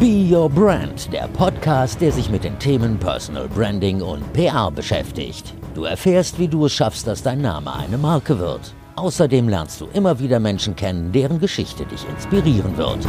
Be 0.00 0.26
Your 0.34 0.48
Brand, 0.48 1.12
der 1.12 1.28
Podcast, 1.28 2.00
der 2.00 2.10
sich 2.10 2.30
mit 2.30 2.42
den 2.42 2.58
Themen 2.58 2.98
Personal 2.98 3.46
Branding 3.48 4.00
und 4.00 4.32
PR 4.32 4.70
beschäftigt. 4.70 5.52
Du 5.74 5.84
erfährst, 5.84 6.38
wie 6.38 6.48
du 6.48 6.64
es 6.64 6.72
schaffst, 6.72 7.06
dass 7.06 7.22
dein 7.22 7.42
Name 7.42 7.70
eine 7.76 7.98
Marke 7.98 8.38
wird. 8.38 8.72
Außerdem 8.96 9.46
lernst 9.46 9.78
du 9.78 9.88
immer 9.92 10.18
wieder 10.18 10.40
Menschen 10.40 10.74
kennen, 10.74 11.12
deren 11.12 11.38
Geschichte 11.38 11.84
dich 11.84 12.08
inspirieren 12.08 12.78
wird. 12.78 13.06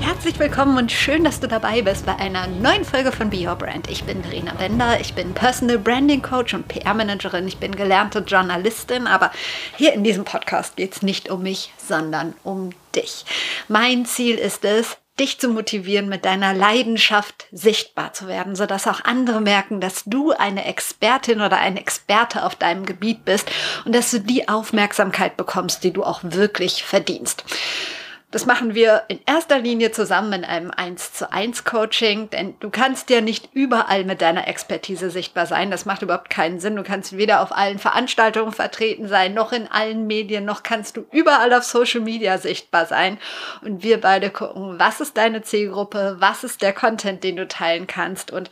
Herzlich 0.00 0.38
willkommen 0.38 0.76
und 0.76 0.92
schön, 0.92 1.24
dass 1.24 1.40
du 1.40 1.48
dabei 1.48 1.80
bist 1.80 2.04
bei 2.04 2.14
einer 2.16 2.46
neuen 2.46 2.84
Folge 2.84 3.10
von 3.10 3.30
Be 3.30 3.48
Your 3.48 3.56
Brand. 3.56 3.90
Ich 3.90 4.04
bin 4.04 4.22
Verena 4.22 4.52
Bender, 4.52 5.00
ich 5.00 5.14
bin 5.14 5.32
Personal 5.32 5.78
Branding 5.78 6.20
Coach 6.20 6.52
und 6.52 6.68
PR-Managerin, 6.68 7.48
ich 7.48 7.56
bin 7.56 7.74
gelernte 7.74 8.18
Journalistin, 8.18 9.06
aber 9.06 9.30
hier 9.78 9.94
in 9.94 10.04
diesem 10.04 10.24
Podcast 10.24 10.76
geht 10.76 10.94
es 10.94 11.00
nicht 11.00 11.30
um 11.30 11.42
mich, 11.42 11.72
sondern 11.78 12.34
um 12.44 12.68
dich. 12.94 13.24
Mein 13.68 14.04
Ziel 14.04 14.36
ist 14.36 14.66
es, 14.66 14.98
dich 15.20 15.38
zu 15.38 15.48
motivieren, 15.48 16.08
mit 16.08 16.24
deiner 16.24 16.54
Leidenschaft 16.54 17.46
sichtbar 17.52 18.12
zu 18.12 18.28
werden, 18.28 18.56
sodass 18.56 18.86
auch 18.86 19.04
andere 19.04 19.40
merken, 19.40 19.80
dass 19.80 20.04
du 20.04 20.32
eine 20.32 20.64
Expertin 20.64 21.40
oder 21.40 21.58
ein 21.58 21.76
Experte 21.76 22.44
auf 22.44 22.54
deinem 22.54 22.86
Gebiet 22.86 23.24
bist 23.24 23.50
und 23.84 23.94
dass 23.94 24.10
du 24.10 24.20
die 24.20 24.48
Aufmerksamkeit 24.48 25.36
bekommst, 25.36 25.84
die 25.84 25.92
du 25.92 26.02
auch 26.02 26.20
wirklich 26.22 26.82
verdienst. 26.82 27.44
Das 28.32 28.46
machen 28.46 28.74
wir 28.74 29.02
in 29.08 29.20
erster 29.26 29.58
Linie 29.58 29.92
zusammen 29.92 30.32
in 30.32 30.44
einem 30.46 30.70
1 30.70 31.12
zu 31.12 31.30
1 31.30 31.64
Coaching, 31.64 32.30
denn 32.30 32.54
du 32.60 32.70
kannst 32.70 33.10
ja 33.10 33.20
nicht 33.20 33.50
überall 33.52 34.04
mit 34.04 34.22
deiner 34.22 34.48
Expertise 34.48 35.10
sichtbar 35.10 35.44
sein. 35.44 35.70
Das 35.70 35.84
macht 35.84 36.00
überhaupt 36.00 36.30
keinen 36.30 36.58
Sinn. 36.58 36.76
Du 36.76 36.82
kannst 36.82 37.18
weder 37.18 37.42
auf 37.42 37.54
allen 37.54 37.78
Veranstaltungen 37.78 38.52
vertreten 38.52 39.06
sein, 39.06 39.34
noch 39.34 39.52
in 39.52 39.70
allen 39.70 40.06
Medien, 40.06 40.46
noch 40.46 40.62
kannst 40.62 40.96
du 40.96 41.04
überall 41.12 41.52
auf 41.52 41.64
Social 41.64 42.00
Media 42.00 42.38
sichtbar 42.38 42.86
sein. 42.86 43.18
Und 43.60 43.82
wir 43.82 44.00
beide 44.00 44.30
gucken, 44.30 44.78
was 44.78 45.02
ist 45.02 45.18
deine 45.18 45.42
Zielgruppe, 45.42 46.16
was 46.18 46.42
ist 46.42 46.62
der 46.62 46.72
Content, 46.72 47.24
den 47.24 47.36
du 47.36 47.46
teilen 47.46 47.86
kannst 47.86 48.30
und 48.30 48.48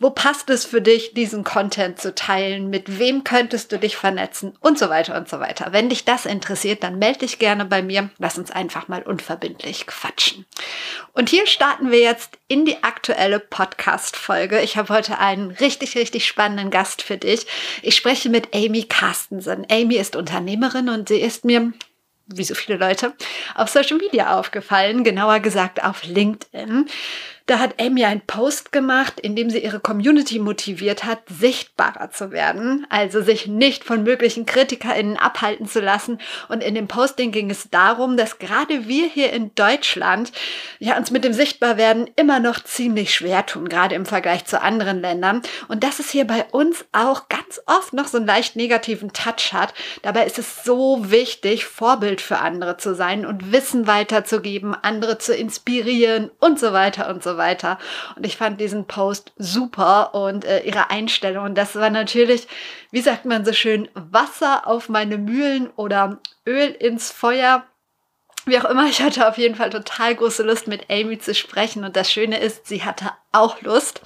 wo 0.00 0.10
passt 0.10 0.50
es 0.50 0.64
für 0.64 0.82
dich, 0.82 1.14
diesen 1.14 1.44
Content 1.44 2.00
zu 2.00 2.16
teilen, 2.16 2.68
mit 2.68 2.98
wem 2.98 3.22
könntest 3.22 3.70
du 3.70 3.78
dich 3.78 3.96
vernetzen 3.96 4.56
und 4.58 4.76
so 4.76 4.88
weiter 4.88 5.16
und 5.16 5.28
so 5.28 5.38
weiter. 5.38 5.68
Wenn 5.70 5.88
dich 5.88 6.04
das 6.04 6.26
interessiert, 6.26 6.82
dann 6.82 6.98
melde 6.98 7.20
dich 7.20 7.38
gerne 7.38 7.64
bei 7.64 7.80
mir. 7.80 8.10
Lass 8.18 8.36
uns 8.36 8.50
einfach 8.50 8.88
mal 8.88 9.02
unverbindlich 9.20 9.86
quatschen. 9.86 10.46
Und 11.12 11.28
hier 11.28 11.46
starten 11.46 11.90
wir 11.90 12.00
jetzt 12.00 12.38
in 12.48 12.64
die 12.64 12.82
aktuelle 12.82 13.38
Podcast-Folge. 13.38 14.60
Ich 14.60 14.76
habe 14.76 14.92
heute 14.94 15.18
einen 15.18 15.50
richtig, 15.50 15.96
richtig 15.96 16.26
spannenden 16.26 16.70
Gast 16.70 17.02
für 17.02 17.18
dich. 17.18 17.46
Ich 17.82 17.96
spreche 17.96 18.30
mit 18.30 18.54
Amy 18.54 18.84
Carstensen. 18.84 19.66
Amy 19.70 19.96
ist 19.96 20.16
Unternehmerin 20.16 20.88
und 20.88 21.08
sie 21.08 21.20
ist 21.20 21.44
mir 21.44 21.72
wie 22.32 22.44
so 22.44 22.54
viele 22.54 22.78
Leute, 22.78 23.12
auf 23.56 23.70
Social 23.70 23.96
Media 23.96 24.38
aufgefallen, 24.38 25.02
genauer 25.02 25.40
gesagt 25.40 25.82
auf 25.82 26.04
LinkedIn. 26.04 26.88
Da 27.50 27.58
hat 27.58 27.80
Amy 27.80 28.04
einen 28.04 28.20
Post 28.20 28.70
gemacht, 28.70 29.18
in 29.18 29.34
dem 29.34 29.50
sie 29.50 29.58
ihre 29.58 29.80
Community 29.80 30.38
motiviert 30.38 31.02
hat, 31.02 31.18
sichtbarer 31.28 32.12
zu 32.12 32.30
werden, 32.30 32.86
also 32.90 33.22
sich 33.22 33.48
nicht 33.48 33.82
von 33.82 34.04
möglichen 34.04 34.46
KritikerInnen 34.46 35.16
abhalten 35.16 35.66
zu 35.66 35.80
lassen. 35.80 36.20
Und 36.48 36.62
in 36.62 36.76
dem 36.76 36.86
Posting 36.86 37.32
ging 37.32 37.50
es 37.50 37.68
darum, 37.68 38.16
dass 38.16 38.38
gerade 38.38 38.86
wir 38.86 39.08
hier 39.08 39.32
in 39.32 39.52
Deutschland 39.56 40.30
ja 40.78 40.96
uns 40.96 41.10
mit 41.10 41.24
dem 41.24 41.32
Sichtbarwerden 41.32 42.08
immer 42.14 42.38
noch 42.38 42.62
ziemlich 42.62 43.12
schwer 43.12 43.44
tun, 43.44 43.68
gerade 43.68 43.96
im 43.96 44.06
Vergleich 44.06 44.44
zu 44.44 44.62
anderen 44.62 45.00
Ländern. 45.00 45.42
Und 45.66 45.82
dass 45.82 45.98
es 45.98 46.08
hier 46.08 46.28
bei 46.28 46.44
uns 46.52 46.84
auch 46.92 47.28
ganz 47.28 47.60
oft 47.66 47.92
noch 47.94 48.06
so 48.06 48.18
einen 48.18 48.28
leicht 48.28 48.54
negativen 48.54 49.12
Touch 49.12 49.52
hat. 49.52 49.74
Dabei 50.02 50.24
ist 50.24 50.38
es 50.38 50.62
so 50.62 51.10
wichtig, 51.10 51.64
Vorbild 51.64 52.20
für 52.20 52.38
andere 52.38 52.76
zu 52.76 52.94
sein 52.94 53.26
und 53.26 53.50
Wissen 53.50 53.88
weiterzugeben, 53.88 54.76
andere 54.80 55.18
zu 55.18 55.34
inspirieren 55.34 56.30
und 56.38 56.60
so 56.60 56.72
weiter 56.72 57.10
und 57.10 57.24
so 57.24 57.30
weiter 57.30 57.39
weiter. 57.40 57.80
Und 58.14 58.24
ich 58.24 58.36
fand 58.36 58.60
diesen 58.60 58.86
Post 58.86 59.32
super 59.36 60.14
und 60.14 60.44
äh, 60.44 60.60
ihre 60.60 60.90
Einstellung. 60.90 61.46
Und 61.46 61.58
das 61.58 61.74
war 61.74 61.90
natürlich, 61.90 62.46
wie 62.92 63.00
sagt 63.00 63.24
man 63.24 63.44
so 63.44 63.52
schön, 63.52 63.88
Wasser 63.94 64.68
auf 64.68 64.88
meine 64.88 65.18
Mühlen 65.18 65.68
oder 65.74 66.20
Öl 66.46 66.70
ins 66.70 67.10
Feuer. 67.10 67.64
Wie 68.46 68.58
auch 68.58 68.64
immer, 68.64 68.86
ich 68.86 69.02
hatte 69.02 69.28
auf 69.28 69.36
jeden 69.36 69.56
Fall 69.56 69.70
total 69.70 70.14
große 70.14 70.42
Lust, 70.44 70.68
mit 70.68 70.88
Amy 70.88 71.18
zu 71.18 71.34
sprechen. 71.34 71.84
Und 71.84 71.96
das 71.96 72.12
Schöne 72.12 72.38
ist, 72.38 72.66
sie 72.68 72.84
hatte 72.84 73.10
auch 73.32 73.60
Lust. 73.62 74.00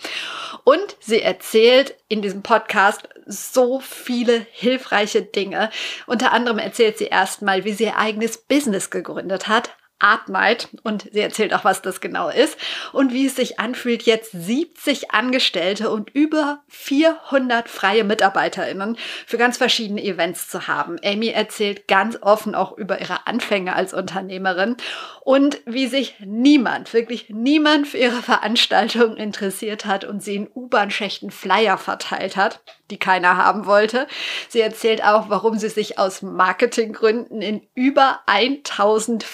Und 0.64 0.96
sie 1.00 1.20
erzählt 1.20 1.94
in 2.08 2.22
diesem 2.22 2.42
Podcast 2.42 3.08
so 3.26 3.80
viele 3.80 4.46
hilfreiche 4.50 5.22
Dinge. 5.22 5.70
Unter 6.06 6.32
anderem 6.32 6.58
erzählt 6.58 6.98
sie 6.98 7.06
erstmal, 7.06 7.64
wie 7.64 7.72
sie 7.72 7.84
ihr 7.84 7.98
eigenes 7.98 8.38
Business 8.38 8.90
gegründet 8.90 9.46
hat, 9.48 9.76
Artmight 10.04 10.68
und 10.82 11.08
sie 11.12 11.20
erzählt 11.20 11.54
auch, 11.54 11.64
was 11.64 11.80
das 11.80 12.02
genau 12.02 12.28
ist 12.28 12.58
und 12.92 13.14
wie 13.14 13.26
es 13.26 13.36
sich 13.36 13.58
anfühlt, 13.58 14.02
jetzt 14.02 14.32
70 14.32 15.12
Angestellte 15.12 15.90
und 15.90 16.10
über 16.10 16.62
400 16.68 17.70
freie 17.70 18.04
MitarbeiterInnen 18.04 18.98
für 19.26 19.38
ganz 19.38 19.56
verschiedene 19.56 20.04
Events 20.04 20.48
zu 20.48 20.68
haben. 20.68 20.98
Amy 21.02 21.28
erzählt 21.28 21.88
ganz 21.88 22.18
offen 22.20 22.54
auch 22.54 22.76
über 22.76 23.00
ihre 23.00 23.26
Anfänge 23.26 23.74
als 23.74 23.94
Unternehmerin 23.94 24.76
und 25.22 25.62
wie 25.64 25.86
sich 25.86 26.16
niemand, 26.20 26.92
wirklich 26.92 27.30
niemand 27.30 27.88
für 27.88 27.96
ihre 27.96 28.20
Veranstaltung 28.20 29.16
interessiert 29.16 29.86
hat 29.86 30.04
und 30.04 30.22
sie 30.22 30.36
in 30.36 30.50
U-Bahn-Schächten 30.54 31.30
Flyer 31.30 31.78
verteilt 31.78 32.36
hat, 32.36 32.60
die 32.90 32.98
keiner 32.98 33.38
haben 33.38 33.64
wollte. 33.64 34.06
Sie 34.50 34.60
erzählt 34.60 35.02
auch, 35.02 35.30
warum 35.30 35.58
sie 35.58 35.70
sich 35.70 35.98
aus 35.98 36.20
Marketinggründen 36.20 37.40
in 37.40 37.62
über 37.74 38.20
1000 38.26 39.24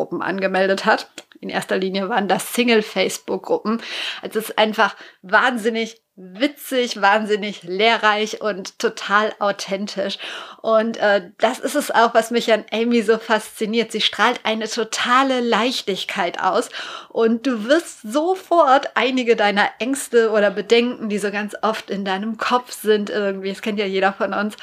Facebook-Gruppen 0.00 0.22
angemeldet 0.22 0.86
hat. 0.86 1.08
In 1.40 1.48
erster 1.48 1.78
Linie 1.78 2.08
waren 2.08 2.28
das 2.28 2.52
Single-Facebook-Gruppen. 2.52 3.80
Es 4.22 4.36
ist 4.36 4.58
einfach 4.58 4.94
wahnsinnig 5.22 6.02
witzig, 6.20 7.00
wahnsinnig 7.00 7.62
lehrreich 7.62 8.42
und 8.42 8.78
total 8.78 9.32
authentisch. 9.38 10.18
Und 10.60 10.98
äh, 10.98 11.30
das 11.38 11.58
ist 11.58 11.76
es 11.76 11.90
auch, 11.90 12.12
was 12.12 12.30
mich 12.30 12.52
an 12.52 12.64
Amy 12.70 13.00
so 13.00 13.16
fasziniert. 13.16 13.90
Sie 13.90 14.02
strahlt 14.02 14.40
eine 14.42 14.68
totale 14.68 15.40
Leichtigkeit 15.40 16.38
aus 16.38 16.68
und 17.08 17.46
du 17.46 17.64
wirst 17.64 18.02
sofort 18.02 18.90
einige 18.96 19.34
deiner 19.34 19.70
Ängste 19.78 20.30
oder 20.30 20.50
Bedenken, 20.50 21.08
die 21.08 21.18
so 21.18 21.30
ganz 21.30 21.56
oft 21.62 21.88
in 21.88 22.04
deinem 22.04 22.36
Kopf 22.36 22.72
sind, 22.72 23.08
irgendwie, 23.08 23.48
das 23.48 23.62
kennt 23.62 23.78
ja 23.78 23.86
jeder 23.86 24.12
von 24.12 24.34
uns, 24.34 24.56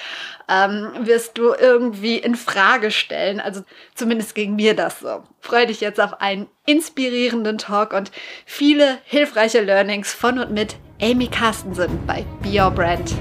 ähm, 0.47 0.91
wirst 0.99 1.39
du 1.39 1.53
irgendwie 1.53 2.17
in 2.17 2.35
Frage 2.35 2.91
stellen. 2.91 3.39
Also 3.39 3.63
zumindest 3.95 4.35
gegen 4.35 4.55
mir 4.55 4.75
das 4.75 4.99
so. 4.99 5.23
Freue 5.39 5.65
dich 5.65 5.81
jetzt 5.81 5.99
auf 5.99 6.21
einen 6.21 6.47
inspirierenden 6.67 7.57
Talk 7.57 7.93
und 7.93 8.11
viele 8.45 8.99
hilfreiche 9.05 9.61
Learnings 9.61 10.13
von 10.13 10.37
und 10.37 10.51
mit 10.51 10.75
Amy 11.01 11.27
Carstensen 11.27 11.97
bei 12.05 12.25
Be 12.43 12.61
Your 12.61 12.69
Brand. 12.69 13.15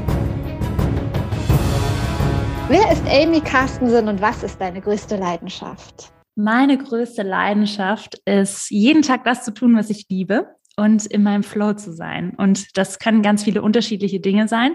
Wer 2.68 2.90
ist 2.90 3.04
Amy 3.08 3.40
Carstensen 3.40 4.08
und 4.08 4.20
was 4.20 4.42
ist 4.42 4.60
deine 4.60 4.80
größte 4.80 5.16
Leidenschaft? 5.16 6.10
Meine 6.34 6.76
größte 6.76 7.22
Leidenschaft 7.22 8.20
ist, 8.24 8.68
jeden 8.70 9.02
Tag 9.02 9.22
das 9.22 9.44
zu 9.44 9.54
tun, 9.54 9.76
was 9.76 9.90
ich 9.90 10.06
liebe 10.08 10.48
und 10.76 11.06
in 11.06 11.22
meinem 11.22 11.44
Flow 11.44 11.74
zu 11.74 11.92
sein. 11.92 12.34
Und 12.36 12.76
das 12.76 12.98
können 12.98 13.22
ganz 13.22 13.44
viele 13.44 13.62
unterschiedliche 13.62 14.18
Dinge 14.18 14.48
sein. 14.48 14.74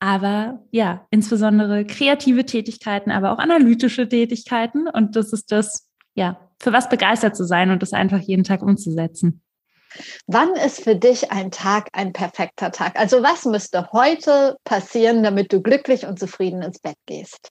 Aber 0.00 0.62
ja, 0.70 1.06
insbesondere 1.10 1.86
kreative 1.86 2.44
Tätigkeiten, 2.44 3.10
aber 3.10 3.32
auch 3.32 3.38
analytische 3.38 4.06
Tätigkeiten. 4.06 4.86
Und 4.86 5.16
das 5.16 5.32
ist 5.32 5.50
das, 5.50 5.88
ja, 6.14 6.45
für 6.60 6.72
was 6.72 6.88
begeistert 6.88 7.36
zu 7.36 7.44
sein 7.44 7.70
und 7.70 7.82
das 7.82 7.92
einfach 7.92 8.20
jeden 8.20 8.44
Tag 8.44 8.62
umzusetzen. 8.62 9.42
Wann 10.26 10.54
ist 10.54 10.82
für 10.82 10.96
dich 10.96 11.30
ein 11.32 11.50
Tag 11.50 11.88
ein 11.92 12.12
perfekter 12.12 12.70
Tag? 12.70 12.98
Also 12.98 13.22
was 13.22 13.44
müsste 13.44 13.90
heute 13.92 14.56
passieren, 14.64 15.22
damit 15.22 15.52
du 15.52 15.62
glücklich 15.62 16.06
und 16.06 16.18
zufrieden 16.18 16.62
ins 16.62 16.78
Bett 16.78 16.96
gehst? 17.06 17.50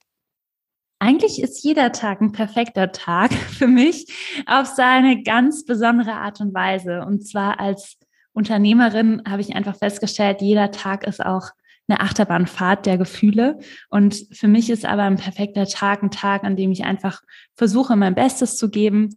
Eigentlich 0.98 1.42
ist 1.42 1.62
jeder 1.62 1.92
Tag 1.92 2.20
ein 2.20 2.32
perfekter 2.32 2.92
Tag 2.92 3.32
für 3.58 3.66
mich 3.66 4.06
auf 4.46 4.66
seine 4.66 5.22
ganz 5.22 5.64
besondere 5.64 6.12
Art 6.12 6.40
und 6.40 6.54
Weise. 6.54 7.02
Und 7.06 7.26
zwar 7.26 7.60
als 7.60 7.96
Unternehmerin 8.32 9.22
habe 9.28 9.40
ich 9.40 9.54
einfach 9.54 9.76
festgestellt, 9.76 10.40
jeder 10.40 10.70
Tag 10.70 11.06
ist 11.06 11.24
auch 11.24 11.50
eine 11.88 12.00
Achterbahnfahrt 12.00 12.86
der 12.86 12.98
Gefühle. 12.98 13.58
Und 13.88 14.26
für 14.32 14.48
mich 14.48 14.70
ist 14.70 14.84
aber 14.84 15.02
ein 15.02 15.16
perfekter 15.16 15.66
Tag 15.66 16.02
ein 16.02 16.10
Tag, 16.10 16.44
an 16.44 16.56
dem 16.56 16.72
ich 16.72 16.84
einfach 16.84 17.22
versuche, 17.54 17.96
mein 17.96 18.14
Bestes 18.14 18.56
zu 18.56 18.70
geben, 18.70 19.16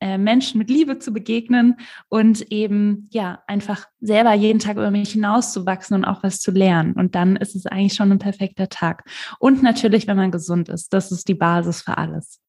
äh, 0.00 0.18
Menschen 0.18 0.58
mit 0.58 0.68
Liebe 0.68 0.98
zu 0.98 1.12
begegnen 1.12 1.76
und 2.08 2.52
eben 2.52 3.08
ja 3.12 3.42
einfach 3.46 3.86
selber 4.00 4.34
jeden 4.34 4.58
Tag 4.58 4.76
über 4.76 4.90
mich 4.90 5.12
hinauszuwachsen 5.12 5.96
und 5.96 6.04
auch 6.04 6.22
was 6.22 6.40
zu 6.40 6.50
lernen. 6.50 6.92
Und 6.92 7.14
dann 7.14 7.36
ist 7.36 7.54
es 7.56 7.66
eigentlich 7.66 7.94
schon 7.94 8.12
ein 8.12 8.18
perfekter 8.18 8.68
Tag. 8.68 9.04
Und 9.38 9.62
natürlich, 9.62 10.06
wenn 10.06 10.16
man 10.16 10.30
gesund 10.30 10.68
ist, 10.68 10.92
das 10.92 11.12
ist 11.12 11.28
die 11.28 11.34
Basis 11.34 11.82
für 11.82 11.96
alles. 11.96 12.40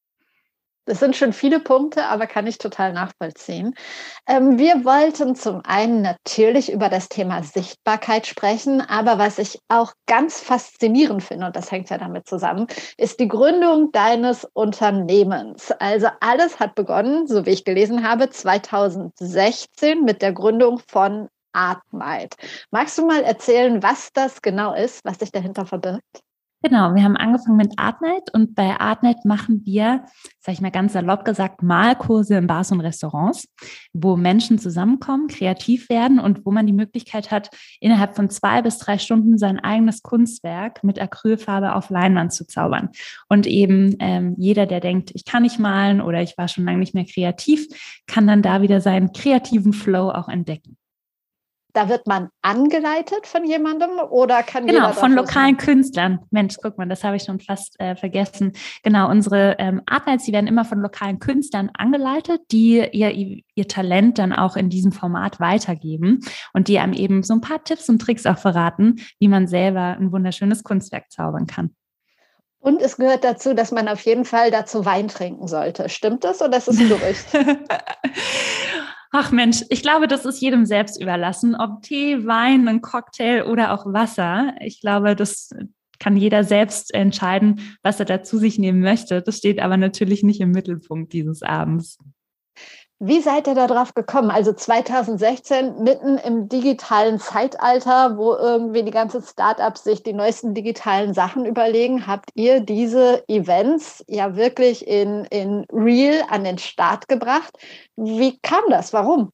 Das 0.88 1.00
sind 1.00 1.16
schon 1.16 1.34
viele 1.34 1.60
Punkte, 1.60 2.06
aber 2.06 2.26
kann 2.26 2.46
ich 2.46 2.56
total 2.56 2.94
nachvollziehen. 2.94 3.74
Ähm, 4.26 4.58
wir 4.58 4.86
wollten 4.86 5.34
zum 5.34 5.60
einen 5.66 6.00
natürlich 6.00 6.72
über 6.72 6.88
das 6.88 7.10
Thema 7.10 7.42
Sichtbarkeit 7.42 8.26
sprechen, 8.26 8.80
aber 8.80 9.18
was 9.18 9.38
ich 9.38 9.58
auch 9.68 9.92
ganz 10.06 10.40
faszinierend 10.40 11.22
finde, 11.22 11.44
und 11.44 11.56
das 11.56 11.70
hängt 11.70 11.90
ja 11.90 11.98
damit 11.98 12.26
zusammen, 12.26 12.68
ist 12.96 13.20
die 13.20 13.28
Gründung 13.28 13.92
deines 13.92 14.46
Unternehmens. 14.54 15.72
Also 15.72 16.08
alles 16.20 16.58
hat 16.58 16.74
begonnen, 16.74 17.26
so 17.26 17.44
wie 17.44 17.50
ich 17.50 17.64
gelesen 17.64 18.08
habe, 18.08 18.30
2016 18.30 20.04
mit 20.04 20.22
der 20.22 20.32
Gründung 20.32 20.80
von 20.88 21.28
Artmight. 21.52 22.34
Magst 22.70 22.96
du 22.96 23.04
mal 23.04 23.22
erzählen, 23.24 23.82
was 23.82 24.10
das 24.14 24.40
genau 24.40 24.72
ist, 24.72 25.04
was 25.04 25.18
sich 25.18 25.32
dahinter 25.32 25.66
verbirgt? 25.66 26.22
Genau, 26.60 26.96
wir 26.96 27.04
haben 27.04 27.16
angefangen 27.16 27.56
mit 27.56 27.78
Artnight 27.78 28.34
und 28.34 28.56
bei 28.56 28.80
Artnight 28.80 29.24
machen 29.24 29.62
wir, 29.64 30.04
sag 30.40 30.54
ich 30.54 30.60
mal 30.60 30.72
ganz 30.72 30.92
salopp 30.92 31.24
gesagt, 31.24 31.62
Malkurse 31.62 32.34
in 32.34 32.48
Bars 32.48 32.72
und 32.72 32.80
Restaurants, 32.80 33.46
wo 33.92 34.16
Menschen 34.16 34.58
zusammenkommen, 34.58 35.28
kreativ 35.28 35.88
werden 35.88 36.18
und 36.18 36.44
wo 36.44 36.50
man 36.50 36.66
die 36.66 36.72
Möglichkeit 36.72 37.30
hat, 37.30 37.50
innerhalb 37.78 38.16
von 38.16 38.28
zwei 38.28 38.60
bis 38.60 38.78
drei 38.78 38.98
Stunden 38.98 39.38
sein 39.38 39.60
eigenes 39.60 40.02
Kunstwerk 40.02 40.82
mit 40.82 41.00
Acrylfarbe 41.00 41.76
auf 41.76 41.90
Leinwand 41.90 42.32
zu 42.32 42.44
zaubern. 42.44 42.88
Und 43.28 43.46
eben 43.46 43.94
ähm, 44.00 44.34
jeder, 44.36 44.66
der 44.66 44.80
denkt, 44.80 45.12
ich 45.14 45.24
kann 45.24 45.44
nicht 45.44 45.60
malen 45.60 46.00
oder 46.00 46.22
ich 46.22 46.36
war 46.38 46.48
schon 46.48 46.64
lange 46.64 46.78
nicht 46.78 46.94
mehr 46.94 47.06
kreativ, 47.06 47.68
kann 48.08 48.26
dann 48.26 48.42
da 48.42 48.62
wieder 48.62 48.80
seinen 48.80 49.12
kreativen 49.12 49.72
Flow 49.72 50.10
auch 50.10 50.28
entdecken. 50.28 50.76
Da 51.78 51.88
wird 51.88 52.08
man 52.08 52.30
angeleitet 52.42 53.28
von 53.28 53.44
jemandem 53.44 54.00
oder 54.10 54.42
kann 54.42 54.66
genau 54.66 54.90
von 54.90 55.12
lokalen 55.12 55.56
sein? 55.56 55.64
Künstlern. 55.64 56.18
Mensch, 56.32 56.56
guck 56.60 56.76
mal, 56.76 56.88
das 56.88 57.04
habe 57.04 57.14
ich 57.14 57.22
schon 57.22 57.38
fast 57.38 57.78
äh, 57.78 57.94
vergessen. 57.94 58.50
Genau, 58.82 59.08
unsere 59.08 59.54
ähm, 59.60 59.82
Artnights, 59.86 60.24
die 60.24 60.32
werden 60.32 60.48
immer 60.48 60.64
von 60.64 60.80
lokalen 60.80 61.20
Künstlern 61.20 61.70
angeleitet, 61.78 62.40
die 62.50 62.84
ihr, 62.90 63.42
ihr 63.54 63.68
Talent 63.68 64.18
dann 64.18 64.32
auch 64.32 64.56
in 64.56 64.70
diesem 64.70 64.90
Format 64.90 65.38
weitergeben 65.38 66.18
und 66.52 66.66
die 66.66 66.80
einem 66.80 66.94
eben 66.94 67.22
so 67.22 67.34
ein 67.34 67.42
paar 67.42 67.62
Tipps 67.62 67.88
und 67.88 68.00
Tricks 68.00 68.26
auch 68.26 68.38
verraten, 68.38 68.96
wie 69.20 69.28
man 69.28 69.46
selber 69.46 69.96
ein 70.00 70.10
wunderschönes 70.10 70.64
Kunstwerk 70.64 71.12
zaubern 71.12 71.46
kann. 71.46 71.76
Und 72.58 72.82
es 72.82 72.96
gehört 72.96 73.22
dazu, 73.22 73.54
dass 73.54 73.70
man 73.70 73.86
auf 73.86 74.00
jeden 74.00 74.24
Fall 74.24 74.50
dazu 74.50 74.84
Wein 74.84 75.06
trinken 75.06 75.46
sollte. 75.46 75.88
Stimmt 75.88 76.24
das 76.24 76.42
oder 76.42 76.58
ist 76.58 76.66
es 76.66 76.80
ein 76.80 76.88
Gerücht? 76.88 77.26
Ach 79.10 79.32
Mensch, 79.32 79.64
ich 79.70 79.82
glaube, 79.82 80.06
das 80.06 80.26
ist 80.26 80.40
jedem 80.40 80.66
selbst 80.66 81.00
überlassen, 81.00 81.54
ob 81.54 81.82
Tee, 81.82 82.26
Wein, 82.26 82.68
ein 82.68 82.82
Cocktail 82.82 83.44
oder 83.44 83.72
auch 83.72 83.86
Wasser. 83.86 84.54
Ich 84.60 84.80
glaube, 84.80 85.16
das 85.16 85.50
kann 85.98 86.16
jeder 86.16 86.44
selbst 86.44 86.92
entscheiden, 86.94 87.60
was 87.82 87.98
er 88.00 88.06
dazu 88.06 88.38
sich 88.38 88.58
nehmen 88.58 88.80
möchte. 88.80 89.22
Das 89.22 89.38
steht 89.38 89.60
aber 89.60 89.76
natürlich 89.76 90.22
nicht 90.22 90.40
im 90.40 90.50
Mittelpunkt 90.50 91.12
dieses 91.12 91.42
Abends. 91.42 91.98
Wie 93.00 93.20
seid 93.20 93.46
ihr 93.46 93.54
darauf 93.54 93.94
gekommen? 93.94 94.30
Also 94.30 94.52
2016, 94.52 95.84
mitten 95.84 96.18
im 96.18 96.48
digitalen 96.48 97.20
Zeitalter, 97.20 98.16
wo 98.16 98.34
irgendwie 98.34 98.82
die 98.82 98.90
ganzen 98.90 99.22
Startups 99.22 99.84
sich 99.84 100.02
die 100.02 100.12
neuesten 100.12 100.52
digitalen 100.52 101.14
Sachen 101.14 101.44
überlegen, 101.46 102.08
habt 102.08 102.30
ihr 102.34 102.58
diese 102.60 103.22
Events 103.28 104.04
ja 104.08 104.34
wirklich 104.34 104.86
in, 104.88 105.24
in 105.26 105.64
Real 105.72 106.24
an 106.28 106.42
den 106.42 106.58
Start 106.58 107.06
gebracht. 107.06 107.56
Wie 107.94 108.36
kam 108.40 108.64
das? 108.68 108.92
Warum? 108.92 109.30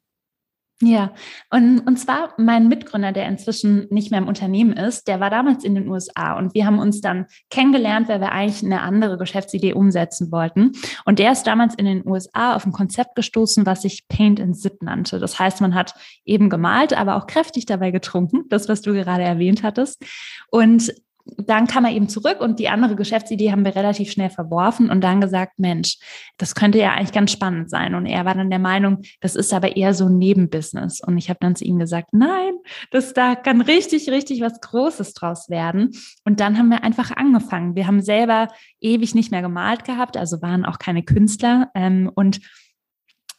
Ja, 0.86 1.14
und, 1.50 1.80
und 1.80 1.96
zwar 1.98 2.34
mein 2.36 2.68
Mitgründer, 2.68 3.12
der 3.12 3.26
inzwischen 3.26 3.86
nicht 3.90 4.10
mehr 4.10 4.20
im 4.20 4.28
Unternehmen 4.28 4.74
ist, 4.74 5.08
der 5.08 5.18
war 5.18 5.30
damals 5.30 5.64
in 5.64 5.74
den 5.74 5.88
USA 5.88 6.36
und 6.36 6.52
wir 6.52 6.66
haben 6.66 6.78
uns 6.78 7.00
dann 7.00 7.24
kennengelernt, 7.48 8.08
weil 8.08 8.20
wir 8.20 8.32
eigentlich 8.32 8.62
eine 8.62 8.82
andere 8.82 9.16
Geschäftsidee 9.16 9.72
umsetzen 9.72 10.30
wollten. 10.30 10.72
Und 11.06 11.18
der 11.18 11.32
ist 11.32 11.44
damals 11.44 11.74
in 11.74 11.86
den 11.86 12.06
USA 12.06 12.54
auf 12.54 12.66
ein 12.66 12.72
Konzept 12.72 13.14
gestoßen, 13.14 13.64
was 13.64 13.82
sich 13.82 14.06
Paint 14.08 14.40
and 14.40 14.58
Sip 14.58 14.82
nannte. 14.82 15.18
Das 15.18 15.38
heißt, 15.38 15.62
man 15.62 15.74
hat 15.74 15.94
eben 16.26 16.50
gemalt, 16.50 16.92
aber 16.92 17.16
auch 17.16 17.26
kräftig 17.26 17.64
dabei 17.64 17.90
getrunken, 17.90 18.44
das, 18.50 18.68
was 18.68 18.82
du 18.82 18.92
gerade 18.92 19.22
erwähnt 19.22 19.62
hattest. 19.62 20.04
Und 20.50 20.92
dann 21.24 21.66
kam 21.66 21.84
er 21.84 21.92
eben 21.92 22.08
zurück 22.08 22.40
und 22.40 22.58
die 22.58 22.68
andere 22.68 22.96
Geschäftsidee 22.96 23.50
haben 23.50 23.64
wir 23.64 23.74
relativ 23.74 24.10
schnell 24.10 24.30
verworfen 24.30 24.90
und 24.90 25.00
dann 25.02 25.20
gesagt, 25.20 25.58
Mensch, 25.58 25.98
das 26.36 26.54
könnte 26.54 26.78
ja 26.78 26.92
eigentlich 26.92 27.12
ganz 27.12 27.32
spannend 27.32 27.70
sein. 27.70 27.94
Und 27.94 28.06
er 28.06 28.24
war 28.24 28.34
dann 28.34 28.50
der 28.50 28.58
Meinung, 28.58 29.02
das 29.20 29.34
ist 29.34 29.52
aber 29.54 29.76
eher 29.76 29.94
so 29.94 30.06
ein 30.06 30.18
Nebenbusiness. 30.18 31.00
Und 31.00 31.16
ich 31.16 31.30
habe 31.30 31.38
dann 31.40 31.56
zu 31.56 31.64
ihm 31.64 31.78
gesagt, 31.78 32.08
nein, 32.12 32.54
das 32.90 33.14
da 33.14 33.34
kann 33.34 33.62
richtig, 33.62 34.10
richtig 34.10 34.42
was 34.42 34.60
Großes 34.60 35.14
draus 35.14 35.48
werden. 35.48 35.92
Und 36.24 36.40
dann 36.40 36.58
haben 36.58 36.68
wir 36.68 36.84
einfach 36.84 37.10
angefangen. 37.10 37.74
Wir 37.74 37.86
haben 37.86 38.02
selber 38.02 38.48
ewig 38.80 39.14
nicht 39.14 39.30
mehr 39.30 39.42
gemalt 39.42 39.84
gehabt, 39.84 40.16
also 40.16 40.42
waren 40.42 40.66
auch 40.66 40.78
keine 40.78 41.02
Künstler 41.02 41.70
ähm, 41.74 42.10
und 42.14 42.40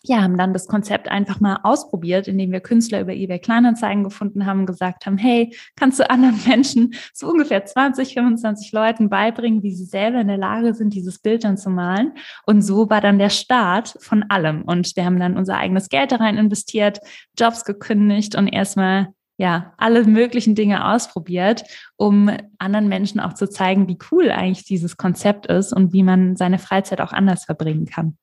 ja, 0.07 0.21
haben 0.21 0.37
dann 0.37 0.53
das 0.53 0.67
Konzept 0.67 1.09
einfach 1.09 1.39
mal 1.39 1.59
ausprobiert, 1.63 2.27
indem 2.27 2.51
wir 2.51 2.59
Künstler 2.59 3.01
über 3.01 3.13
eBay 3.13 3.39
Kleinanzeigen 3.39 4.03
gefunden 4.03 4.45
haben, 4.45 4.65
gesagt 4.65 5.05
haben, 5.05 5.17
hey, 5.17 5.55
kannst 5.75 5.99
du 5.99 6.09
anderen 6.09 6.39
Menschen, 6.47 6.95
so 7.13 7.27
ungefähr 7.27 7.65
20, 7.65 8.13
25 8.13 8.71
Leuten 8.71 9.09
beibringen, 9.09 9.63
wie 9.63 9.73
sie 9.73 9.85
selber 9.85 10.21
in 10.21 10.27
der 10.27 10.37
Lage 10.37 10.73
sind, 10.73 10.93
dieses 10.93 11.19
Bild 11.19 11.43
dann 11.43 11.57
zu 11.57 11.69
malen. 11.69 12.13
Und 12.45 12.61
so 12.61 12.89
war 12.89 13.01
dann 13.01 13.19
der 13.19 13.29
Start 13.29 13.95
von 13.99 14.23
allem. 14.29 14.63
Und 14.63 14.95
wir 14.95 15.05
haben 15.05 15.19
dann 15.19 15.37
unser 15.37 15.57
eigenes 15.57 15.89
Geld 15.89 16.11
da 16.11 16.17
rein 16.17 16.37
investiert, 16.37 16.99
Jobs 17.37 17.65
gekündigt 17.65 18.35
und 18.35 18.47
erstmal 18.47 19.13
ja, 19.37 19.73
alle 19.77 20.05
möglichen 20.05 20.55
Dinge 20.55 20.87
ausprobiert, 20.87 21.63
um 21.97 22.31
anderen 22.57 22.87
Menschen 22.87 23.19
auch 23.19 23.33
zu 23.33 23.49
zeigen, 23.49 23.87
wie 23.87 23.97
cool 24.11 24.31
eigentlich 24.31 24.65
dieses 24.65 24.97
Konzept 24.97 25.45
ist 25.47 25.73
und 25.73 25.91
wie 25.93 26.03
man 26.03 26.37
seine 26.37 26.57
Freizeit 26.57 27.01
auch 27.01 27.11
anders 27.11 27.45
verbringen 27.45 27.85
kann. 27.85 28.17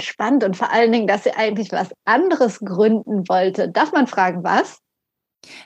Spannend 0.00 0.44
und 0.44 0.56
vor 0.56 0.72
allen 0.72 0.92
Dingen, 0.92 1.06
dass 1.06 1.24
sie 1.24 1.32
eigentlich 1.32 1.72
was 1.72 1.92
anderes 2.04 2.60
gründen 2.60 3.28
wollte. 3.28 3.68
Darf 3.68 3.92
man 3.92 4.06
fragen, 4.06 4.42
was? 4.44 4.78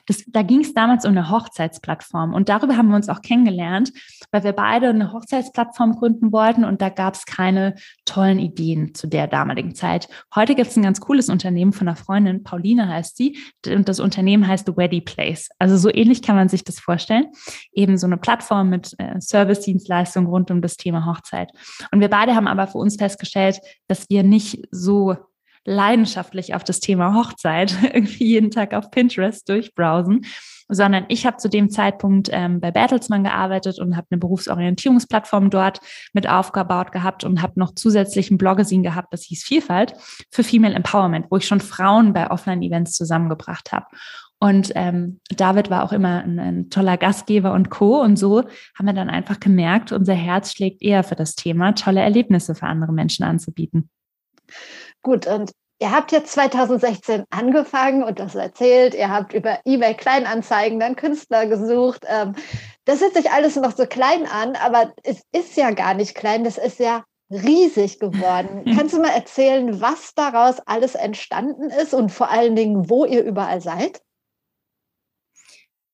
Das, 0.07 0.23
da 0.27 0.41
ging 0.41 0.61
es 0.61 0.73
damals 0.73 1.05
um 1.05 1.11
eine 1.11 1.29
Hochzeitsplattform 1.29 2.33
und 2.33 2.49
darüber 2.49 2.77
haben 2.77 2.89
wir 2.89 2.95
uns 2.95 3.09
auch 3.09 3.21
kennengelernt, 3.21 3.91
weil 4.31 4.43
wir 4.43 4.53
beide 4.53 4.89
eine 4.89 5.13
Hochzeitsplattform 5.13 5.93
gründen 5.93 6.31
wollten 6.31 6.63
und 6.63 6.81
da 6.81 6.89
gab 6.89 7.13
es 7.13 7.25
keine 7.25 7.75
tollen 8.05 8.39
Ideen 8.39 8.93
zu 8.93 9.07
der 9.07 9.27
damaligen 9.27 9.75
Zeit. 9.75 10.07
Heute 10.33 10.55
gibt 10.55 10.69
es 10.69 10.77
ein 10.77 10.83
ganz 10.83 10.99
cooles 10.99 11.29
Unternehmen 11.29 11.73
von 11.73 11.87
einer 11.87 11.97
Freundin, 11.97 12.43
Pauline 12.43 12.87
heißt 12.87 13.17
sie, 13.17 13.37
und 13.67 13.87
das 13.89 13.99
Unternehmen 13.99 14.47
heißt 14.47 14.65
The 14.65 14.77
Weddy 14.77 15.01
Place. 15.01 15.49
Also 15.59 15.77
so 15.77 15.89
ähnlich 15.93 16.21
kann 16.21 16.35
man 16.35 16.49
sich 16.49 16.63
das 16.63 16.79
vorstellen. 16.79 17.27
Eben 17.71 17.97
so 17.97 18.07
eine 18.07 18.17
Plattform 18.17 18.69
mit 18.69 18.93
äh, 18.97 19.19
Service-Dienstleistungen 19.19 20.27
rund 20.27 20.51
um 20.51 20.61
das 20.61 20.77
Thema 20.77 21.05
Hochzeit. 21.05 21.51
Und 21.91 21.99
wir 21.99 22.09
beide 22.09 22.35
haben 22.35 22.47
aber 22.47 22.67
für 22.67 22.77
uns 22.77 22.95
festgestellt, 22.95 23.59
dass 23.87 24.09
wir 24.09 24.23
nicht 24.23 24.67
so 24.71 25.15
leidenschaftlich 25.67 26.55
auf 26.55 26.63
das 26.63 26.79
Thema 26.79 27.13
Hochzeit 27.13 27.75
irgendwie 27.93 28.25
jeden 28.25 28.51
Tag 28.51 28.73
auf 28.73 28.89
Pinterest 28.89 29.47
durchbrowsen, 29.47 30.25
sondern 30.69 31.05
ich 31.09 31.25
habe 31.25 31.37
zu 31.37 31.49
dem 31.49 31.69
Zeitpunkt 31.69 32.29
ähm, 32.31 32.61
bei 32.61 32.71
Bertelsmann 32.71 33.25
gearbeitet 33.25 33.77
und 33.77 33.95
habe 33.97 34.07
eine 34.09 34.19
Berufsorientierungsplattform 34.19 35.49
dort 35.49 35.79
mit 36.13 36.27
aufgebaut 36.27 36.91
gehabt 36.91 37.25
und 37.25 37.41
habe 37.41 37.59
noch 37.59 37.75
zusätzlich 37.75 38.31
ein 38.31 38.37
Bloggesin 38.37 38.81
gehabt, 38.81 39.13
das 39.13 39.23
hieß 39.23 39.43
Vielfalt 39.43 39.93
für 40.31 40.43
Female 40.43 40.73
Empowerment, 40.73 41.27
wo 41.29 41.37
ich 41.37 41.45
schon 41.45 41.59
Frauen 41.59 42.13
bei 42.13 42.31
Offline-Events 42.31 42.93
zusammengebracht 42.93 43.71
habe. 43.73 43.85
Und 44.39 44.71
ähm, 44.75 45.19
David 45.35 45.69
war 45.69 45.83
auch 45.83 45.91
immer 45.91 46.23
ein, 46.23 46.39
ein, 46.39 46.69
toller 46.69 46.95
Gastgeber 46.95 47.53
und 47.53 47.69
Co. 47.71 48.01
Und 48.01 48.17
so 48.17 48.43
haben 48.77 48.85
wir 48.85 48.93
dann 48.93 49.09
einfach 49.09 49.39
gemerkt, 49.39 49.91
unser 49.91 50.13
Herz 50.13 50.53
schlägt 50.53 50.81
eher 50.81 51.03
für 51.03 51.15
das 51.15 51.35
Thema, 51.35 51.73
tolle 51.73 52.01
Erlebnisse 52.01 52.53
für 52.53 52.67
andere 52.67 52.93
Menschen 52.93 53.23
anzubieten. 53.23 53.89
Gut, 55.07 55.25
und 55.25 55.53
ihr 55.79 55.89
habt 55.91 56.11
jetzt 56.11 56.33
2016 56.33 57.23
angefangen 57.29 58.03
und 58.03 58.19
das 58.19 58.35
erzählt. 58.35 58.93
Ihr 58.93 59.09
habt 59.09 59.33
über 59.33 59.59
eBay 59.63 59.93
Kleinanzeigen 59.93 60.81
dann 60.81 60.97
Künstler 60.97 61.45
gesucht. 61.45 62.03
Ähm, 62.09 62.35
das 62.83 62.99
hört 62.99 63.13
sich 63.13 63.31
alles 63.31 63.55
noch 63.55 63.71
so 63.71 63.85
klein 63.85 64.25
an, 64.25 64.57
aber 64.57 64.91
es 65.03 65.21
ist 65.31 65.55
ja 65.55 65.71
gar 65.71 65.93
nicht 65.93 66.13
klein. 66.13 66.43
Das 66.43 66.57
ist 66.57 66.79
ja 66.79 67.05
riesig 67.29 67.99
geworden. 68.01 68.65
Kannst 68.77 68.95
du 68.95 69.01
mal 69.01 69.11
erzählen, 69.11 69.79
was 69.79 70.13
daraus 70.13 70.59
alles 70.65 70.95
entstanden 70.95 71.69
ist 71.69 71.93
und 71.93 72.11
vor 72.11 72.29
allen 72.29 72.57
Dingen, 72.57 72.89
wo 72.89 73.05
ihr 73.05 73.23
überall 73.23 73.61
seid? 73.61 74.01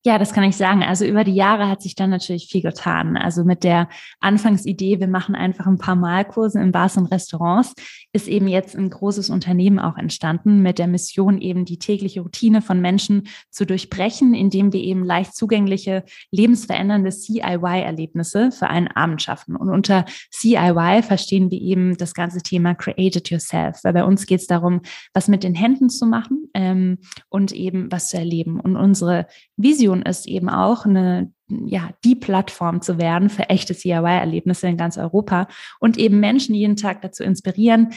Ja, 0.05 0.17
das 0.17 0.33
kann 0.33 0.43
ich 0.43 0.57
sagen. 0.57 0.83
Also 0.83 1.05
über 1.05 1.24
die 1.24 1.33
Jahre 1.33 1.69
hat 1.69 1.81
sich 1.81 1.95
dann 1.95 2.10
natürlich 2.10 2.48
viel 2.48 2.62
getan. 2.62 3.15
Also 3.15 3.45
mit 3.45 3.63
der 3.63 3.88
Anfangsidee, 4.19 5.00
wir 5.00 5.07
machen 5.07 5.33
einfach 5.33 5.65
ein 5.65 5.77
paar 5.77 5.95
Malkurse 5.95 6.60
in 6.60 6.74
Bars 6.74 6.98
und 6.98 7.05
Restaurants, 7.05 7.74
ist 8.12 8.27
eben 8.27 8.50
jetzt 8.50 8.75
ein 8.75 8.89
großes 8.89 9.29
Unternehmen 9.29 9.79
auch 9.79 9.98
entstanden 9.98 10.62
mit 10.62 10.77
der 10.77 10.88
Mission 10.88 11.39
eben 11.39 11.63
die 11.63 11.79
tägliche 11.79 12.19
Routine 12.19 12.62
von 12.62 12.81
Menschen 12.81 13.29
zu 13.50 13.65
durchbrechen, 13.65 14.33
indem 14.33 14.74
wir 14.74 14.81
eben 14.81 15.05
leicht 15.05 15.38
zugängliche, 15.38 16.03
lebensverändernde 16.31 17.10
CIY-Erlebnisse 17.10 18.51
für 18.51 18.67
einen 18.67 18.89
Abend 18.89 19.22
schaffen. 19.22 19.55
Und 19.55 19.69
unter 19.69 20.03
CIY 20.33 21.03
verstehen 21.03 21.50
wir 21.50 21.62
eben 21.62 21.95
das 21.95 22.13
ganze 22.13 22.41
Thema 22.41 22.75
Create 22.75 23.15
It 23.15 23.29
Yourself, 23.29 23.79
weil 23.83 23.93
bei 23.93 24.03
uns 24.03 24.25
geht 24.25 24.41
es 24.41 24.48
darum, 24.48 24.81
was 25.13 25.29
mit 25.29 25.45
den 25.45 25.55
Händen 25.55 25.89
zu 25.89 26.05
machen 26.05 26.50
ähm, 26.53 26.98
und 27.29 27.53
eben 27.53 27.89
was 27.89 28.10
zu 28.10 28.17
erleben. 28.17 28.60
Und 28.60 28.75
unsere 28.75 29.27
Vision 29.55 29.93
Mission 29.94 30.02
ist 30.02 30.28
eben 30.28 30.50
auch 30.50 30.86
eine 30.86 31.32
ja, 31.66 31.92
die 32.04 32.16
Plattform 32.16 32.82
zu 32.82 32.98
werden 32.98 33.30
für 33.30 33.50
echte 33.50 33.76
CIY-Erlebnisse 33.76 34.68
in 34.68 34.78
ganz 34.78 34.98
Europa 34.98 35.48
und 35.80 35.98
eben 35.98 36.20
Menschen 36.20 36.56
jeden 36.56 36.78
Tag 36.78 37.02
dazu 37.02 37.22
inspirieren, 37.22 37.90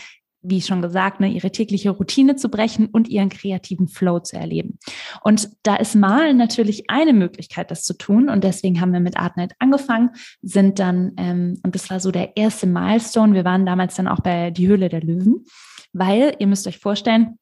wie 0.42 0.60
schon 0.60 0.82
gesagt, 0.82 1.20
ne, 1.20 1.28
ihre 1.28 1.50
tägliche 1.50 1.90
Routine 1.90 2.36
zu 2.36 2.50
brechen 2.50 2.86
und 2.86 3.08
ihren 3.08 3.30
kreativen 3.30 3.88
Flow 3.88 4.20
zu 4.20 4.36
erleben. 4.36 4.78
Und 5.22 5.48
da 5.62 5.76
ist 5.76 5.94
Malen 5.94 6.36
natürlich 6.36 6.90
eine 6.90 7.14
Möglichkeit, 7.14 7.70
das 7.70 7.84
zu 7.84 7.96
tun. 7.96 8.28
Und 8.28 8.44
deswegen 8.44 8.80
haben 8.80 8.92
wir 8.92 9.00
mit 9.00 9.16
Artnight 9.16 9.54
angefangen, 9.58 10.10
sind 10.42 10.78
dann, 10.78 11.12
ähm, 11.16 11.58
und 11.62 11.74
das 11.74 11.88
war 11.88 11.98
so 11.98 12.10
der 12.10 12.36
erste 12.36 12.66
Milestone, 12.66 13.32
wir 13.32 13.44
waren 13.44 13.64
damals 13.64 13.94
dann 13.94 14.08
auch 14.08 14.20
bei 14.20 14.50
Die 14.50 14.68
Höhle 14.68 14.88
der 14.88 15.00
Löwen, 15.00 15.46
weil 15.92 16.36
ihr 16.38 16.46
müsst 16.46 16.66
euch 16.66 16.78
vorstellen, 16.78 17.38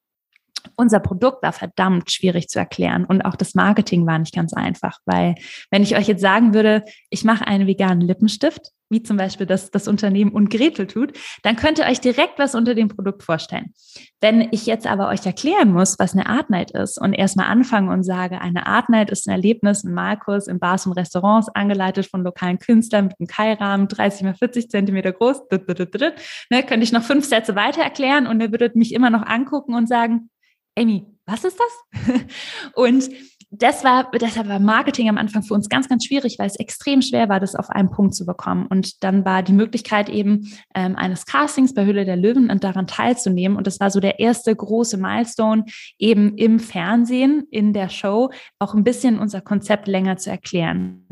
unser 0.76 1.00
Produkt 1.00 1.42
war 1.42 1.52
verdammt 1.52 2.10
schwierig 2.10 2.48
zu 2.48 2.58
erklären 2.58 3.04
und 3.04 3.22
auch 3.22 3.36
das 3.36 3.54
Marketing 3.54 4.06
war 4.06 4.18
nicht 4.18 4.34
ganz 4.34 4.52
einfach, 4.52 4.98
weil 5.04 5.34
wenn 5.70 5.82
ich 5.82 5.96
euch 5.96 6.08
jetzt 6.08 6.20
sagen 6.20 6.54
würde, 6.54 6.84
ich 7.10 7.24
mache 7.24 7.46
einen 7.46 7.66
veganen 7.66 8.00
Lippenstift, 8.00 8.70
wie 8.90 9.02
zum 9.02 9.16
Beispiel 9.16 9.46
das, 9.46 9.70
das 9.70 9.88
Unternehmen 9.88 10.30
und 10.32 10.50
Gretel 10.50 10.86
tut, 10.86 11.12
dann 11.42 11.56
könnt 11.56 11.78
ihr 11.78 11.86
euch 11.86 12.00
direkt 12.00 12.38
was 12.38 12.54
unter 12.54 12.74
dem 12.74 12.88
Produkt 12.88 13.22
vorstellen. 13.22 13.72
Wenn 14.20 14.48
ich 14.52 14.66
jetzt 14.66 14.86
aber 14.86 15.08
euch 15.08 15.24
erklären 15.26 15.72
muss, 15.72 15.98
was 15.98 16.12
eine 16.12 16.26
Art 16.26 16.50
Night 16.50 16.70
ist 16.70 17.00
und 17.00 17.12
erstmal 17.12 17.46
anfange 17.46 17.92
und 17.92 18.04
sage, 18.04 18.40
eine 18.40 18.66
Art 18.66 18.88
Night 18.88 19.10
ist 19.10 19.26
ein 19.26 19.32
Erlebnis, 19.32 19.84
ein 19.84 19.94
Malkurs 19.94 20.46
in 20.46 20.60
Bars 20.60 20.86
und 20.86 20.92
Restaurants, 20.92 21.48
angeleitet 21.54 22.06
von 22.06 22.22
lokalen 22.22 22.58
Künstlern 22.58 23.06
mit 23.06 23.16
einem 23.18 23.26
Keilrahmen, 23.26 23.88
30 23.88 24.22
mal 24.22 24.34
40 24.34 24.70
Zentimeter 24.70 25.12
groß, 25.12 25.42
ne, 25.50 26.62
könnte 26.62 26.84
ich 26.84 26.92
noch 26.92 27.02
fünf 27.02 27.24
Sätze 27.24 27.56
weiter 27.56 27.82
erklären 27.82 28.26
und 28.26 28.40
ihr 28.40 28.50
würdet 28.50 28.76
mich 28.76 28.94
immer 28.94 29.10
noch 29.10 29.26
angucken 29.26 29.74
und 29.74 29.88
sagen, 29.88 30.30
Amy, 30.76 31.06
was 31.26 31.44
ist 31.44 31.58
das? 31.58 32.22
und 32.74 33.08
das 33.56 33.84
war, 33.84 34.10
deshalb 34.10 34.48
war 34.48 34.58
Marketing 34.58 35.08
am 35.08 35.18
Anfang 35.18 35.42
für 35.42 35.54
uns 35.54 35.68
ganz, 35.68 35.88
ganz 35.88 36.04
schwierig, 36.04 36.38
weil 36.38 36.48
es 36.48 36.56
extrem 36.56 37.02
schwer 37.02 37.28
war, 37.28 37.38
das 37.38 37.54
auf 37.54 37.70
einen 37.70 37.90
Punkt 37.90 38.14
zu 38.14 38.26
bekommen. 38.26 38.66
Und 38.66 39.04
dann 39.04 39.24
war 39.24 39.42
die 39.42 39.52
Möglichkeit 39.52 40.08
eben 40.08 40.52
ähm, 40.74 40.96
eines 40.96 41.24
Castings 41.24 41.72
bei 41.72 41.86
Hülle 41.86 42.04
der 42.04 42.16
Löwen 42.16 42.50
und 42.50 42.64
daran 42.64 42.86
teilzunehmen. 42.86 43.56
Und 43.56 43.66
das 43.66 43.78
war 43.78 43.90
so 43.90 44.00
der 44.00 44.18
erste 44.18 44.54
große 44.54 44.96
Milestone, 44.96 45.64
eben 45.98 46.36
im 46.36 46.58
Fernsehen, 46.58 47.46
in 47.50 47.72
der 47.72 47.90
Show, 47.90 48.30
auch 48.58 48.74
ein 48.74 48.84
bisschen 48.84 49.18
unser 49.18 49.40
Konzept 49.40 49.86
länger 49.86 50.16
zu 50.16 50.30
erklären. 50.30 51.06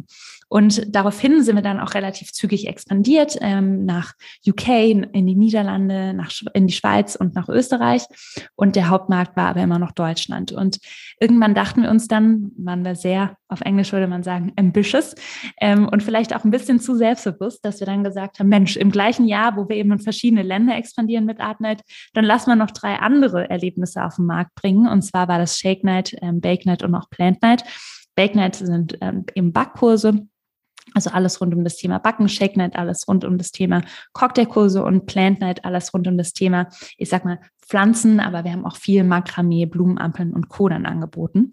Und 0.52 0.94
daraufhin 0.94 1.42
sind 1.42 1.56
wir 1.56 1.62
dann 1.62 1.80
auch 1.80 1.94
relativ 1.94 2.30
zügig 2.30 2.68
expandiert 2.68 3.38
ähm, 3.40 3.86
nach 3.86 4.12
UK, 4.46 4.68
in 4.68 5.26
die 5.26 5.34
Niederlande, 5.34 6.12
nach, 6.12 6.30
in 6.52 6.66
die 6.66 6.74
Schweiz 6.74 7.16
und 7.16 7.34
nach 7.34 7.48
Österreich. 7.48 8.02
Und 8.54 8.76
der 8.76 8.90
Hauptmarkt 8.90 9.34
war 9.34 9.46
aber 9.46 9.62
immer 9.62 9.78
noch 9.78 9.92
Deutschland. 9.92 10.52
Und 10.52 10.78
irgendwann 11.18 11.54
dachten 11.54 11.80
wir 11.80 11.88
uns 11.88 12.06
dann, 12.06 12.50
waren 12.58 12.84
wir 12.84 12.96
sehr, 12.96 13.38
auf 13.48 13.62
Englisch 13.62 13.94
würde 13.94 14.06
man 14.06 14.22
sagen, 14.22 14.52
ambitious 14.56 15.14
ähm, 15.58 15.88
und 15.88 16.02
vielleicht 16.02 16.36
auch 16.36 16.44
ein 16.44 16.50
bisschen 16.50 16.80
zu 16.80 16.96
selbstbewusst, 16.96 17.64
dass 17.64 17.80
wir 17.80 17.86
dann 17.86 18.04
gesagt 18.04 18.38
haben, 18.38 18.50
Mensch, 18.50 18.76
im 18.76 18.90
gleichen 18.90 19.26
Jahr, 19.26 19.56
wo 19.56 19.70
wir 19.70 19.76
eben 19.76 19.92
in 19.92 20.00
verschiedene 20.00 20.42
Länder 20.42 20.76
expandieren 20.76 21.24
mit 21.24 21.40
Artnight, 21.40 21.80
dann 22.12 22.26
lassen 22.26 22.50
wir 22.50 22.56
noch 22.56 22.72
drei 22.72 22.96
andere 22.96 23.48
Erlebnisse 23.48 24.04
auf 24.04 24.16
den 24.16 24.26
Markt 24.26 24.54
bringen. 24.54 24.86
Und 24.86 25.00
zwar 25.00 25.28
war 25.28 25.38
das 25.38 25.58
Shake 25.58 25.82
Night, 25.82 26.14
ähm, 26.20 26.42
Bake 26.42 26.66
Night 26.66 26.82
und 26.82 26.94
auch 26.94 27.08
Plant 27.08 27.40
Night. 27.40 27.64
Bake 28.16 28.36
Night 28.36 28.56
sind 28.56 28.98
ähm, 29.00 29.24
eben 29.34 29.54
Backkurse 29.54 30.26
also 30.94 31.10
alles 31.10 31.40
rund 31.40 31.54
um 31.54 31.64
das 31.64 31.76
Thema 31.76 31.98
Backen, 31.98 32.28
Shake 32.28 32.56
Night, 32.56 32.76
alles 32.76 33.06
rund 33.08 33.24
um 33.24 33.38
das 33.38 33.50
Thema 33.50 33.82
Cocktailkurse 34.12 34.84
und 34.84 35.06
Plant 35.06 35.40
Night, 35.40 35.64
alles 35.64 35.92
rund 35.94 36.06
um 36.08 36.18
das 36.18 36.32
Thema, 36.32 36.68
ich 36.96 37.08
sag 37.08 37.24
mal, 37.24 37.38
Pflanzen, 37.64 38.20
aber 38.20 38.44
wir 38.44 38.52
haben 38.52 38.66
auch 38.66 38.76
viel 38.76 39.04
Makramee, 39.04 39.66
Blumenampeln 39.66 40.32
und 40.32 40.48
Co. 40.48 40.68
dann 40.68 40.84
angeboten. 40.84 41.52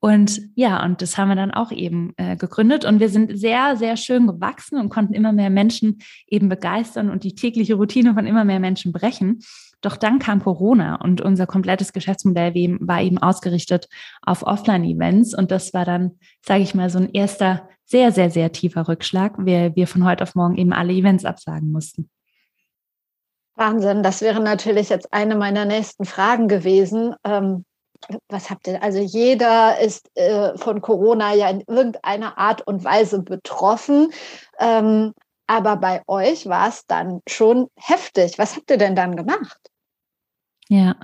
Und 0.00 0.40
ja, 0.54 0.84
und 0.84 1.00
das 1.02 1.16
haben 1.16 1.28
wir 1.28 1.36
dann 1.36 1.52
auch 1.52 1.72
eben 1.72 2.12
äh, 2.16 2.36
gegründet 2.36 2.84
und 2.84 3.00
wir 3.00 3.08
sind 3.08 3.38
sehr, 3.38 3.76
sehr 3.76 3.96
schön 3.96 4.26
gewachsen 4.26 4.78
und 4.78 4.88
konnten 4.88 5.14
immer 5.14 5.32
mehr 5.32 5.50
Menschen 5.50 5.98
eben 6.26 6.48
begeistern 6.48 7.10
und 7.10 7.24
die 7.24 7.34
tägliche 7.34 7.74
Routine 7.74 8.14
von 8.14 8.26
immer 8.26 8.44
mehr 8.44 8.60
Menschen 8.60 8.92
brechen. 8.92 9.40
Doch 9.80 9.96
dann 9.96 10.18
kam 10.18 10.42
Corona 10.42 10.96
und 10.96 11.20
unser 11.20 11.46
komplettes 11.46 11.92
Geschäftsmodell 11.92 12.76
war 12.80 13.02
eben 13.02 13.18
ausgerichtet 13.18 13.88
auf 14.22 14.42
Offline-Events. 14.42 15.36
Und 15.36 15.50
das 15.50 15.74
war 15.74 15.84
dann, 15.84 16.12
sage 16.44 16.62
ich 16.62 16.74
mal, 16.74 16.90
so 16.90 16.98
ein 16.98 17.10
erster 17.12 17.68
sehr, 17.86 18.12
sehr, 18.12 18.30
sehr 18.30 18.52
tiefer 18.52 18.88
Rückschlag, 18.88 19.34
weil 19.38 19.74
wir 19.76 19.86
von 19.86 20.04
heute 20.04 20.24
auf 20.24 20.34
morgen 20.34 20.56
eben 20.56 20.72
alle 20.72 20.92
Events 20.92 21.24
absagen 21.24 21.70
mussten. 21.70 22.10
Wahnsinn, 23.54 24.02
das 24.02 24.20
wäre 24.20 24.40
natürlich 24.40 24.90
jetzt 24.90 25.12
eine 25.14 25.34
meiner 25.34 25.64
nächsten 25.64 26.04
Fragen 26.04 26.48
gewesen. 26.48 27.14
Ähm, 27.24 27.64
was 28.28 28.50
habt 28.50 28.66
ihr? 28.66 28.82
Also 28.82 28.98
jeder 28.98 29.80
ist 29.80 30.10
äh, 30.16 30.56
von 30.58 30.82
Corona 30.82 31.34
ja 31.34 31.48
in 31.48 31.62
irgendeiner 31.66 32.36
Art 32.36 32.66
und 32.66 32.84
Weise 32.84 33.22
betroffen. 33.22 34.12
Ähm, 34.58 35.14
aber 35.46 35.76
bei 35.76 36.02
euch 36.06 36.46
war 36.46 36.68
es 36.68 36.84
dann 36.86 37.22
schon 37.28 37.68
heftig. 37.76 38.38
Was 38.38 38.56
habt 38.56 38.70
ihr 38.70 38.78
denn 38.78 38.96
dann 38.96 39.16
gemacht? 39.16 39.58
Ja, 40.68 40.96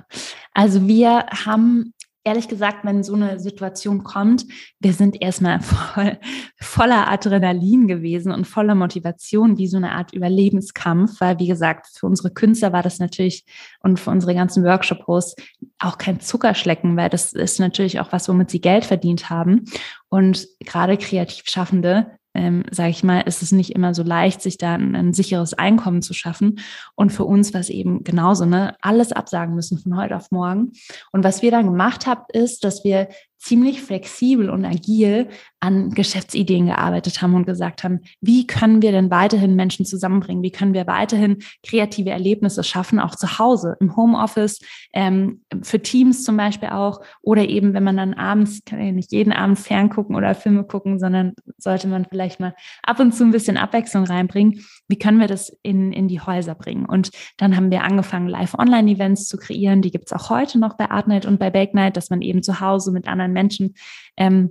also 0.52 0.86
wir 0.86 1.26
haben 1.46 1.94
ehrlich 2.24 2.48
gesagt, 2.48 2.84
wenn 2.84 3.02
so 3.02 3.14
eine 3.14 3.40
Situation 3.40 4.04
kommt, 4.04 4.46
wir 4.80 4.92
sind 4.92 5.20
erstmal 5.20 5.60
voll, 5.62 6.18
voller 6.60 7.10
Adrenalin 7.10 7.88
gewesen 7.88 8.32
und 8.32 8.46
voller 8.46 8.74
Motivation, 8.74 9.58
wie 9.58 9.66
so 9.66 9.76
eine 9.76 9.92
Art 9.92 10.12
Überlebenskampf, 10.12 11.20
weil 11.20 11.38
wie 11.38 11.48
gesagt, 11.48 11.86
für 11.98 12.06
unsere 12.06 12.30
Künstler 12.30 12.72
war 12.72 12.82
das 12.82 12.98
natürlich 12.98 13.44
und 13.80 13.98
für 13.98 14.10
unsere 14.10 14.34
ganzen 14.34 14.64
Workshop-Hosts 14.64 15.36
auch 15.78 15.98
kein 15.98 16.20
Zuckerschlecken, 16.20 16.96
weil 16.96 17.10
das 17.10 17.32
ist 17.32 17.58
natürlich 17.58 18.00
auch 18.00 18.12
was, 18.12 18.28
womit 18.28 18.50
sie 18.50 18.60
Geld 18.60 18.84
verdient 18.84 19.30
haben. 19.30 19.64
Und 20.08 20.46
gerade 20.60 20.96
kreativ 20.96 21.44
Schaffende 21.46 22.18
ähm, 22.34 22.64
sage 22.70 22.90
ich 22.90 23.04
mal, 23.04 23.20
ist 23.20 23.42
es 23.42 23.52
nicht 23.52 23.70
immer 23.70 23.94
so 23.94 24.02
leicht, 24.02 24.40
sich 24.40 24.58
da 24.58 24.74
ein, 24.74 24.94
ein, 24.94 25.12
sicheres 25.12 25.54
Einkommen 25.54 26.02
zu 26.02 26.14
schaffen. 26.14 26.60
Und 26.94 27.10
für 27.10 27.24
uns 27.24 27.52
war 27.52 27.60
es 27.60 27.68
eben 27.68 28.04
genauso, 28.04 28.44
ne, 28.46 28.76
alles 28.80 29.12
absagen 29.12 29.54
müssen 29.54 29.78
von 29.78 29.96
heute 29.96 30.16
auf 30.16 30.30
morgen. 30.30 30.72
Und 31.12 31.24
was 31.24 31.42
wir 31.42 31.50
dann 31.50 31.66
gemacht 31.66 32.06
haben, 32.06 32.22
ist, 32.32 32.64
dass 32.64 32.84
wir 32.84 33.08
ziemlich 33.42 33.82
flexibel 33.82 34.48
und 34.50 34.64
agil 34.64 35.28
an 35.58 35.90
Geschäftsideen 35.90 36.66
gearbeitet 36.66 37.22
haben 37.22 37.34
und 37.34 37.44
gesagt 37.44 37.82
haben, 37.82 38.00
wie 38.20 38.46
können 38.46 38.82
wir 38.82 38.92
denn 38.92 39.10
weiterhin 39.10 39.56
Menschen 39.56 39.84
zusammenbringen? 39.84 40.44
Wie 40.44 40.52
können 40.52 40.74
wir 40.74 40.86
weiterhin 40.86 41.38
kreative 41.64 42.10
Erlebnisse 42.10 42.62
schaffen, 42.62 43.00
auch 43.00 43.16
zu 43.16 43.40
Hause, 43.40 43.76
im 43.80 43.96
Homeoffice, 43.96 44.60
ähm, 44.92 45.42
für 45.62 45.80
Teams 45.80 46.22
zum 46.24 46.36
Beispiel 46.36 46.68
auch, 46.68 47.00
oder 47.20 47.48
eben, 47.48 47.74
wenn 47.74 47.82
man 47.84 47.96
dann 47.96 48.14
abends, 48.14 48.60
kann 48.64 48.84
ja 48.84 48.92
nicht 48.92 49.10
jeden 49.10 49.32
Abend 49.32 49.58
ferngucken 49.58 50.14
oder 50.14 50.36
Filme 50.36 50.62
gucken, 50.62 51.00
sondern 51.00 51.32
sollte 51.58 51.88
man 51.88 52.06
vielleicht 52.08 52.38
mal 52.38 52.54
ab 52.84 53.00
und 53.00 53.12
zu 53.12 53.24
ein 53.24 53.32
bisschen 53.32 53.56
Abwechslung 53.56 54.04
reinbringen. 54.04 54.64
Wie 54.92 54.98
können 54.98 55.20
wir 55.20 55.26
das 55.26 55.48
in, 55.62 55.90
in 55.90 56.06
die 56.06 56.20
Häuser 56.20 56.54
bringen? 56.54 56.84
Und 56.84 57.12
dann 57.38 57.56
haben 57.56 57.70
wir 57.70 57.82
angefangen, 57.82 58.28
Live-Online-Events 58.28 59.26
zu 59.26 59.38
kreieren. 59.38 59.80
Die 59.80 59.90
gibt 59.90 60.04
es 60.04 60.12
auch 60.12 60.28
heute 60.28 60.58
noch 60.58 60.76
bei 60.76 60.90
Artnight 60.90 61.24
und 61.24 61.38
bei 61.38 61.48
Bake 61.48 61.74
Night, 61.74 61.96
dass 61.96 62.10
man 62.10 62.20
eben 62.20 62.42
zu 62.42 62.60
Hause 62.60 62.92
mit 62.92 63.08
anderen 63.08 63.32
Menschen 63.32 63.72
ähm, 64.18 64.50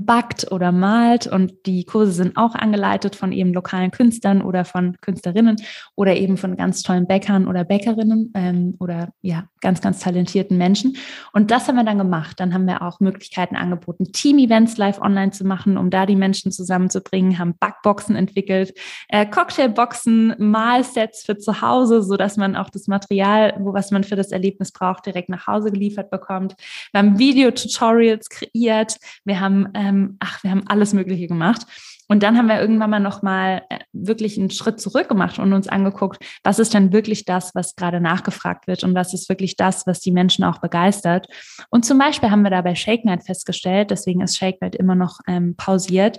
backt 0.00 0.50
oder 0.50 0.72
malt 0.72 1.26
und 1.26 1.52
die 1.66 1.84
Kurse 1.84 2.12
sind 2.12 2.36
auch 2.36 2.54
angeleitet 2.54 3.16
von 3.16 3.32
eben 3.32 3.52
lokalen 3.52 3.90
Künstlern 3.90 4.42
oder 4.42 4.64
von 4.64 4.96
Künstlerinnen 5.00 5.56
oder 5.94 6.16
eben 6.16 6.36
von 6.36 6.56
ganz 6.56 6.82
tollen 6.82 7.06
Bäckern 7.06 7.46
oder 7.46 7.64
Bäckerinnen 7.64 8.32
ähm, 8.34 8.74
oder 8.80 9.10
ja, 9.20 9.44
ganz, 9.60 9.80
ganz 9.80 10.00
talentierten 10.00 10.56
Menschen. 10.58 10.96
Und 11.32 11.50
das 11.50 11.68
haben 11.68 11.76
wir 11.76 11.84
dann 11.84 11.98
gemacht. 11.98 12.40
Dann 12.40 12.54
haben 12.54 12.66
wir 12.66 12.82
auch 12.82 13.00
Möglichkeiten 13.00 13.56
angeboten, 13.56 14.12
Team-Events 14.12 14.76
live 14.76 15.00
online 15.00 15.30
zu 15.30 15.44
machen, 15.44 15.76
um 15.76 15.90
da 15.90 16.06
die 16.06 16.16
Menschen 16.16 16.52
zusammenzubringen, 16.52 17.38
haben 17.38 17.54
Backboxen 17.58 18.16
entwickelt, 18.16 18.74
äh, 19.08 19.26
Cocktailboxen, 19.26 20.34
Malsets 20.38 21.24
für 21.24 21.38
zu 21.38 21.60
Hause, 21.60 22.02
so 22.02 22.16
dass 22.16 22.36
man 22.36 22.56
auch 22.56 22.70
das 22.70 22.86
Material, 22.86 23.54
wo 23.60 23.72
was 23.72 23.90
man 23.90 24.04
für 24.04 24.16
das 24.16 24.32
Erlebnis 24.32 24.72
braucht, 24.72 25.06
direkt 25.06 25.28
nach 25.28 25.46
Hause 25.46 25.70
geliefert 25.70 26.10
bekommt. 26.10 26.54
Wir 26.92 26.98
haben 26.98 27.18
Video-Tutorials 27.18 28.28
kreiert. 28.28 28.96
Wir 29.24 29.40
haben 29.40 29.66
ähm, 29.82 30.16
ach, 30.20 30.42
wir 30.42 30.50
haben 30.50 30.64
alles 30.66 30.92
Mögliche 30.92 31.26
gemacht. 31.26 31.66
Und 32.08 32.22
dann 32.22 32.36
haben 32.36 32.48
wir 32.48 32.60
irgendwann 32.60 32.90
mal 32.90 33.00
nochmal 33.00 33.62
äh, 33.68 33.78
wirklich 33.92 34.38
einen 34.38 34.50
Schritt 34.50 34.80
zurück 34.80 35.08
gemacht 35.08 35.38
und 35.38 35.52
uns 35.52 35.68
angeguckt, 35.68 36.22
was 36.44 36.58
ist 36.58 36.74
denn 36.74 36.92
wirklich 36.92 37.24
das, 37.24 37.54
was 37.54 37.74
gerade 37.74 38.00
nachgefragt 38.00 38.66
wird 38.66 38.84
und 38.84 38.94
was 38.94 39.14
ist 39.14 39.28
wirklich 39.28 39.56
das, 39.56 39.86
was 39.86 40.00
die 40.00 40.12
Menschen 40.12 40.44
auch 40.44 40.58
begeistert. 40.58 41.26
Und 41.70 41.84
zum 41.84 41.98
Beispiel 41.98 42.30
haben 42.30 42.42
wir 42.42 42.50
da 42.50 42.60
bei 42.60 42.74
Shake 42.74 43.04
Night 43.04 43.24
festgestellt, 43.24 43.90
deswegen 43.90 44.20
ist 44.20 44.36
Shake 44.36 44.60
Night 44.60 44.76
immer 44.76 44.94
noch 44.94 45.20
ähm, 45.26 45.56
pausiert, 45.56 46.18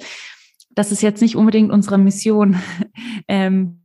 dass 0.72 0.92
es 0.92 1.02
jetzt 1.02 1.22
nicht 1.22 1.36
unbedingt 1.36 1.72
unserer 1.72 1.98
Mission 1.98 2.58
ähm, 3.28 3.84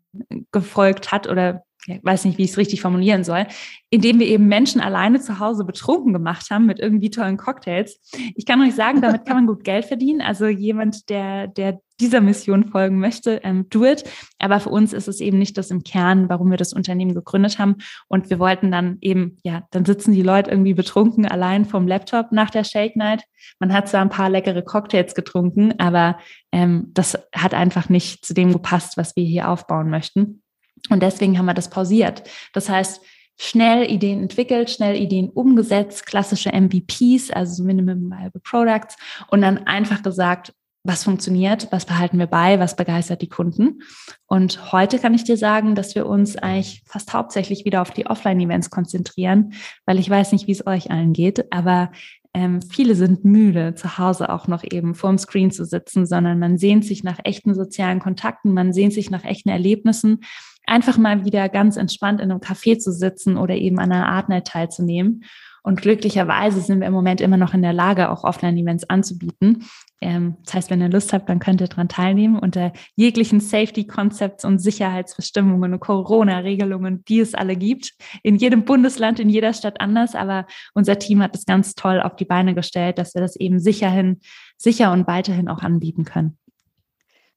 gefolgt 0.51 1.13
hat 1.13 1.29
oder 1.29 1.65
ich 1.89 2.05
weiß 2.05 2.25
nicht, 2.25 2.39
wie 2.39 2.45
ich 2.45 2.51
es 2.51 2.59
richtig 2.59 2.81
formulieren 2.81 3.25
soll, 3.25 3.47
indem 3.91 4.21
wir 4.21 4.27
eben 4.27 4.47
Menschen 4.47 4.81
alleine 4.81 5.21
zu 5.21 5.39
Hause 5.39 5.65
betrunken 5.65 6.13
gemacht 6.13 6.51
haben 6.51 6.67
mit 6.67 6.79
irgendwie 6.79 7.11
tollen 7.11 7.37
Cocktails. 7.37 8.01
Ich 8.35 8.47
kann 8.47 8.61
euch 8.61 8.75
sagen, 8.75 9.01
damit 9.01 9.25
kann 9.25 9.37
man 9.37 9.47
gut 9.47 9.65
Geld 9.65 9.87
verdienen. 9.87 10.21
Also 10.21 10.47
jemand, 10.47 11.09
der, 11.09 11.49
der 11.49 11.81
dieser 12.01 12.21
Mission 12.21 12.69
folgen 12.69 13.01
möchte, 13.01 13.41
ähm, 13.43 13.67
do 13.71 13.85
it. 13.85 14.05
Aber 14.39 14.61
für 14.61 14.71
uns 14.71 14.93
ist 14.93 15.09
es 15.09 15.21
eben 15.21 15.39
nicht 15.39 15.59
das 15.59 15.71
im 15.71 15.83
Kern, 15.83 16.29
warum 16.29 16.51
wir 16.51 16.57
das 16.57 16.73
Unternehmen 16.73 17.15
gegründet 17.15 17.59
haben. 17.59 17.77
Und 18.07 18.31
wir 18.31 18.39
wollten 18.39 18.71
dann 18.71 18.99
eben, 19.01 19.39
ja, 19.43 19.67
dann 19.71 19.85
sitzen 19.85 20.13
die 20.13 20.23
Leute 20.23 20.51
irgendwie 20.51 20.75
betrunken 20.75 21.27
allein 21.27 21.65
vom 21.65 21.89
Laptop 21.89 22.31
nach 22.31 22.51
der 22.51 22.65
Shake 22.65 22.97
Night. 22.97 23.25
Man 23.59 23.73
hat 23.73 23.89
zwar 23.89 24.03
ein 24.03 24.11
paar 24.11 24.31
leckere 24.31 24.63
Cocktails 24.63 25.15
getrunken, 25.15 25.75
aber 25.79 26.19
ähm, 26.53 26.91
das 26.95 27.19
hat 27.35 27.55
einfach 27.55 27.89
nicht 27.89 28.25
zu 28.25 28.35
dem 28.35 28.53
gepasst, 28.53 28.97
was 28.97 29.17
wir 29.17 29.25
hier 29.25 29.49
aufbauen 29.49 29.91
möchten. 29.91 30.43
Und 30.91 31.03
deswegen 31.03 31.39
haben 31.39 31.47
wir 31.47 31.55
das 31.55 31.71
pausiert. 31.71 32.23
Das 32.53 32.69
heißt, 32.69 33.01
schnell 33.39 33.91
Ideen 33.91 34.21
entwickelt, 34.23 34.71
schnell 34.71 34.97
Ideen 34.97 35.31
umgesetzt, 35.31 36.07
klassische 36.07 36.51
MVPs, 36.51 37.31
also 37.31 37.63
Minimum 37.63 38.11
Viable 38.11 38.41
Products, 38.43 38.97
und 39.29 39.43
dann 39.43 39.67
einfach 39.67 40.03
gesagt, 40.03 40.53
was 40.85 41.05
funktioniert, 41.05 41.69
was 41.71 41.85
behalten 41.85 42.19
wir 42.19 42.27
bei, 42.27 42.59
was 42.59 42.77
begeistert 42.77 43.21
die 43.21 43.29
Kunden. 43.29 43.83
Und 44.27 44.73
heute 44.73 44.99
kann 44.99 45.13
ich 45.13 45.25
dir 45.25 45.37
sagen, 45.37 45.75
dass 45.75 45.95
wir 45.95 46.07
uns 46.07 46.37
eigentlich 46.37 46.83
fast 46.87 47.13
hauptsächlich 47.13 47.65
wieder 47.65 47.83
auf 47.83 47.91
die 47.91 48.07
Offline-Events 48.07 48.71
konzentrieren, 48.71 49.53
weil 49.87 49.99
ich 49.99 50.09
weiß 50.09 50.33
nicht, 50.33 50.47
wie 50.47 50.53
es 50.53 50.67
euch 50.67 50.91
allen 50.91 51.13
geht, 51.13 51.53
aber 51.53 51.91
ähm, 52.35 52.61
viele 52.63 52.95
sind 52.95 53.25
müde, 53.25 53.75
zu 53.75 53.99
Hause 53.99 54.31
auch 54.31 54.49
noch 54.49 54.63
eben 54.63 54.95
vorm 54.95 55.19
Screen 55.19 55.51
zu 55.51 55.65
sitzen, 55.65 56.07
sondern 56.07 56.39
man 56.39 56.59
sehnt 56.59 56.85
sich 56.85 57.03
nach 57.03 57.19
echten 57.25 57.55
sozialen 57.55 58.01
Kontakten, 58.01 58.53
man 58.53 58.73
sehnt 58.73 58.93
sich 58.93 59.11
nach 59.11 59.25
echten 59.25 59.49
Erlebnissen, 59.49 60.21
einfach 60.69 60.99
mal 60.99 61.25
wieder 61.25 61.49
ganz 61.49 61.77
entspannt 61.77 62.21
in 62.21 62.31
einem 62.31 62.41
Café 62.41 62.79
zu 62.79 62.93
sitzen 62.93 63.37
oder 63.37 63.55
eben 63.55 63.79
an 63.79 63.93
einer 63.93 64.09
Artnet 64.09 64.47
teilzunehmen. 64.47 65.25
Und 65.63 65.83
glücklicherweise 65.83 66.61
sind 66.61 66.81
wir 66.81 66.87
im 66.87 66.95
Moment 66.95 67.21
immer 67.21 67.37
noch 67.37 67.53
in 67.53 67.61
der 67.61 67.75
Lage, 67.75 68.11
auch 68.11 68.25
Offline-Events 68.25 68.89
anzubieten. 68.89 69.67
Ähm, 70.01 70.37
das 70.45 70.55
heißt, 70.55 70.71
wenn 70.71 70.81
ihr 70.81 70.89
Lust 70.89 71.13
habt, 71.13 71.29
dann 71.29 71.41
könnt 71.41 71.61
ihr 71.61 71.69
daran 71.69 71.89
teilnehmen 71.89 72.39
unter 72.39 72.73
jeglichen 72.95 73.41
Safety-Concepts 73.41 74.47
und 74.47 74.61
Sicherheitsbestimmungen 74.61 75.75
und 75.75 75.81
Corona-Regelungen, 75.81 77.05
die 77.05 77.21
es 77.21 77.35
alle 77.35 77.55
gibt. 77.55 77.93
In 78.23 78.37
jedem 78.37 78.65
Bundesland, 78.65 79.21
in 79.21 79.29
jeder 79.29 79.53
Stadt 79.53 79.81
anders. 79.81 80.15
Aber 80.15 80.47
unser 80.73 80.99
Team 80.99 81.23
hat 81.23 81.35
das 81.35 81.45
ganz 81.45 81.75
toll 81.75 82.01
auf 82.01 82.17
die 82.17 82.25
Beine 82.25 82.55
gestellt, 82.55 82.97
dass 82.97 83.15
wir 83.15 83.21
das 83.21 83.37
eben 83.37 83.59
sicherhin, 83.59 84.21
sicher 84.57 84.93
und 84.93 85.07
weiterhin 85.07 85.49
auch 85.49 85.63
anbieten 85.63 86.05
können. 86.05 86.38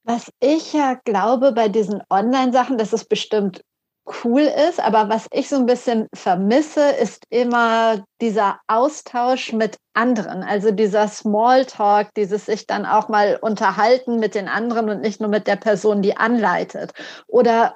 Was 0.03 0.31
ich 0.39 0.73
ja 0.73 0.95
glaube 1.05 1.51
bei 1.51 1.69
diesen 1.69 2.01
Online-Sachen, 2.09 2.77
dass 2.77 2.93
es 2.93 3.05
bestimmt 3.05 3.61
cool 4.23 4.41
ist, 4.41 4.79
aber 4.79 5.09
was 5.09 5.27
ich 5.31 5.47
so 5.47 5.57
ein 5.57 5.67
bisschen 5.67 6.07
vermisse, 6.13 6.89
ist 6.89 7.23
immer 7.29 8.03
dieser 8.19 8.59
Austausch 8.67 9.53
mit 9.53 9.77
anderen, 9.93 10.43
also 10.43 10.71
dieser 10.71 11.07
Smalltalk, 11.07 12.13
dieses 12.15 12.47
sich 12.47 12.65
dann 12.65 12.85
auch 12.85 13.09
mal 13.09 13.37
unterhalten 13.41 14.19
mit 14.19 14.33
den 14.33 14.47
anderen 14.47 14.89
und 14.89 15.01
nicht 15.01 15.21
nur 15.21 15.29
mit 15.29 15.45
der 15.47 15.55
Person, 15.55 16.01
die 16.01 16.17
anleitet. 16.17 16.93
Oder 17.27 17.75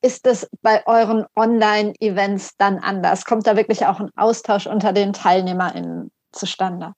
ist 0.00 0.26
es 0.26 0.48
bei 0.62 0.86
euren 0.86 1.26
Online-Events 1.34 2.56
dann 2.56 2.78
anders? 2.78 3.24
Kommt 3.24 3.46
da 3.46 3.56
wirklich 3.56 3.86
auch 3.86 3.98
ein 4.00 4.10
Austausch 4.16 4.66
unter 4.66 4.92
den 4.92 5.12
TeilnehmerInnen 5.12 6.12
zustande? 6.32 6.92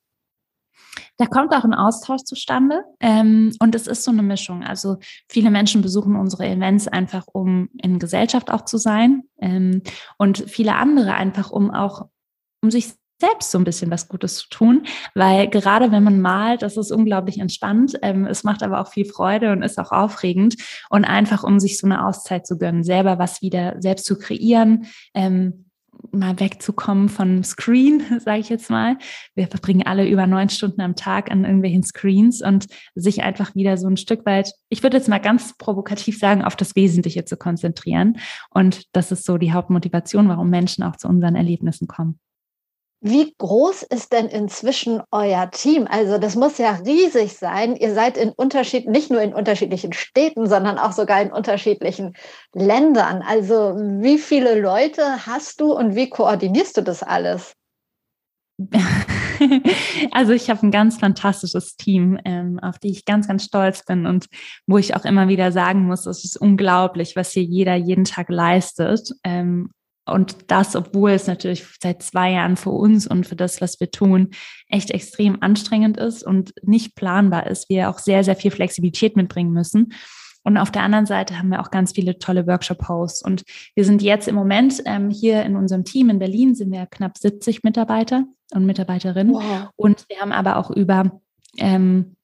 Da 1.17 1.27
kommt 1.27 1.53
auch 1.55 1.65
ein 1.65 1.75
Austausch 1.75 2.23
zustande 2.23 2.83
ähm, 3.01 3.53
und 3.61 3.75
es 3.75 3.87
ist 3.87 4.05
so 4.05 4.11
eine 4.11 4.23
Mischung. 4.23 4.63
Also 4.63 4.97
viele 5.29 5.51
Menschen 5.51 5.83
besuchen 5.83 6.17
unsere 6.17 6.47
Events 6.47 6.89
einfach, 6.89 7.27
um 7.33 7.69
in 7.83 7.99
Gesellschaft 7.99 8.51
auch 8.51 8.65
zu 8.65 8.79
sein 8.79 9.23
ähm, 9.41 9.83
und 10.19 10.45
viele 10.49 10.75
andere 10.75 11.15
einfach, 11.15 11.51
um 11.51 11.71
auch, 11.71 12.09
um 12.63 12.71
sich 12.71 12.95
selbst 13.19 13.51
so 13.51 13.59
ein 13.59 13.65
bisschen 13.65 13.91
was 13.91 14.09
Gutes 14.09 14.37
zu 14.37 14.49
tun, 14.51 14.87
weil 15.15 15.49
gerade 15.49 15.91
wenn 15.91 16.03
man 16.03 16.21
malt, 16.21 16.63
das 16.63 16.77
ist 16.77 16.93
unglaublich 16.93 17.39
entspannt. 17.39 17.99
Ähm, 18.03 18.27
es 18.27 18.45
macht 18.45 18.63
aber 18.63 18.81
auch 18.81 18.89
viel 18.89 19.07
Freude 19.07 19.53
und 19.53 19.63
ist 19.63 19.79
auch 19.79 19.91
aufregend 19.91 20.57
und 20.91 21.05
einfach, 21.05 21.43
um 21.43 21.59
sich 21.59 21.79
so 21.79 21.87
eine 21.87 22.07
Auszeit 22.07 22.47
zu 22.47 22.59
gönnen, 22.59 22.85
selber 22.85 23.19
was 23.19 23.41
wieder 23.41 23.77
selbst 23.79 24.05
zu 24.05 24.19
kreieren, 24.19 24.87
ähm, 25.15 25.66
mal 26.13 26.39
wegzukommen 26.41 27.09
vom 27.09 27.43
Screen, 27.43 28.03
sage 28.21 28.41
ich 28.41 28.49
jetzt 28.49 28.71
mal. 28.71 28.97
Wir 29.35 29.49
verbringen 29.49 29.87
alle 29.87 30.09
über 30.09 30.27
neun 30.27 30.49
Stunden 30.49 30.81
am 30.81 30.97
Tag 30.97 31.31
an 31.31 31.45
irgendwelchen 31.45 31.83
Screens 31.83 32.43
und 32.43 32.67
sich 32.95 33.23
einfach 33.23 33.55
wieder 33.55 33.77
so 33.77 33.89
ein 33.89 33.97
Stück 33.97 34.27
weit, 34.27 34.53
ich 34.69 34.83
würde 34.83 34.97
jetzt 34.97 35.09
mal 35.09 35.19
ganz 35.19 35.57
provokativ 35.57 36.19
sagen, 36.19 36.43
auf 36.43 36.57
das 36.57 36.77
Wesentliche 36.77 37.25
zu 37.25 37.37
konzentrieren. 37.37 38.19
Und 38.51 38.85
das 38.93 39.13
ist 39.13 39.25
so 39.25 39.39
die 39.39 39.53
Hauptmotivation, 39.53 40.29
warum 40.29 40.51
Menschen 40.51 40.83
auch 40.83 40.97
zu 40.97 41.09
unseren 41.09 41.37
Erlebnissen 41.37 41.87
kommen. 41.87 42.19
Wie 43.09 43.33
groß 43.39 43.85
ist 43.85 44.13
denn 44.13 44.27
inzwischen 44.27 45.01
euer 45.13 45.49
Team? 45.53 45.87
Also 45.89 46.19
das 46.19 46.35
muss 46.35 46.59
ja 46.59 46.73
riesig 46.85 47.35
sein. 47.35 47.77
Ihr 47.77 47.95
seid 47.95 48.17
in 48.17 48.31
Unterschied, 48.31 48.89
nicht 48.89 49.13
nur 49.13 49.21
in 49.21 49.33
unterschiedlichen 49.33 49.93
Städten, 49.93 50.49
sondern 50.49 50.77
auch 50.77 50.91
sogar 50.91 51.23
in 51.23 51.31
unterschiedlichen 51.31 52.17
Ländern. 52.53 53.23
Also 53.23 53.77
wie 53.77 54.19
viele 54.19 54.61
Leute 54.61 55.25
hast 55.25 55.61
du 55.61 55.73
und 55.73 55.95
wie 55.95 56.11
koordinierst 56.11 56.79
du 56.79 56.83
das 56.83 57.05
alles? 57.05 57.55
Also 60.13 60.33
ich 60.33 60.49
habe 60.49 60.67
ein 60.67 60.71
ganz 60.71 60.99
fantastisches 60.99 61.77
Team, 61.77 62.19
ähm, 62.25 62.59
auf 62.59 62.79
die 62.79 62.91
ich 62.91 63.05
ganz, 63.05 63.29
ganz 63.29 63.45
stolz 63.45 63.85
bin 63.85 64.07
und 64.07 64.29
wo 64.67 64.79
ich 64.79 64.97
auch 64.97 65.05
immer 65.05 65.29
wieder 65.29 65.53
sagen 65.53 65.87
muss, 65.87 66.07
es 66.07 66.25
ist 66.25 66.39
unglaublich, 66.39 67.17
was 67.17 67.33
hier 67.33 67.43
jeder 67.43 67.75
jeden 67.75 68.05
Tag 68.05 68.31
leistet. 68.31 69.11
Ähm, 69.25 69.71
und 70.07 70.37
das, 70.47 70.77
obwohl 70.77 71.11
es 71.11 71.27
natürlich 71.27 71.65
seit 71.83 72.03
zwei 72.03 72.33
Jahren 72.33 72.57
für 72.57 72.71
uns 72.71 73.07
und 73.07 73.27
für 73.27 73.37
das, 73.37 73.61
was 73.61 73.81
wir 73.81 73.91
tun, 73.91 74.31
echt 74.69 74.91
extrem 74.91 75.43
anstrengend 75.43 75.97
ist 75.97 76.23
und 76.25 76.53
nicht 76.63 76.95
planbar 76.95 77.47
ist. 77.47 77.69
Wir 77.69 77.91
auch 77.91 77.99
sehr, 77.99 78.23
sehr 78.23 78.37
viel 78.37 78.51
Flexibilität 78.51 79.17
mitbringen 79.17 79.53
müssen. 79.53 79.93
Und 80.45 80.59
auf 80.59 80.71
der 80.71 80.83
anderen 80.83 81.07
Seite 81.07 81.39
haben 81.39 81.49
wir 81.49 81.61
auch 81.61 81.73
ganz 81.73 81.91
viele 81.91 82.21
tolle 82.21 82.47
Workshop-Hosts. 82.47 83.25
Und 83.25 83.43
wir 83.75 83.85
sind 83.85 84.01
jetzt 84.01 84.29
im 84.29 84.37
Moment 84.37 84.81
ähm, 84.87 85.11
hier 85.11 85.43
in 85.43 85.57
unserem 85.57 85.85
Team 85.85 86.09
in 86.09 86.21
Berlin 86.21 86.55
sind 86.55 86.71
wir 86.71 86.87
knapp 86.87 87.19
70 87.19 87.65
Mitarbeiter 87.65 88.25
und 88.55 88.65
Mitarbeiterinnen. 88.65 89.35
Wow. 89.35 89.71
Und 89.75 90.05
wir 90.09 90.19
haben 90.21 90.31
aber 90.31 90.57
auch 90.57 90.71
über 90.71 91.21
ähm, 91.59 92.16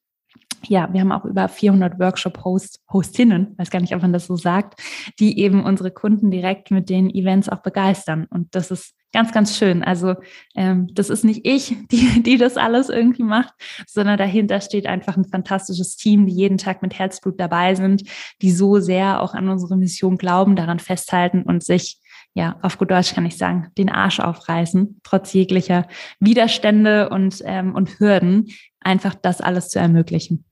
ja, 0.67 0.91
wir 0.91 1.01
haben 1.01 1.11
auch 1.11 1.25
über 1.25 1.47
400 1.47 1.99
Workshop-Host, 1.99 2.81
Hostinnen, 2.91 3.55
weiß 3.57 3.69
gar 3.69 3.79
nicht, 3.79 3.95
ob 3.95 4.01
man 4.01 4.13
das 4.13 4.27
so 4.27 4.35
sagt, 4.35 4.81
die 5.19 5.39
eben 5.39 5.63
unsere 5.63 5.91
Kunden 5.91 6.31
direkt 6.31 6.71
mit 6.71 6.89
den 6.89 7.09
Events 7.09 7.49
auch 7.49 7.61
begeistern. 7.61 8.25
Und 8.29 8.53
das 8.55 8.71
ist 8.71 8.95
ganz, 9.13 9.31
ganz 9.31 9.57
schön. 9.57 9.83
Also 9.83 10.15
ähm, 10.55 10.87
das 10.93 11.09
ist 11.09 11.23
nicht 11.23 11.45
ich, 11.45 11.77
die, 11.91 12.21
die 12.23 12.37
das 12.37 12.57
alles 12.57 12.89
irgendwie 12.89 13.23
macht, 13.23 13.53
sondern 13.87 14.17
dahinter 14.17 14.59
steht 14.59 14.85
einfach 14.85 15.15
ein 15.15 15.25
fantastisches 15.25 15.95
Team, 15.95 16.25
die 16.25 16.33
jeden 16.33 16.57
Tag 16.57 16.81
mit 16.81 16.97
Herzblut 16.97 17.39
dabei 17.39 17.75
sind, 17.75 18.03
die 18.41 18.51
so 18.51 18.79
sehr 18.79 19.21
auch 19.21 19.33
an 19.33 19.47
unsere 19.47 19.77
Mission 19.77 20.17
glauben, 20.17 20.55
daran 20.55 20.79
festhalten 20.79 21.43
und 21.43 21.63
sich 21.63 21.99
ja, 22.35 22.57
auf 22.63 22.79
gut 22.79 22.89
Deutsch 22.89 23.13
kann 23.13 23.27
ich 23.27 23.37
sagen, 23.37 23.67
den 23.77 23.89
Arsch 23.89 24.19
aufreißen, 24.19 24.99
trotz 25.03 25.33
jeglicher 25.33 25.87
Widerstände 26.19 27.09
und, 27.09 27.43
ähm, 27.45 27.75
und 27.75 27.99
Hürden, 27.99 28.47
einfach 28.79 29.13
das 29.13 29.39
alles 29.39 29.69
zu 29.69 29.77
ermöglichen. 29.77 30.43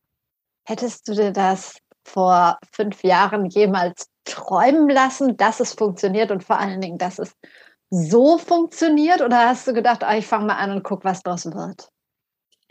Hättest 0.65 1.07
du 1.07 1.13
dir 1.13 1.31
das 1.31 1.77
vor 2.03 2.57
fünf 2.71 3.03
Jahren 3.03 3.45
jemals 3.45 4.07
träumen 4.25 4.89
lassen, 4.89 5.37
dass 5.37 5.59
es 5.59 5.73
funktioniert 5.73 6.31
und 6.31 6.43
vor 6.43 6.59
allen 6.59 6.81
Dingen, 6.81 6.97
dass 6.97 7.19
es 7.19 7.35
so 7.89 8.37
funktioniert? 8.37 9.21
Oder 9.21 9.49
hast 9.49 9.67
du 9.67 9.73
gedacht, 9.73 10.03
ah, 10.03 10.17
ich 10.17 10.27
fange 10.27 10.45
mal 10.47 10.57
an 10.57 10.71
und 10.71 10.83
guck, 10.83 11.03
was 11.03 11.21
daraus 11.23 11.45
wird? 11.45 11.90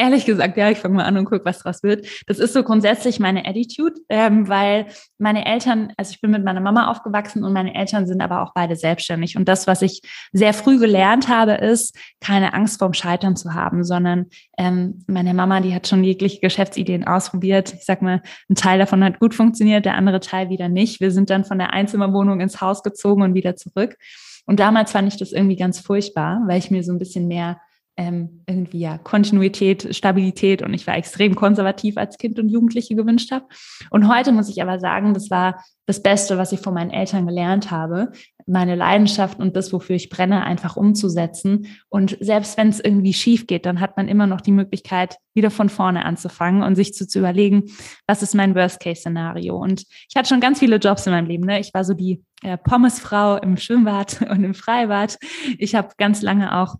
Ehrlich 0.01 0.25
gesagt, 0.25 0.57
ja, 0.57 0.71
ich 0.71 0.79
fange 0.79 0.95
mal 0.95 1.05
an 1.05 1.19
und 1.19 1.27
gucke, 1.27 1.45
was 1.45 1.59
draus 1.59 1.83
wird. 1.83 2.07
Das 2.27 2.39
ist 2.39 2.55
so 2.55 2.63
grundsätzlich 2.63 3.21
meine 3.21 3.45
Attitude, 3.45 4.01
ähm, 4.09 4.49
weil 4.49 4.87
meine 5.19 5.45
Eltern, 5.45 5.93
also 5.99 6.13
ich 6.13 6.23
bin 6.23 6.31
mit 6.31 6.43
meiner 6.43 6.63
Mama 6.63 6.91
aufgewachsen 6.91 7.45
und 7.45 7.53
meine 7.53 7.75
Eltern 7.75 8.07
sind 8.07 8.23
aber 8.23 8.41
auch 8.41 8.55
beide 8.55 8.77
selbstständig. 8.77 9.37
Und 9.37 9.47
das, 9.47 9.67
was 9.67 9.83
ich 9.83 10.01
sehr 10.33 10.55
früh 10.55 10.79
gelernt 10.79 11.29
habe, 11.29 11.53
ist, 11.53 11.95
keine 12.23 12.55
Angst 12.55 12.79
vorm 12.79 12.95
Scheitern 12.95 13.37
zu 13.37 13.53
haben, 13.53 13.85
sondern 13.85 14.29
ähm, 14.57 15.05
meine 15.07 15.35
Mama, 15.35 15.61
die 15.61 15.75
hat 15.75 15.87
schon 15.87 16.03
jegliche 16.03 16.41
Geschäftsideen 16.41 17.07
ausprobiert. 17.07 17.75
Ich 17.75 17.85
sag 17.85 18.01
mal, 18.01 18.23
ein 18.49 18.55
Teil 18.55 18.79
davon 18.79 19.05
hat 19.05 19.21
gut 19.21 19.35
funktioniert, 19.35 19.85
der 19.85 19.97
andere 19.97 20.21
Teil 20.21 20.49
wieder 20.49 20.71
nicht. 20.71 21.03
Wir 21.03 21.11
sind 21.11 21.29
dann 21.29 21.45
von 21.45 21.59
der 21.59 21.75
Einzimmerwohnung 21.75 22.41
ins 22.41 22.63
Haus 22.63 22.83
gezogen 22.83 23.21
und 23.21 23.35
wieder 23.35 23.55
zurück. 23.55 23.99
Und 24.47 24.61
damals 24.61 24.93
fand 24.93 25.09
ich 25.09 25.19
das 25.19 25.33
irgendwie 25.33 25.57
ganz 25.57 25.79
furchtbar, 25.79 26.41
weil 26.47 26.59
ich 26.59 26.71
mir 26.71 26.83
so 26.83 26.91
ein 26.91 26.99
bisschen 26.99 27.29
mehr 27.29 27.61
ähm, 27.97 28.43
irgendwie 28.47 28.81
ja 28.81 28.99
Kontinuität, 28.99 29.95
Stabilität 29.95 30.63
und 30.63 30.73
ich 30.75 30.87
war 30.87 30.97
extrem 30.97 31.35
konservativ 31.35 31.97
als 31.97 32.19
Kind 32.19 32.39
und 32.39 32.49
Jugendliche 32.49 32.95
gewünscht 32.95 33.31
habe. 33.31 33.47
Und 33.91 34.09
heute 34.09 34.33
muss 34.33 34.49
ich 34.49 34.63
aber 34.63 34.79
sagen, 34.79 35.15
das 35.15 35.31
war 35.31 35.63
das 35.87 36.03
Beste, 36.03 36.39
was 36.39 36.53
ich 36.53 36.61
von 36.61 36.73
meinen 36.73 36.91
Eltern 36.91 37.27
gelernt 37.27 37.71
habe, 37.71 38.13
meine 38.47 38.75
Leidenschaft 38.75 39.39
und 39.39 39.57
das, 39.57 39.73
wofür 39.73 39.97
ich 39.97 40.09
brenne, 40.09 40.45
einfach 40.45 40.77
umzusetzen. 40.77 41.67
Und 41.89 42.17
selbst 42.21 42.57
wenn 42.57 42.69
es 42.69 42.81
irgendwie 42.81 43.13
schief 43.13 43.47
geht, 43.47 43.67
dann 43.67 43.81
hat 43.81 43.97
man 43.97 44.09
immer 44.09 44.27
noch 44.27 44.41
die 44.41 44.53
Möglichkeit, 44.53 45.17
wieder 45.35 45.51
von 45.51 45.69
vorne 45.69 46.05
anzufangen 46.05 46.63
und 46.63 46.77
sich 46.77 46.95
zu, 46.95 47.07
zu 47.07 47.19
überlegen, 47.19 47.65
was 48.07 48.23
ist 48.23 48.35
mein 48.35 48.55
Worst-Case-Szenario. 48.55 49.57
Und 49.57 49.85
ich 50.09 50.17
hatte 50.17 50.29
schon 50.29 50.41
ganz 50.41 50.59
viele 50.59 50.77
Jobs 50.77 51.07
in 51.07 51.13
meinem 51.13 51.27
Leben. 51.27 51.45
Ne? 51.45 51.61
Ich 51.61 51.75
war 51.75 51.85
so 51.85 51.95
die 51.95 52.23
äh, 52.43 52.57
Pommesfrau 52.57 53.37
im 53.37 53.57
Schwimmbad 53.57 54.23
und 54.31 54.45
im 54.45 54.55
Freibad. 54.55 55.19
Ich 55.59 55.75
habe 55.75 55.89
ganz 55.99 56.23
lange 56.23 56.57
auch 56.57 56.77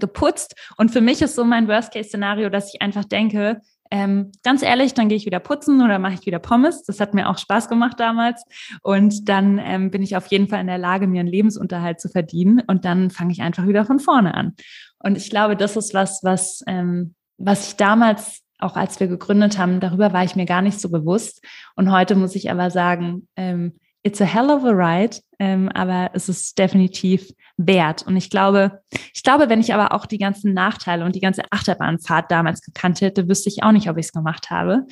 geputzt. 0.00 0.54
Und 0.76 0.90
für 0.90 1.00
mich 1.00 1.22
ist 1.22 1.34
so 1.34 1.44
mein 1.44 1.68
Worst-Case-Szenario, 1.68 2.50
dass 2.50 2.72
ich 2.72 2.82
einfach 2.82 3.04
denke, 3.04 3.60
ähm, 3.90 4.32
ganz 4.42 4.62
ehrlich, 4.62 4.94
dann 4.94 5.08
gehe 5.08 5.16
ich 5.16 5.26
wieder 5.26 5.38
putzen 5.38 5.82
oder 5.82 5.98
mache 5.98 6.14
ich 6.14 6.26
wieder 6.26 6.38
Pommes. 6.38 6.82
Das 6.82 7.00
hat 7.00 7.14
mir 7.14 7.28
auch 7.28 7.38
Spaß 7.38 7.68
gemacht 7.68 8.00
damals. 8.00 8.44
Und 8.82 9.28
dann 9.28 9.60
ähm, 9.62 9.90
bin 9.90 10.02
ich 10.02 10.16
auf 10.16 10.26
jeden 10.26 10.48
Fall 10.48 10.60
in 10.60 10.66
der 10.66 10.78
Lage, 10.78 11.06
mir 11.06 11.20
einen 11.20 11.28
Lebensunterhalt 11.28 12.00
zu 12.00 12.08
verdienen. 12.08 12.62
Und 12.66 12.84
dann 12.84 13.10
fange 13.10 13.32
ich 13.32 13.42
einfach 13.42 13.66
wieder 13.66 13.84
von 13.84 14.00
vorne 14.00 14.34
an. 14.34 14.54
Und 14.98 15.16
ich 15.16 15.30
glaube, 15.30 15.56
das 15.56 15.76
ist 15.76 15.94
was, 15.94 16.20
was, 16.22 16.62
ähm, 16.66 17.14
was 17.38 17.68
ich 17.68 17.76
damals 17.76 18.42
auch 18.58 18.76
als 18.76 18.98
wir 19.00 19.06
gegründet 19.06 19.58
haben, 19.58 19.80
darüber 19.80 20.12
war 20.12 20.24
ich 20.24 20.36
mir 20.36 20.46
gar 20.46 20.62
nicht 20.62 20.80
so 20.80 20.88
bewusst. 20.90 21.44
Und 21.74 21.92
heute 21.92 22.14
muss 22.14 22.34
ich 22.34 22.50
aber 22.50 22.70
sagen, 22.70 23.28
ähm, 23.36 23.78
it's 24.06 24.20
a 24.20 24.24
hell 24.24 24.50
of 24.50 24.64
a 24.64 24.70
ride, 24.70 25.18
ähm, 25.40 25.68
aber 25.70 26.10
es 26.14 26.28
ist 26.28 26.56
definitiv 26.58 27.32
wert. 27.56 28.06
Und 28.06 28.16
ich 28.16 28.30
glaube, 28.30 28.80
ich 29.12 29.24
glaube, 29.24 29.48
wenn 29.48 29.60
ich 29.60 29.74
aber 29.74 29.92
auch 29.92 30.06
die 30.06 30.18
ganzen 30.18 30.54
Nachteile 30.54 31.04
und 31.04 31.16
die 31.16 31.20
ganze 31.20 31.42
Achterbahnfahrt 31.50 32.30
damals 32.30 32.60
gekannt 32.62 33.00
hätte, 33.00 33.28
wüsste 33.28 33.48
ich 33.48 33.64
auch 33.64 33.72
nicht, 33.72 33.90
ob 33.90 33.98
ich 33.98 34.06
es 34.06 34.12
gemacht 34.12 34.50
habe. 34.50 34.86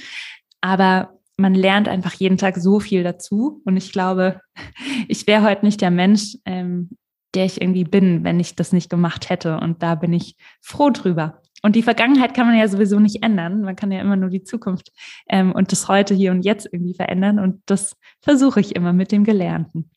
Aber 0.60 1.20
man 1.36 1.54
lernt 1.54 1.88
einfach 1.88 2.14
jeden 2.14 2.38
Tag 2.38 2.56
so 2.56 2.80
viel 2.80 3.04
dazu. 3.04 3.62
Und 3.64 3.76
ich 3.76 3.92
glaube, 3.92 4.40
ich 5.08 5.26
wäre 5.28 5.44
heute 5.44 5.64
nicht 5.64 5.80
der 5.80 5.92
Mensch, 5.92 6.36
ähm, 6.44 6.90
der 7.36 7.44
ich 7.44 7.60
irgendwie 7.60 7.84
bin, 7.84 8.24
wenn 8.24 8.40
ich 8.40 8.56
das 8.56 8.72
nicht 8.72 8.90
gemacht 8.90 9.30
hätte. 9.30 9.58
Und 9.58 9.82
da 9.82 9.94
bin 9.94 10.12
ich 10.12 10.36
froh 10.60 10.90
drüber. 10.90 11.40
Und 11.64 11.76
die 11.76 11.82
Vergangenheit 11.82 12.34
kann 12.34 12.46
man 12.46 12.58
ja 12.58 12.68
sowieso 12.68 13.00
nicht 13.00 13.22
ändern. 13.22 13.62
Man 13.62 13.74
kann 13.74 13.90
ja 13.90 13.98
immer 13.98 14.16
nur 14.16 14.28
die 14.28 14.42
Zukunft 14.42 14.92
ähm, 15.30 15.50
und 15.50 15.72
das 15.72 15.88
Heute, 15.88 16.14
hier 16.14 16.30
und 16.30 16.42
jetzt 16.42 16.68
irgendwie 16.70 16.92
verändern. 16.92 17.38
Und 17.38 17.62
das 17.64 17.96
versuche 18.20 18.60
ich 18.60 18.76
immer 18.76 18.92
mit 18.92 19.10
dem 19.12 19.24
Gelernten. 19.24 19.90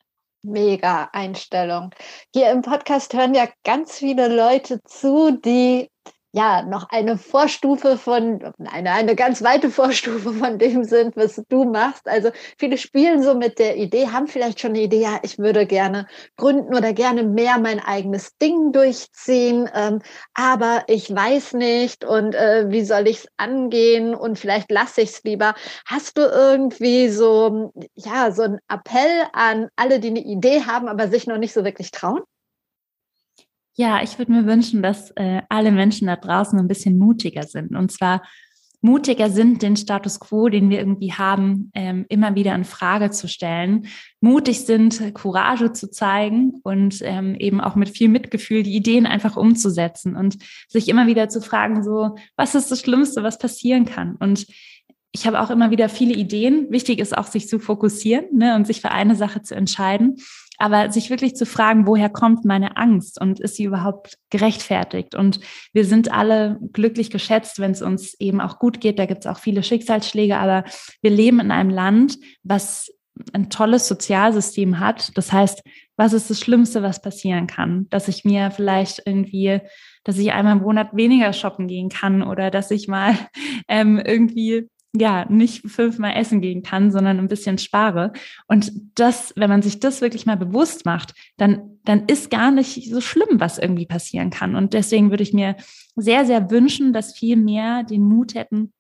Mega 0.44 1.10
Einstellung. 1.12 1.94
Hier 2.34 2.52
im 2.52 2.62
Podcast 2.62 3.14
hören 3.14 3.34
ja 3.34 3.50
ganz 3.66 3.98
viele 3.98 4.34
Leute 4.34 4.80
zu, 4.86 5.38
die 5.44 5.90
ja 6.38 6.62
noch 6.62 6.90
eine 6.90 7.18
Vorstufe 7.18 7.98
von, 7.98 8.54
eine, 8.72 8.92
eine 8.92 9.16
ganz 9.16 9.42
weite 9.42 9.70
Vorstufe 9.70 10.34
von 10.34 10.60
dem 10.60 10.84
sind, 10.84 11.18
was 11.18 11.42
du 11.50 11.66
machst. 11.66 12.08
Also 12.08 12.30
viele 12.58 12.78
spielen 12.78 13.24
so 13.24 13.36
mit 13.36 13.60
der 13.60 13.78
Idee, 13.78 14.08
haben 14.08 14.28
vielleicht 14.28 14.60
schon 14.60 14.72
eine 14.72 14.82
Idee, 14.82 15.02
ja, 15.02 15.20
ich 15.24 15.40
würde 15.40 15.66
gerne 15.66 16.08
gründen 16.38 16.76
oder 16.76 16.94
gerne 16.94 17.24
mehr 17.24 17.58
mein 17.58 17.80
eigenes 17.80 18.38
Ding 18.38 18.72
durchziehen, 18.72 19.70
ähm, 19.74 20.02
aber 20.36 20.84
ich 20.88 21.14
weiß 21.14 21.54
nicht 21.54 22.06
und 22.06 22.36
äh, 22.36 22.70
wie 22.70 22.86
soll 22.86 23.08
ich 23.08 23.20
es 23.20 23.28
angehen 23.38 24.14
und 24.14 24.38
vielleicht 24.38 24.72
lasse 24.72 25.02
ich 25.02 25.10
es 25.10 25.24
lieber. 25.24 25.56
Hast 25.86 26.18
du 26.18 26.22
irgendwie 26.22 27.10
so, 27.10 27.74
ja, 27.96 28.32
so 28.32 28.44
einen 28.44 28.60
Appell 28.70 29.24
an 29.34 29.70
alle, 29.76 30.00
die 30.00 30.10
eine 30.10 30.20
Idee 30.20 30.64
haben, 30.66 30.88
aber 30.88 31.08
sich 31.08 31.26
noch 31.26 31.38
nicht 31.38 31.54
so 31.54 31.64
wirklich 31.66 31.92
trauen? 31.92 32.22
Ja, 33.80 34.02
ich 34.02 34.18
würde 34.18 34.32
mir 34.32 34.48
wünschen, 34.48 34.82
dass 34.82 35.12
äh, 35.12 35.44
alle 35.50 35.72
Menschen 35.72 36.08
da 36.08 36.16
draußen 36.16 36.58
ein 36.58 36.68
bisschen 36.68 36.98
mutiger 36.98 37.44
sind. 37.44 37.76
Und 37.76 37.92
zwar 37.92 38.24
mutiger 38.82 39.30
sind, 39.30 39.62
den 39.62 39.78
Status 39.78 40.20
quo, 40.20 40.50
den 40.50 40.72
wir 40.72 40.80
irgendwie 40.80 41.14
haben, 41.14 41.70
ähm, 41.76 42.06
immer 42.10 42.34
wieder 42.34 42.56
in 42.56 42.64
Frage 42.64 43.12
zu 43.12 43.28
stellen. 43.28 43.86
Mutig 44.20 44.66
sind, 44.66 45.14
Courage 45.14 45.74
zu 45.74 45.92
zeigen 45.92 46.60
und 46.64 47.02
ähm, 47.04 47.36
eben 47.36 47.62
auch 47.62 47.76
mit 47.76 47.90
viel 47.90 48.10
Mitgefühl 48.10 48.64
die 48.64 48.76
Ideen 48.76 49.06
einfach 49.06 49.38
umzusetzen 49.38 50.16
und 50.16 50.38
sich 50.68 50.90
immer 50.90 51.06
wieder 51.06 51.30
zu 51.30 51.40
fragen, 51.40 51.84
so, 51.84 52.16
was 52.36 52.56
ist 52.56 52.72
das 52.72 52.82
Schlimmste, 52.82 53.22
was 53.22 53.38
passieren 53.38 53.86
kann? 53.86 54.16
Und 54.16 54.48
ich 55.12 55.28
habe 55.28 55.40
auch 55.40 55.52
immer 55.52 55.70
wieder 55.70 55.88
viele 55.88 56.16
Ideen. 56.16 56.68
Wichtig 56.72 57.00
ist 57.00 57.16
auch, 57.16 57.28
sich 57.28 57.48
zu 57.48 57.60
fokussieren 57.60 58.26
ne, 58.34 58.56
und 58.56 58.66
sich 58.66 58.82
für 58.82 58.92
eine 58.92 59.16
Sache 59.16 59.44
zu 59.44 59.56
entscheiden. 59.56 60.18
Aber 60.58 60.92
sich 60.92 61.10
wirklich 61.10 61.36
zu 61.36 61.46
fragen, 61.46 61.86
woher 61.86 62.10
kommt 62.10 62.44
meine 62.46 62.78
Angst 62.78 63.22
und 63.22 63.40
ist 63.40 63.56
sie 63.56 63.66
überhaupt 63.66 64.18
gerechtfertigt? 64.30 65.16
Und 65.16 65.40
wir 65.72 65.86
sind 65.86 66.12
alle 66.12 66.60
glücklich 66.74 67.10
geschätzt, 67.10 67.60
wenn 67.60 67.72
es 67.72 67.82
uns 67.82 68.16
eben 68.20 68.42
auch 68.42 68.58
gut 68.60 68.82
geht. 68.82 68.98
Da 68.98 69.06
gibt 69.06 69.26
es 69.26 69.28
auch 69.28 69.40
viele 69.40 69.64
Schicksalsschläge, 69.64 70.38
aber 70.38 70.64
wir 71.02 71.12
leben 71.12 71.40
in 71.40 71.52
einem 71.52 71.70
Land, 71.70 72.18
was 72.44 72.92
ein 73.34 73.50
tolles 73.50 73.88
Sozialsystem 73.88 74.80
hat. 74.80 75.16
Das 75.18 75.32
heißt, 75.32 75.64
was 75.96 76.14
ist 76.14 76.30
das 76.30 76.40
Schlimmste, 76.40 76.84
was 76.84 77.02
passieren 77.02 77.48
kann? 77.48 77.88
Dass 77.90 78.08
ich 78.08 78.24
mir 78.24 78.52
vielleicht 78.52 79.02
irgendwie, 79.06 79.62
dass 80.04 80.18
ich 80.18 80.32
einmal 80.32 80.58
im 80.58 80.64
Monat 80.64 80.96
weniger 80.96 81.34
shoppen 81.34 81.68
gehen 81.68 81.90
kann 81.90 82.22
oder 82.24 82.52
dass 82.52 82.72
ich 82.72 82.88
mal 82.88 83.16
ähm, 83.68 84.00
irgendwie 84.04 84.70
ja, 85.00 85.26
nicht 85.30 85.70
fünfmal 85.70 86.16
essen 86.16 86.42
gehen 86.42 86.64
kann, 86.64 86.92
sondern 86.92 87.20
ein 87.20 87.28
bisschen 87.28 87.58
spare. 87.58 88.14
Und 88.48 88.72
das, 88.96 89.34
wenn 89.36 89.50
man 89.50 89.62
sich 89.62 89.80
das 89.80 90.02
wirklich 90.02 90.26
mal 90.26 90.38
bewusst 90.38 90.86
macht, 90.86 91.14
dann, 91.38 91.80
dann 91.84 92.06
ist 92.08 92.30
gar 92.30 92.52
nicht 92.52 92.90
so 92.90 93.02
schlimm, 93.02 93.40
was 93.40 93.58
irgendwie 93.58 93.86
passieren 93.86 94.30
kann. 94.30 94.56
Und 94.56 94.74
deswegen 94.74 95.10
würde 95.10 95.24
ich 95.24 95.34
mir 95.34 95.56
sehr, 95.96 96.26
sehr 96.26 96.50
wünschen, 96.52 96.94
dass 96.94 97.18
viel 97.18 97.36
mehr 97.36 97.84
den 97.84 98.04
Mut 98.04 98.36
hätten, 98.36 98.74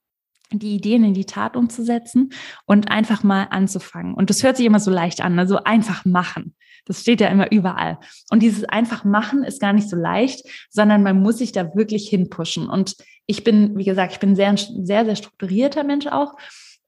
die 0.51 0.75
Ideen 0.75 1.03
in 1.03 1.13
die 1.13 1.25
Tat 1.25 1.56
umzusetzen 1.56 2.30
und 2.65 2.89
einfach 2.89 3.23
mal 3.23 3.47
anzufangen. 3.49 4.13
Und 4.13 4.30
das 4.30 4.43
hört 4.43 4.58
sich 4.58 4.65
immer 4.65 4.80
so 4.80 4.91
leicht 4.91 5.21
an, 5.21 5.38
also 5.38 5.63
einfach 5.63 6.06
machen. 6.06 6.56
Das 6.88 7.02
steht 7.02 7.21
ja 7.21 7.28
immer 7.28 7.52
überall. 7.52 8.00
Und 8.30 8.41
dieses 8.41 8.63
einfach 8.63 9.04
machen 9.04 9.43
ist 9.43 9.62
gar 9.62 9.73
nicht 9.73 9.89
so 9.89 9.95
leicht, 9.95 10.47
sondern 10.69 11.04
man 11.04 11.21
muss 11.21 11.38
sich 11.38 11.52
da 11.52 11.76
wirklich 11.76 12.10
hinpushen. 12.10 12.69
Und 12.69 12.95
ich 13.26 13.43
bin, 13.43 13.78
wie 13.78 13.84
gesagt, 13.84 14.13
ich 14.13 14.19
bin 14.19 14.36
sehr, 14.36 14.56
sehr, 14.58 15.06
sehr 15.06 15.15
strukturierter 15.15 15.84
Mensch 15.84 16.08
auch. 16.08 16.36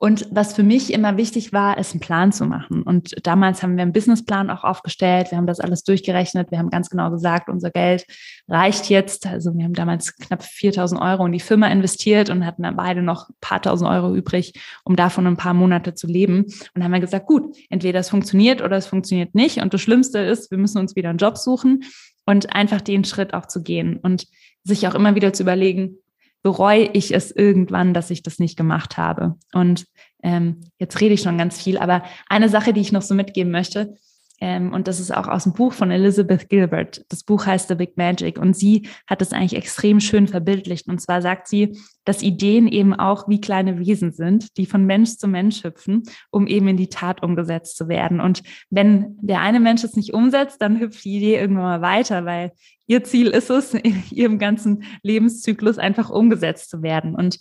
Und 0.02 0.28
was 0.32 0.54
für 0.54 0.64
mich 0.64 0.94
immer 0.94 1.18
wichtig 1.18 1.52
war, 1.52 1.78
ist 1.78 1.92
einen 1.92 2.00
Plan 2.00 2.32
zu 2.32 2.46
machen. 2.46 2.84
Und 2.84 3.16
damals 3.28 3.62
haben 3.62 3.76
wir 3.76 3.82
einen 3.82 3.92
Businessplan 3.92 4.50
auch 4.50 4.64
aufgestellt. 4.64 5.30
Wir 5.30 5.38
haben 5.38 5.46
das 5.46 5.60
alles 5.60 5.84
durchgerechnet. 5.84 6.52
Wir 6.52 6.58
haben 6.58 6.70
ganz 6.70 6.90
genau 6.90 7.12
gesagt, 7.12 7.50
unser 7.50 7.70
Geld 7.70 8.06
reicht 8.48 8.90
jetzt. 8.90 9.28
Also 9.28 9.54
wir 9.58 9.66
haben 9.66 9.74
damals 9.74 10.16
knapp 10.16 10.42
4000 10.42 11.02
Euro 11.02 11.26
in 11.26 11.34
die 11.34 11.42
Firma 11.42 11.68
investiert 11.68 12.30
und 12.30 12.46
hatten 12.46 12.64
dann 12.64 12.78
beide 12.78 13.02
noch 13.02 13.28
ein 13.28 13.36
paar 13.42 13.62
tausend 13.62 13.90
Euro 13.90 14.16
übrig, 14.16 14.54
um 14.86 14.96
davon 14.96 15.28
ein 15.28 15.36
paar 15.36 15.54
Monate 15.54 15.94
zu 15.96 16.08
leben. 16.08 16.46
Und 16.74 16.82
haben 16.82 16.94
wir 16.94 17.02
gesagt, 17.02 17.28
gut, 17.28 17.58
entweder 17.70 18.00
es 18.00 18.10
funktioniert 18.10 18.62
oder 18.62 18.78
es 18.78 18.88
funktioniert 18.88 19.36
nicht. 19.36 19.62
Und 19.62 19.74
das 19.74 19.82
Schlimmste 19.82 20.20
ist, 20.20 20.50
wir 20.50 20.58
müssen 20.58 20.78
uns 20.78 20.96
wieder 20.96 21.10
einen 21.10 21.18
Job 21.18 21.38
suchen 21.38 21.84
und 22.26 22.56
einfach 22.56 22.80
den 22.80 23.04
Schritt 23.04 23.34
auch 23.34 23.48
zu 23.48 23.62
gehen 23.64 23.98
und 23.98 24.28
sich 24.64 24.88
auch 24.88 24.96
immer 24.96 25.16
wieder 25.16 25.34
zu 25.34 25.44
überlegen, 25.44 25.98
bereue 26.42 26.90
ich 26.94 27.14
es 27.14 27.32
irgendwann, 27.32 27.94
dass 27.94 28.12
ich 28.12 28.24
das 28.24 28.40
nicht 28.40 28.58
gemacht 28.58 28.98
habe. 28.98 29.36
Und 29.54 29.86
ähm, 30.24 30.62
jetzt 30.78 31.00
rede 31.02 31.14
ich 31.14 31.22
schon 31.22 31.38
ganz 31.38 31.62
viel, 31.62 31.78
aber 31.78 32.04
eine 32.28 32.50
Sache, 32.50 32.74
die 32.74 32.82
ich 32.82 32.92
noch 32.92 33.02
so 33.02 33.16
mitgeben 33.16 33.52
möchte, 33.52 33.96
ähm, 34.42 34.72
und 34.72 34.88
das 34.88 35.00
ist 35.00 35.14
auch 35.14 35.28
aus 35.28 35.44
dem 35.44 35.54
Buch 35.54 35.74
von 35.74 35.92
Elizabeth 35.92 36.48
Gilbert. 36.50 37.04
Das 37.10 37.24
Buch 37.24 37.46
heißt 37.46 37.68
The 37.68 37.76
Big 37.76 37.98
Magic 37.98 38.40
und 38.40 38.56
sie 38.56 38.88
hat 39.06 39.22
es 39.22 39.34
eigentlich 39.34 39.56
extrem 39.56 40.00
schön 40.00 40.28
verbildlicht. 40.28 40.88
Und 40.88 41.02
zwar 41.02 41.22
sagt 41.22 41.48
sie, 41.48 41.78
dass 42.06 42.22
Ideen 42.22 42.68
eben 42.68 42.94
auch 42.94 43.28
wie 43.28 43.42
kleine 43.42 43.80
Wesen 43.80 44.14
sind, 44.14 44.58
die 44.58 44.66
von 44.66 44.86
Mensch 44.86 45.18
zu 45.18 45.28
Mensch 45.28 45.64
hüpfen, 45.64 46.04
um 46.32 46.48
eben 46.48 46.70
in 46.70 46.78
die 46.78 46.88
Tat 46.88 47.22
umgesetzt 47.22 47.76
zu 47.76 47.90
werden. 47.90 48.22
Und 48.22 48.42
wenn 48.70 49.18
der 49.22 49.42
eine 49.42 49.60
Mensch 49.60 49.84
es 49.84 49.96
nicht 49.96 50.14
umsetzt, 50.14 50.62
dann 50.62 50.80
hüpft 50.80 51.04
die 51.04 51.18
Idee 51.18 51.36
irgendwann 51.36 51.64
mal 51.64 51.82
weiter, 51.82 52.24
weil 52.26 52.54
ihr 52.88 53.04
Ziel 53.04 53.28
ist 53.28 53.50
es, 53.50 53.74
in 53.74 54.04
ihrem 54.10 54.40
ganzen 54.40 54.84
Lebenszyklus 55.04 55.78
einfach 55.78 56.10
umgesetzt 56.10 56.70
zu 56.70 56.82
werden. 56.82 57.14
Und 57.14 57.40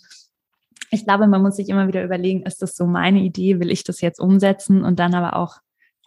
ich 0.91 1.05
glaube, 1.05 1.27
man 1.27 1.41
muss 1.41 1.55
sich 1.55 1.69
immer 1.69 1.87
wieder 1.87 2.03
überlegen, 2.03 2.43
ist 2.43 2.61
das 2.61 2.75
so 2.75 2.85
meine 2.85 3.21
Idee, 3.21 3.59
will 3.59 3.71
ich 3.71 3.85
das 3.85 4.01
jetzt 4.01 4.19
umsetzen 4.19 4.83
und 4.83 4.99
dann 4.99 5.13
aber 5.13 5.37
auch 5.37 5.59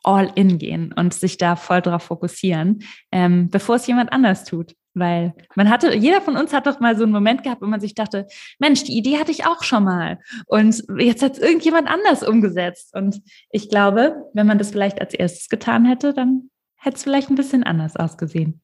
all 0.03 0.33
in 0.35 0.59
gehen 0.59 0.93
und 0.93 1.15
sich 1.15 1.39
da 1.39 1.57
voll 1.57 1.81
drauf 1.81 2.05
fokussieren, 2.05 2.83
ähm, 3.11 3.49
bevor 3.51 3.77
es 3.77 3.87
jemand 3.87 4.13
anders 4.13 4.45
tut. 4.45 4.75
Weil 4.95 5.35
man 5.55 5.71
hatte, 5.71 5.95
jeder 5.95 6.21
von 6.21 6.37
uns 6.37 6.53
hat 6.53 6.67
doch 6.67 6.79
mal 6.79 6.97
so 6.97 7.05
einen 7.05 7.13
Moment 7.13 7.43
gehabt, 7.43 7.63
wo 7.63 7.67
man 7.67 7.81
sich 7.81 7.95
dachte, 7.95 8.27
Mensch, 8.59 8.85
die 8.85 8.97
Idee 8.97 9.19
hatte 9.19 9.31
ich 9.31 9.47
auch 9.47 9.63
schon 9.63 9.85
mal. 9.85 10.19
Und 10.47 10.85
jetzt 10.99 11.23
hat 11.23 11.33
es 11.33 11.39
irgendjemand 11.39 11.89
anders 11.89 12.23
umgesetzt. 12.23 12.95
Und 12.95 13.23
ich 13.51 13.71
glaube, 13.71 14.31
wenn 14.35 14.47
man 14.47 14.59
das 14.59 14.71
vielleicht 14.71 15.01
als 15.01 15.15
erstes 15.15 15.49
getan 15.49 15.87
hätte, 15.87 16.13
dann 16.13 16.51
hätte 16.77 16.97
es 16.97 17.05
vielleicht 17.05 17.31
ein 17.31 17.37
bisschen 17.37 17.63
anders 17.63 17.97
ausgesehen. 17.97 18.61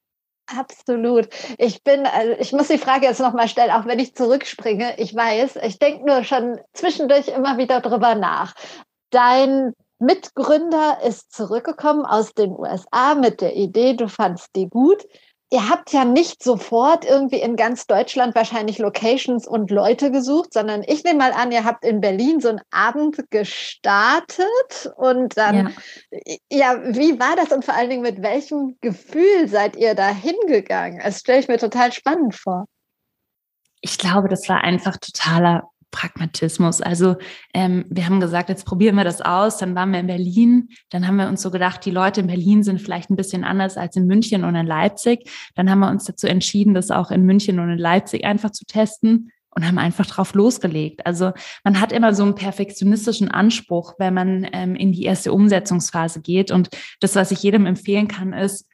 Absolut. 0.54 1.28
Ich 1.58 1.82
bin, 1.82 2.06
also 2.06 2.32
ich 2.38 2.52
muss 2.52 2.68
die 2.68 2.78
Frage 2.78 3.06
jetzt 3.06 3.20
nochmal 3.20 3.48
stellen, 3.48 3.70
auch 3.70 3.86
wenn 3.86 3.98
ich 3.98 4.14
zurückspringe. 4.14 4.98
Ich 4.98 5.14
weiß, 5.14 5.56
ich 5.62 5.78
denke 5.78 6.06
nur 6.06 6.24
schon 6.24 6.58
zwischendurch 6.72 7.28
immer 7.28 7.58
wieder 7.58 7.80
drüber 7.80 8.14
nach. 8.14 8.54
Dein 9.10 9.72
Mitgründer 9.98 10.98
ist 11.04 11.32
zurückgekommen 11.32 12.04
aus 12.04 12.32
den 12.34 12.50
USA 12.50 13.14
mit 13.14 13.40
der 13.40 13.56
Idee, 13.56 13.94
du 13.94 14.08
fandst 14.08 14.54
die 14.54 14.68
gut. 14.68 15.04
ihr 15.50 15.68
habt 15.68 15.92
ja 15.92 16.04
nicht 16.04 16.42
sofort 16.42 17.04
irgendwie 17.04 17.40
in 17.40 17.56
ganz 17.56 17.86
Deutschland 17.86 18.34
wahrscheinlich 18.34 18.78
Locations 18.78 19.46
und 19.46 19.70
Leute 19.70 20.10
gesucht, 20.10 20.52
sondern 20.52 20.82
ich 20.86 21.04
nehme 21.04 21.18
mal 21.18 21.32
an, 21.32 21.52
ihr 21.52 21.64
habt 21.64 21.84
in 21.84 22.00
Berlin 22.00 22.40
so 22.40 22.50
einen 22.50 22.60
Abend 22.70 23.18
gestartet 23.30 24.92
und 24.96 25.36
dann, 25.38 25.74
ja, 26.50 26.74
ja 26.74 26.94
wie 26.94 27.18
war 27.18 27.34
das 27.36 27.50
und 27.50 27.64
vor 27.64 27.74
allen 27.74 27.90
Dingen 27.90 28.02
mit 28.02 28.22
welchem 28.22 28.76
Gefühl 28.80 29.48
seid 29.48 29.76
ihr 29.76 29.94
da 29.94 30.08
hingegangen? 30.08 31.00
Das 31.02 31.20
stelle 31.20 31.40
ich 31.40 31.48
mir 31.48 31.58
total 31.58 31.92
spannend 31.92 32.34
vor. 32.34 32.66
Ich 33.80 33.96
glaube, 33.96 34.28
das 34.28 34.48
war 34.48 34.62
einfach 34.62 34.96
totaler 34.98 35.70
Pragmatismus. 35.90 36.80
Also 36.80 37.16
ähm, 37.54 37.84
wir 37.88 38.06
haben 38.06 38.20
gesagt, 38.20 38.48
jetzt 38.48 38.66
probieren 38.66 38.96
wir 38.96 39.04
das 39.04 39.20
aus. 39.20 39.58
Dann 39.58 39.74
waren 39.74 39.90
wir 39.90 40.00
in 40.00 40.06
Berlin. 40.06 40.68
Dann 40.90 41.06
haben 41.06 41.16
wir 41.16 41.28
uns 41.28 41.42
so 41.42 41.50
gedacht, 41.50 41.84
die 41.84 41.90
Leute 41.90 42.20
in 42.20 42.26
Berlin 42.26 42.62
sind 42.62 42.80
vielleicht 42.80 43.10
ein 43.10 43.16
bisschen 43.16 43.44
anders 43.44 43.76
als 43.76 43.96
in 43.96 44.06
München 44.06 44.44
und 44.44 44.54
in 44.54 44.66
Leipzig. 44.66 45.30
Dann 45.54 45.70
haben 45.70 45.80
wir 45.80 45.90
uns 45.90 46.04
dazu 46.04 46.26
entschieden, 46.26 46.74
das 46.74 46.90
auch 46.90 47.10
in 47.10 47.24
München 47.24 47.58
und 47.58 47.70
in 47.70 47.78
Leipzig 47.78 48.24
einfach 48.24 48.50
zu 48.50 48.64
testen 48.64 49.30
und 49.50 49.66
haben 49.66 49.78
einfach 49.78 50.06
drauf 50.06 50.34
losgelegt. 50.34 51.04
Also 51.06 51.32
man 51.64 51.80
hat 51.80 51.92
immer 51.92 52.14
so 52.14 52.22
einen 52.22 52.34
perfektionistischen 52.34 53.30
Anspruch, 53.30 53.94
wenn 53.98 54.14
man 54.14 54.46
ähm, 54.52 54.76
in 54.76 54.92
die 54.92 55.04
erste 55.04 55.32
Umsetzungsphase 55.32 56.20
geht. 56.20 56.50
Und 56.50 56.68
das, 57.00 57.16
was 57.16 57.30
ich 57.32 57.42
jedem 57.42 57.66
empfehlen 57.66 58.08
kann, 58.08 58.32
ist, 58.32 58.66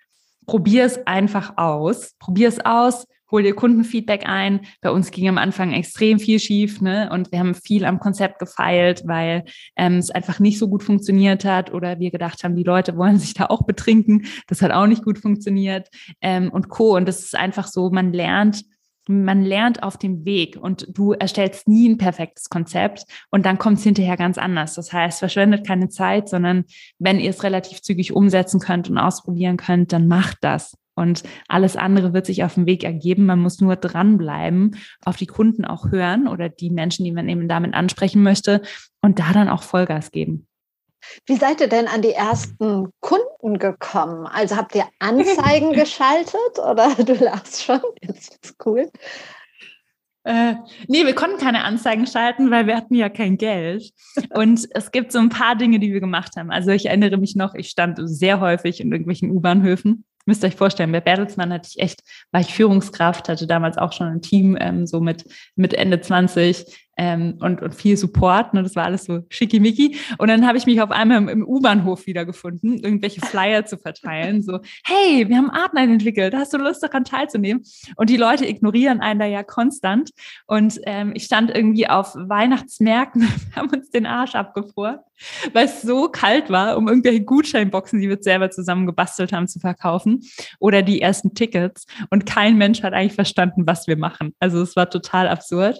probier 0.46 0.84
es 0.84 1.06
einfach 1.06 1.54
aus. 1.56 2.14
Probier 2.18 2.48
es 2.48 2.64
aus 2.64 3.06
hol 3.34 3.42
dir 3.42 3.54
Kundenfeedback 3.54 4.28
ein. 4.28 4.60
Bei 4.80 4.92
uns 4.92 5.10
ging 5.10 5.28
am 5.28 5.38
Anfang 5.38 5.72
extrem 5.72 6.20
viel 6.20 6.38
schief, 6.38 6.80
ne? 6.80 7.10
Und 7.12 7.32
wir 7.32 7.40
haben 7.40 7.54
viel 7.56 7.84
am 7.84 7.98
Konzept 7.98 8.38
gefeilt, 8.38 9.02
weil 9.06 9.44
ähm, 9.76 9.98
es 9.98 10.10
einfach 10.10 10.38
nicht 10.38 10.58
so 10.58 10.68
gut 10.68 10.84
funktioniert 10.84 11.44
hat 11.44 11.72
oder 11.72 11.98
wir 11.98 12.12
gedacht 12.12 12.44
haben, 12.44 12.54
die 12.54 12.62
Leute 12.62 12.96
wollen 12.96 13.18
sich 13.18 13.34
da 13.34 13.46
auch 13.46 13.62
betrinken. 13.62 14.26
Das 14.46 14.62
hat 14.62 14.70
auch 14.70 14.86
nicht 14.86 15.02
gut 15.02 15.18
funktioniert 15.18 15.88
ähm, 16.20 16.48
und 16.50 16.68
Co. 16.68 16.94
Und 16.94 17.08
das 17.08 17.24
ist 17.24 17.34
einfach 17.34 17.66
so, 17.66 17.90
man 17.90 18.12
lernt 18.12 18.64
man 19.08 19.42
lernt 19.42 19.82
auf 19.82 19.98
dem 19.98 20.24
Weg 20.24 20.56
und 20.60 20.86
du 20.96 21.12
erstellst 21.12 21.68
nie 21.68 21.88
ein 21.88 21.98
perfektes 21.98 22.48
Konzept 22.48 23.04
und 23.30 23.44
dann 23.44 23.58
kommt 23.58 23.78
es 23.78 23.84
hinterher 23.84 24.16
ganz 24.16 24.38
anders. 24.38 24.74
Das 24.74 24.92
heißt, 24.92 25.18
verschwendet 25.18 25.66
keine 25.66 25.88
Zeit, 25.88 26.28
sondern 26.28 26.64
wenn 26.98 27.20
ihr 27.20 27.30
es 27.30 27.42
relativ 27.42 27.82
zügig 27.82 28.12
umsetzen 28.12 28.60
könnt 28.60 28.88
und 28.88 28.98
ausprobieren 28.98 29.56
könnt, 29.56 29.92
dann 29.92 30.08
macht 30.08 30.38
das. 30.42 30.76
Und 30.96 31.24
alles 31.48 31.76
andere 31.76 32.12
wird 32.12 32.26
sich 32.26 32.44
auf 32.44 32.54
dem 32.54 32.66
Weg 32.66 32.84
ergeben. 32.84 33.26
Man 33.26 33.40
muss 33.40 33.60
nur 33.60 33.76
dranbleiben, 33.76 34.76
auf 35.04 35.16
die 35.16 35.26
Kunden 35.26 35.64
auch 35.64 35.90
hören 35.90 36.28
oder 36.28 36.48
die 36.48 36.70
Menschen, 36.70 37.04
die 37.04 37.12
man 37.12 37.28
eben 37.28 37.48
damit 37.48 37.74
ansprechen 37.74 38.22
möchte 38.22 38.62
und 39.00 39.18
da 39.18 39.32
dann 39.32 39.48
auch 39.48 39.64
Vollgas 39.64 40.12
geben. 40.12 40.46
Wie 41.26 41.36
seid 41.36 41.60
ihr 41.60 41.68
denn 41.68 41.88
an 41.88 42.02
die 42.02 42.12
ersten 42.12 42.90
Kunden 43.00 43.58
gekommen? 43.58 44.26
Also 44.26 44.56
habt 44.56 44.74
ihr 44.74 44.86
Anzeigen 44.98 45.72
geschaltet 45.74 46.58
oder 46.58 46.94
du 47.04 47.14
lachst 47.14 47.62
schon? 47.62 47.80
Jetzt 48.00 48.38
ist 48.42 48.56
cool. 48.66 48.90
Äh, 50.24 50.54
nee, 50.88 51.04
wir 51.04 51.14
konnten 51.14 51.38
keine 51.38 51.64
Anzeigen 51.64 52.06
schalten, 52.06 52.50
weil 52.50 52.66
wir 52.66 52.76
hatten 52.76 52.94
ja 52.94 53.10
kein 53.10 53.36
Geld. 53.36 53.92
Und 54.34 54.66
es 54.70 54.90
gibt 54.90 55.12
so 55.12 55.18
ein 55.18 55.28
paar 55.28 55.54
Dinge, 55.54 55.78
die 55.78 55.92
wir 55.92 56.00
gemacht 56.00 56.32
haben. 56.38 56.50
Also 56.50 56.70
ich 56.70 56.86
erinnere 56.86 57.18
mich 57.18 57.36
noch, 57.36 57.54
ich 57.54 57.68
stand 57.68 57.98
sehr 58.02 58.40
häufig 58.40 58.80
in 58.80 58.90
irgendwelchen 58.90 59.30
U-Bahnhöfen 59.30 60.04
müsst 60.26 60.42
ihr 60.42 60.48
euch 60.48 60.56
vorstellen, 60.56 60.92
bei 60.92 61.00
Bertelsmann 61.00 61.52
hatte 61.52 61.68
ich 61.70 61.80
echt, 61.80 62.02
war 62.30 62.40
ich 62.40 62.54
Führungskraft, 62.54 63.28
hatte 63.28 63.46
damals 63.46 63.78
auch 63.78 63.92
schon 63.92 64.08
ein 64.08 64.22
Team, 64.22 64.56
ähm, 64.60 64.86
so 64.86 65.00
mit, 65.00 65.24
mit 65.56 65.74
Ende 65.74 66.00
20, 66.00 66.64
ähm, 66.96 67.38
und, 67.40 67.62
und 67.62 67.74
viel 67.74 67.96
Support. 67.96 68.54
Ne? 68.54 68.62
Das 68.62 68.76
war 68.76 68.84
alles 68.84 69.04
so 69.04 69.20
schickimicki. 69.28 69.96
Und 70.18 70.28
dann 70.28 70.46
habe 70.46 70.58
ich 70.58 70.66
mich 70.66 70.80
auf 70.80 70.90
einmal 70.90 71.18
im, 71.18 71.28
im 71.28 71.46
U-Bahnhof 71.46 72.06
wiedergefunden, 72.06 72.78
irgendwelche 72.78 73.20
Flyer 73.20 73.64
zu 73.64 73.76
verteilen. 73.76 74.42
So, 74.42 74.60
hey, 74.84 75.28
wir 75.28 75.36
haben 75.36 75.50
Artnight 75.50 75.90
entwickelt, 75.90 76.34
hast 76.34 76.52
du 76.52 76.58
Lust 76.58 76.82
daran 76.82 77.04
teilzunehmen? 77.04 77.64
Und 77.96 78.10
die 78.10 78.16
Leute 78.16 78.46
ignorieren 78.46 79.00
einen 79.00 79.20
da 79.20 79.26
ja 79.26 79.42
konstant. 79.42 80.10
Und 80.46 80.80
ähm, 80.84 81.12
ich 81.14 81.24
stand 81.24 81.50
irgendwie 81.50 81.88
auf 81.88 82.14
Weihnachtsmärkten, 82.14 83.28
haben 83.56 83.70
uns 83.70 83.90
den 83.90 84.06
Arsch 84.06 84.34
abgefroren, 84.34 84.98
weil 85.52 85.66
es 85.66 85.82
so 85.82 86.08
kalt 86.08 86.50
war, 86.50 86.76
um 86.76 86.88
irgendwelche 86.88 87.22
Gutscheinboxen, 87.22 88.00
die 88.00 88.08
wir 88.08 88.18
selber 88.20 88.50
zusammen 88.50 88.86
gebastelt 88.86 89.32
haben, 89.32 89.48
zu 89.48 89.58
verkaufen. 89.58 90.22
Oder 90.58 90.82
die 90.82 91.00
ersten 91.00 91.34
Tickets. 91.34 91.86
Und 92.10 92.26
kein 92.26 92.56
Mensch 92.56 92.82
hat 92.82 92.92
eigentlich 92.92 93.14
verstanden, 93.14 93.66
was 93.66 93.86
wir 93.86 93.96
machen. 93.96 94.34
Also 94.38 94.62
es 94.62 94.76
war 94.76 94.90
total 94.90 95.28
absurd. 95.28 95.78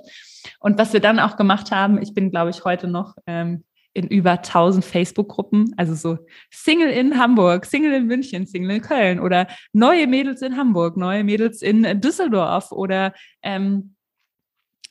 Und 0.60 0.78
was 0.78 0.92
wir 0.92 1.00
dann 1.00 1.18
auch 1.18 1.36
gemacht 1.36 1.70
haben, 1.70 2.00
ich 2.00 2.14
bin, 2.14 2.30
glaube 2.30 2.50
ich, 2.50 2.64
heute 2.64 2.88
noch 2.88 3.16
ähm, 3.26 3.64
in 3.94 4.08
über 4.08 4.32
1000 4.32 4.84
Facebook-Gruppen, 4.84 5.72
also 5.76 5.94
so 5.94 6.18
Single 6.50 6.90
in 6.90 7.16
Hamburg, 7.18 7.64
Single 7.64 7.94
in 7.94 8.06
München, 8.06 8.46
Single 8.46 8.76
in 8.76 8.82
Köln 8.82 9.20
oder 9.20 9.46
neue 9.72 10.06
Mädels 10.06 10.42
in 10.42 10.56
Hamburg, 10.56 10.96
neue 10.96 11.22
Mädels 11.22 11.62
in 11.62 12.00
Düsseldorf 12.00 12.72
oder 12.72 13.14
ähm, 13.42 13.93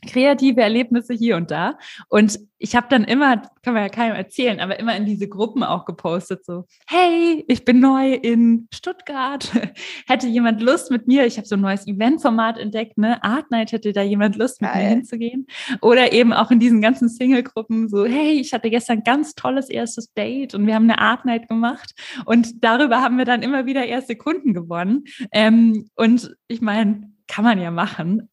kreative 0.07 0.61
Erlebnisse 0.61 1.13
hier 1.13 1.35
und 1.35 1.51
da. 1.51 1.77
Und 2.09 2.39
ich 2.63 2.77
habe 2.77 2.87
dann 2.89 3.03
immer, 3.03 3.37
kann 3.61 3.73
man 3.73 3.83
ja 3.83 3.89
keinem 3.89 4.15
erzählen, 4.15 4.61
aber 4.61 4.79
immer 4.79 4.95
in 4.95 5.05
diese 5.05 5.27
Gruppen 5.27 5.63
auch 5.63 5.83
gepostet, 5.83 6.45
so, 6.45 6.65
hey, 6.87 7.43
ich 7.49 7.65
bin 7.65 7.81
neu 7.81 8.13
in 8.13 8.69
Stuttgart. 8.73 9.51
hätte 10.07 10.27
jemand 10.27 10.61
Lust 10.61 10.89
mit 10.89 11.05
mir? 11.05 11.25
Ich 11.25 11.37
habe 11.37 11.45
so 11.45 11.55
ein 11.55 11.61
neues 11.61 11.85
Eventformat 11.85 12.57
entdeckt, 12.57 12.97
ne? 12.97 13.21
Art 13.21 13.51
Night, 13.51 13.73
hätte 13.73 13.91
da 13.91 14.01
jemand 14.01 14.37
Lust 14.37 14.61
mit 14.61 14.71
Geil. 14.71 14.83
mir 14.83 14.89
hinzugehen? 14.89 15.47
Oder 15.81 16.13
eben 16.13 16.31
auch 16.31 16.51
in 16.51 16.59
diesen 16.59 16.81
ganzen 16.81 17.09
Single-Gruppen, 17.09 17.89
so, 17.89 18.05
hey, 18.05 18.39
ich 18.39 18.53
hatte 18.53 18.69
gestern 18.69 18.99
ein 18.99 19.03
ganz 19.03 19.35
tolles 19.35 19.69
erstes 19.69 20.13
Date 20.13 20.55
und 20.55 20.65
wir 20.65 20.75
haben 20.75 20.89
eine 20.89 20.99
Art 20.99 21.25
Night 21.25 21.49
gemacht. 21.49 21.93
Und 22.25 22.63
darüber 22.63 23.01
haben 23.01 23.17
wir 23.17 23.25
dann 23.25 23.41
immer 23.41 23.65
wieder 23.65 23.85
erste 23.85 24.15
Kunden 24.15 24.53
gewonnen. 24.53 25.03
Ähm, 25.33 25.89
und 25.95 26.33
ich 26.47 26.61
meine, 26.61 27.12
kann 27.33 27.45
man 27.45 27.59
ja 27.59 27.71
machen. 27.71 28.29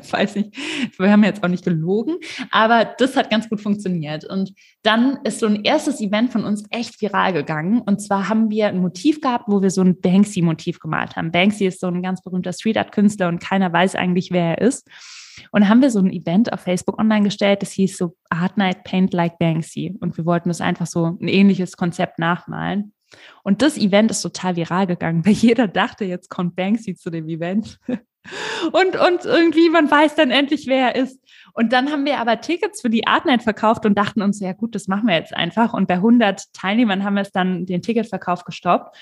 ich 0.00 0.12
weiß 0.12 0.36
nicht, 0.36 0.56
wir 0.96 1.10
haben 1.10 1.24
jetzt 1.24 1.42
auch 1.42 1.48
nicht 1.48 1.64
gelogen, 1.64 2.18
aber 2.52 2.84
das 2.84 3.16
hat 3.16 3.28
ganz 3.28 3.48
gut 3.48 3.60
funktioniert. 3.60 4.24
Und 4.24 4.54
dann 4.82 5.18
ist 5.24 5.40
so 5.40 5.46
ein 5.46 5.64
erstes 5.64 6.00
Event 6.00 6.30
von 6.30 6.44
uns 6.44 6.62
echt 6.70 7.00
viral 7.02 7.32
gegangen. 7.32 7.80
Und 7.80 8.00
zwar 8.00 8.28
haben 8.28 8.50
wir 8.50 8.68
ein 8.68 8.78
Motiv 8.78 9.20
gehabt, 9.20 9.46
wo 9.48 9.60
wir 9.60 9.70
so 9.70 9.80
ein 9.80 10.00
Banksy-Motiv 10.00 10.78
gemalt 10.78 11.16
haben. 11.16 11.32
Banksy 11.32 11.66
ist 11.66 11.80
so 11.80 11.88
ein 11.88 12.00
ganz 12.00 12.22
berühmter 12.22 12.52
Street 12.52 12.76
Art-Künstler 12.76 13.26
und 13.26 13.40
keiner 13.40 13.72
weiß 13.72 13.96
eigentlich, 13.96 14.30
wer 14.30 14.56
er 14.56 14.68
ist. 14.68 14.88
Und 15.50 15.68
haben 15.68 15.82
wir 15.82 15.90
so 15.90 15.98
ein 15.98 16.12
Event 16.12 16.52
auf 16.52 16.60
Facebook 16.60 17.00
online 17.00 17.24
gestellt, 17.24 17.60
das 17.62 17.72
hieß 17.72 17.96
so 17.96 18.16
Art 18.30 18.56
Night 18.56 18.84
Paint 18.84 19.12
Like 19.12 19.36
Banksy. 19.40 19.96
Und 19.98 20.16
wir 20.16 20.26
wollten 20.26 20.48
das 20.48 20.60
einfach 20.60 20.86
so 20.86 21.18
ein 21.20 21.26
ähnliches 21.26 21.76
Konzept 21.76 22.20
nachmalen. 22.20 22.92
Und 23.42 23.62
das 23.62 23.76
Event 23.76 24.12
ist 24.12 24.22
total 24.22 24.54
viral 24.54 24.86
gegangen, 24.86 25.26
weil 25.26 25.32
jeder 25.32 25.66
dachte, 25.66 26.04
jetzt 26.04 26.30
kommt 26.30 26.54
Banksy 26.54 26.94
zu 26.94 27.10
dem 27.10 27.28
Event. 27.28 27.80
Und, 28.72 28.96
und 28.96 29.24
irgendwie, 29.24 29.68
man 29.68 29.90
weiß 29.90 30.14
dann 30.14 30.30
endlich, 30.30 30.66
wer 30.66 30.94
er 30.94 31.02
ist. 31.02 31.20
Und 31.52 31.72
dann 31.72 31.92
haben 31.92 32.04
wir 32.04 32.18
aber 32.18 32.40
Tickets 32.40 32.80
für 32.80 32.90
die 32.90 33.06
Artnight 33.06 33.42
verkauft 33.42 33.86
und 33.86 33.96
dachten 33.96 34.22
uns, 34.22 34.40
ja 34.40 34.52
gut, 34.52 34.74
das 34.74 34.88
machen 34.88 35.06
wir 35.06 35.14
jetzt 35.14 35.34
einfach. 35.34 35.72
Und 35.72 35.86
bei 35.86 35.94
100 35.94 36.52
Teilnehmern 36.52 37.04
haben 37.04 37.14
wir 37.14 37.22
es 37.22 37.30
dann 37.30 37.66
den 37.66 37.82
Ticketverkauf 37.82 38.44
gestoppt. 38.44 38.96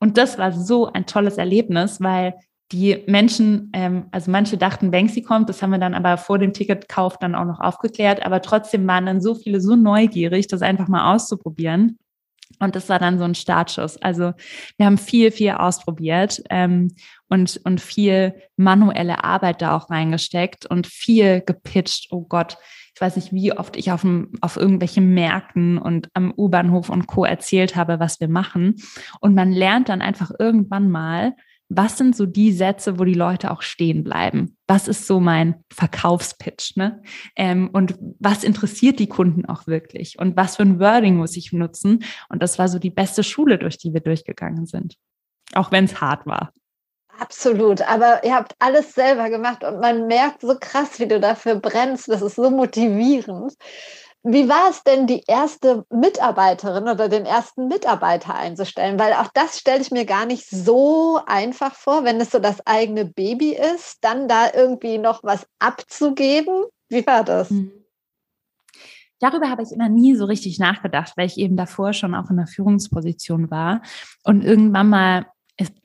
Und 0.00 0.18
das 0.18 0.36
war 0.36 0.52
so 0.52 0.92
ein 0.92 1.06
tolles 1.06 1.38
Erlebnis, 1.38 2.00
weil 2.00 2.34
die 2.72 3.04
Menschen, 3.06 3.70
ähm, 3.72 4.06
also 4.10 4.30
manche 4.30 4.56
dachten, 4.56 4.90
Banksy 4.90 5.22
kommt, 5.22 5.48
das 5.48 5.62
haben 5.62 5.70
wir 5.70 5.78
dann 5.78 5.94
aber 5.94 6.16
vor 6.16 6.38
dem 6.38 6.52
Ticketkauf 6.52 7.18
dann 7.18 7.34
auch 7.34 7.44
noch 7.44 7.60
aufgeklärt, 7.60 8.24
aber 8.24 8.42
trotzdem 8.42 8.86
waren 8.86 9.06
dann 9.06 9.20
so 9.20 9.34
viele 9.34 9.60
so 9.60 9.76
neugierig, 9.76 10.46
das 10.48 10.62
einfach 10.62 10.88
mal 10.88 11.14
auszuprobieren. 11.14 11.98
Und 12.60 12.76
das 12.76 12.88
war 12.88 12.98
dann 12.98 13.18
so 13.18 13.24
ein 13.24 13.34
Startschuss. 13.34 13.96
Also 14.02 14.32
wir 14.76 14.86
haben 14.86 14.98
viel, 14.98 15.30
viel 15.30 15.50
ausprobiert 15.50 16.42
ähm, 16.50 16.94
und, 17.28 17.60
und 17.64 17.80
viel 17.80 18.34
manuelle 18.56 19.24
Arbeit 19.24 19.62
da 19.62 19.76
auch 19.76 19.90
reingesteckt 19.90 20.66
und 20.66 20.86
viel 20.86 21.42
gepitcht. 21.44 22.08
Oh 22.10 22.22
Gott, 22.22 22.56
ich 22.94 23.00
weiß 23.00 23.16
nicht, 23.16 23.32
wie 23.32 23.52
oft 23.52 23.76
ich 23.76 23.90
auf, 23.90 24.02
dem, 24.02 24.32
auf 24.40 24.56
irgendwelchen 24.56 25.14
Märkten 25.14 25.78
und 25.78 26.08
am 26.14 26.32
U-Bahnhof 26.36 26.90
und 26.90 27.06
Co. 27.06 27.24
erzählt 27.24 27.74
habe, 27.74 27.98
was 27.98 28.20
wir 28.20 28.28
machen. 28.28 28.76
Und 29.20 29.34
man 29.34 29.50
lernt 29.50 29.88
dann 29.88 30.00
einfach 30.00 30.30
irgendwann 30.38 30.90
mal, 30.90 31.34
was 31.68 31.96
sind 31.98 32.14
so 32.14 32.26
die 32.26 32.52
Sätze, 32.52 32.98
wo 32.98 33.04
die 33.04 33.14
Leute 33.14 33.50
auch 33.50 33.62
stehen 33.62 34.04
bleiben? 34.04 34.56
Was 34.66 34.88
ist 34.88 35.06
so 35.06 35.20
mein 35.20 35.64
Verkaufspitch? 35.72 36.76
Ne? 36.76 37.02
Ähm, 37.36 37.70
und 37.72 37.96
was 38.18 38.44
interessiert 38.44 38.98
die 38.98 39.08
Kunden 39.08 39.46
auch 39.46 39.66
wirklich? 39.66 40.18
Und 40.18 40.36
was 40.36 40.56
für 40.56 40.62
ein 40.62 40.78
Wording 40.78 41.16
muss 41.16 41.36
ich 41.36 41.52
nutzen? 41.52 42.04
Und 42.28 42.42
das 42.42 42.58
war 42.58 42.68
so 42.68 42.78
die 42.78 42.90
beste 42.90 43.22
Schule, 43.22 43.58
durch 43.58 43.78
die 43.78 43.92
wir 43.92 44.00
durchgegangen 44.00 44.66
sind. 44.66 44.96
Auch 45.54 45.72
wenn 45.72 45.84
es 45.84 46.00
hart 46.00 46.26
war. 46.26 46.52
Absolut, 47.18 47.80
aber 47.82 48.24
ihr 48.24 48.34
habt 48.34 48.54
alles 48.58 48.92
selber 48.92 49.30
gemacht 49.30 49.62
und 49.62 49.78
man 49.80 50.08
merkt 50.08 50.40
so 50.40 50.56
krass, 50.58 50.98
wie 50.98 51.06
du 51.06 51.20
dafür 51.20 51.54
brennst. 51.56 52.08
Das 52.08 52.22
ist 52.22 52.34
so 52.34 52.50
motivierend. 52.50 53.54
Wie 54.26 54.48
war 54.48 54.70
es 54.70 54.82
denn, 54.82 55.06
die 55.06 55.22
erste 55.26 55.84
Mitarbeiterin 55.90 56.88
oder 56.88 57.10
den 57.10 57.26
ersten 57.26 57.68
Mitarbeiter 57.68 58.34
einzustellen? 58.34 58.98
Weil 58.98 59.12
auch 59.12 59.28
das 59.34 59.58
stelle 59.58 59.82
ich 59.82 59.90
mir 59.90 60.06
gar 60.06 60.24
nicht 60.24 60.48
so 60.48 61.20
einfach 61.26 61.74
vor, 61.74 62.04
wenn 62.04 62.18
es 62.18 62.30
so 62.30 62.38
das 62.38 62.66
eigene 62.66 63.04
Baby 63.04 63.54
ist, 63.54 63.98
dann 64.00 64.26
da 64.26 64.46
irgendwie 64.54 64.96
noch 64.96 65.22
was 65.24 65.46
abzugeben. 65.58 66.64
Wie 66.88 67.06
war 67.06 67.22
das? 67.22 67.50
Hm. 67.50 67.70
Darüber 69.20 69.50
habe 69.50 69.62
ich 69.62 69.72
immer 69.72 69.90
nie 69.90 70.16
so 70.16 70.24
richtig 70.24 70.58
nachgedacht, 70.58 71.12
weil 71.16 71.26
ich 71.26 71.36
eben 71.36 71.56
davor 71.56 71.92
schon 71.92 72.14
auch 72.14 72.30
in 72.30 72.38
der 72.38 72.46
Führungsposition 72.46 73.50
war 73.50 73.82
und 74.24 74.42
irgendwann 74.42 74.88
mal 74.88 75.26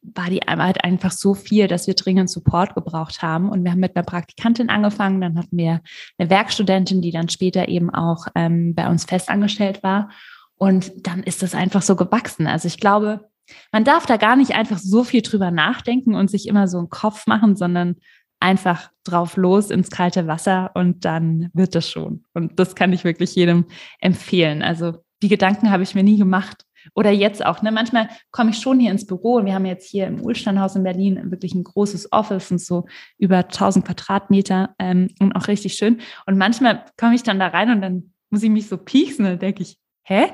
war 0.01 0.29
die 0.29 0.47
Arbeit 0.47 0.83
einfach 0.83 1.11
so 1.11 1.33
viel, 1.33 1.67
dass 1.67 1.87
wir 1.87 1.93
dringend 1.93 2.29
Support 2.29 2.75
gebraucht 2.75 3.21
haben. 3.21 3.49
Und 3.49 3.63
wir 3.63 3.71
haben 3.71 3.79
mit 3.79 3.95
einer 3.95 4.05
Praktikantin 4.05 4.69
angefangen, 4.69 5.21
dann 5.21 5.37
hatten 5.37 5.57
wir 5.57 5.81
eine 6.17 6.29
Werkstudentin, 6.29 7.01
die 7.01 7.11
dann 7.11 7.29
später 7.29 7.67
eben 7.67 7.89
auch 7.89 8.27
ähm, 8.35 8.73
bei 8.73 8.89
uns 8.89 9.05
festangestellt 9.05 9.83
war. 9.83 10.09
Und 10.55 11.07
dann 11.07 11.23
ist 11.23 11.43
das 11.43 11.55
einfach 11.55 11.81
so 11.81 11.95
gewachsen. 11.95 12.47
Also 12.47 12.67
ich 12.67 12.79
glaube, 12.79 13.29
man 13.71 13.83
darf 13.83 14.05
da 14.05 14.17
gar 14.17 14.35
nicht 14.35 14.55
einfach 14.55 14.77
so 14.77 15.03
viel 15.03 15.21
drüber 15.21 15.51
nachdenken 15.51 16.15
und 16.15 16.29
sich 16.29 16.47
immer 16.47 16.67
so 16.67 16.79
einen 16.79 16.89
Kopf 16.89 17.27
machen, 17.27 17.55
sondern 17.55 17.95
einfach 18.39 18.89
drauf 19.03 19.37
los 19.37 19.69
ins 19.69 19.89
kalte 19.89 20.27
Wasser 20.27 20.71
und 20.73 21.05
dann 21.05 21.49
wird 21.53 21.75
das 21.75 21.89
schon. 21.89 22.23
Und 22.33 22.59
das 22.59 22.75
kann 22.75 22.93
ich 22.93 23.03
wirklich 23.03 23.35
jedem 23.35 23.65
empfehlen. 23.99 24.61
Also 24.61 25.03
die 25.21 25.27
Gedanken 25.27 25.71
habe 25.71 25.83
ich 25.83 25.95
mir 25.95 26.03
nie 26.03 26.17
gemacht. 26.17 26.65
Oder 26.95 27.11
jetzt 27.11 27.45
auch. 27.45 27.61
Ne? 27.61 27.71
Manchmal 27.71 28.09
komme 28.31 28.51
ich 28.51 28.59
schon 28.59 28.79
hier 28.79 28.91
ins 28.91 29.05
Büro 29.05 29.35
und 29.35 29.45
wir 29.45 29.53
haben 29.53 29.65
jetzt 29.65 29.89
hier 29.89 30.07
im 30.07 30.21
Ulsteinhaus 30.21 30.75
in 30.75 30.83
Berlin 30.83 31.31
wirklich 31.31 31.53
ein 31.53 31.63
großes 31.63 32.11
Office 32.11 32.51
und 32.51 32.61
so 32.61 32.85
über 33.17 33.37
1000 33.37 33.85
Quadratmeter 33.85 34.75
ähm, 34.79 35.09
und 35.19 35.35
auch 35.35 35.47
richtig 35.47 35.73
schön. 35.75 36.01
Und 36.25 36.37
manchmal 36.37 36.85
komme 36.97 37.15
ich 37.15 37.23
dann 37.23 37.39
da 37.39 37.47
rein 37.47 37.71
und 37.71 37.81
dann 37.81 38.13
muss 38.29 38.43
ich 38.43 38.49
mich 38.49 38.67
so 38.67 38.77
pieksen 38.77 39.25
und 39.25 39.41
denke 39.41 39.63
ich, 39.63 39.77
hä? 40.03 40.31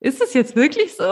Ist 0.00 0.20
es 0.20 0.34
jetzt 0.34 0.54
wirklich 0.54 0.94
so? 0.96 1.10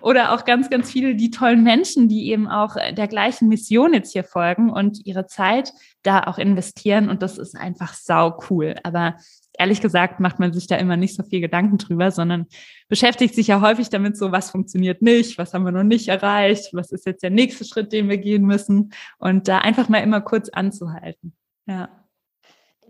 Oder 0.00 0.32
auch 0.32 0.44
ganz, 0.44 0.70
ganz 0.70 0.92
viele, 0.92 1.16
die 1.16 1.32
tollen 1.32 1.64
Menschen, 1.64 2.08
die 2.08 2.30
eben 2.30 2.46
auch 2.46 2.76
der 2.76 3.08
gleichen 3.08 3.48
Mission 3.48 3.94
jetzt 3.94 4.12
hier 4.12 4.22
folgen 4.22 4.70
und 4.70 5.04
ihre 5.04 5.26
Zeit 5.26 5.72
da 6.04 6.22
auch 6.22 6.38
investieren. 6.38 7.08
Und 7.08 7.20
das 7.22 7.36
ist 7.36 7.56
einfach 7.56 7.94
sau 7.94 8.38
cool. 8.48 8.76
Aber 8.84 9.16
ehrlich 9.58 9.80
gesagt 9.80 10.20
macht 10.20 10.38
man 10.38 10.52
sich 10.52 10.66
da 10.66 10.76
immer 10.76 10.96
nicht 10.96 11.16
so 11.16 11.22
viel 11.22 11.40
Gedanken 11.40 11.78
drüber, 11.78 12.10
sondern 12.10 12.46
beschäftigt 12.88 13.34
sich 13.34 13.48
ja 13.48 13.60
häufig 13.60 13.90
damit 13.90 14.16
so, 14.16 14.32
was 14.32 14.50
funktioniert 14.50 15.02
nicht, 15.02 15.36
was 15.36 15.52
haben 15.52 15.64
wir 15.64 15.72
noch 15.72 15.82
nicht 15.82 16.08
erreicht, 16.08 16.72
was 16.72 16.92
ist 16.92 17.06
jetzt 17.06 17.22
der 17.22 17.30
nächste 17.30 17.64
Schritt, 17.64 17.92
den 17.92 18.08
wir 18.08 18.18
gehen 18.18 18.44
müssen. 18.44 18.92
Und 19.18 19.48
da 19.48 19.58
einfach 19.58 19.88
mal 19.88 19.98
immer 19.98 20.20
kurz 20.20 20.48
anzuhalten. 20.48 21.36
Ja. 21.66 21.88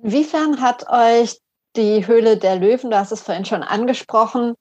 Inwiefern 0.03 0.61
hat 0.61 0.87
euch 0.89 1.39
die 1.77 2.07
Höhle 2.07 2.37
der 2.37 2.57
Löwen, 2.57 2.91
du 2.91 2.99
hast 2.99 3.13
es 3.13 3.23
vorhin 3.23 3.45
schon 3.45 3.63
angesprochen, 3.63 4.55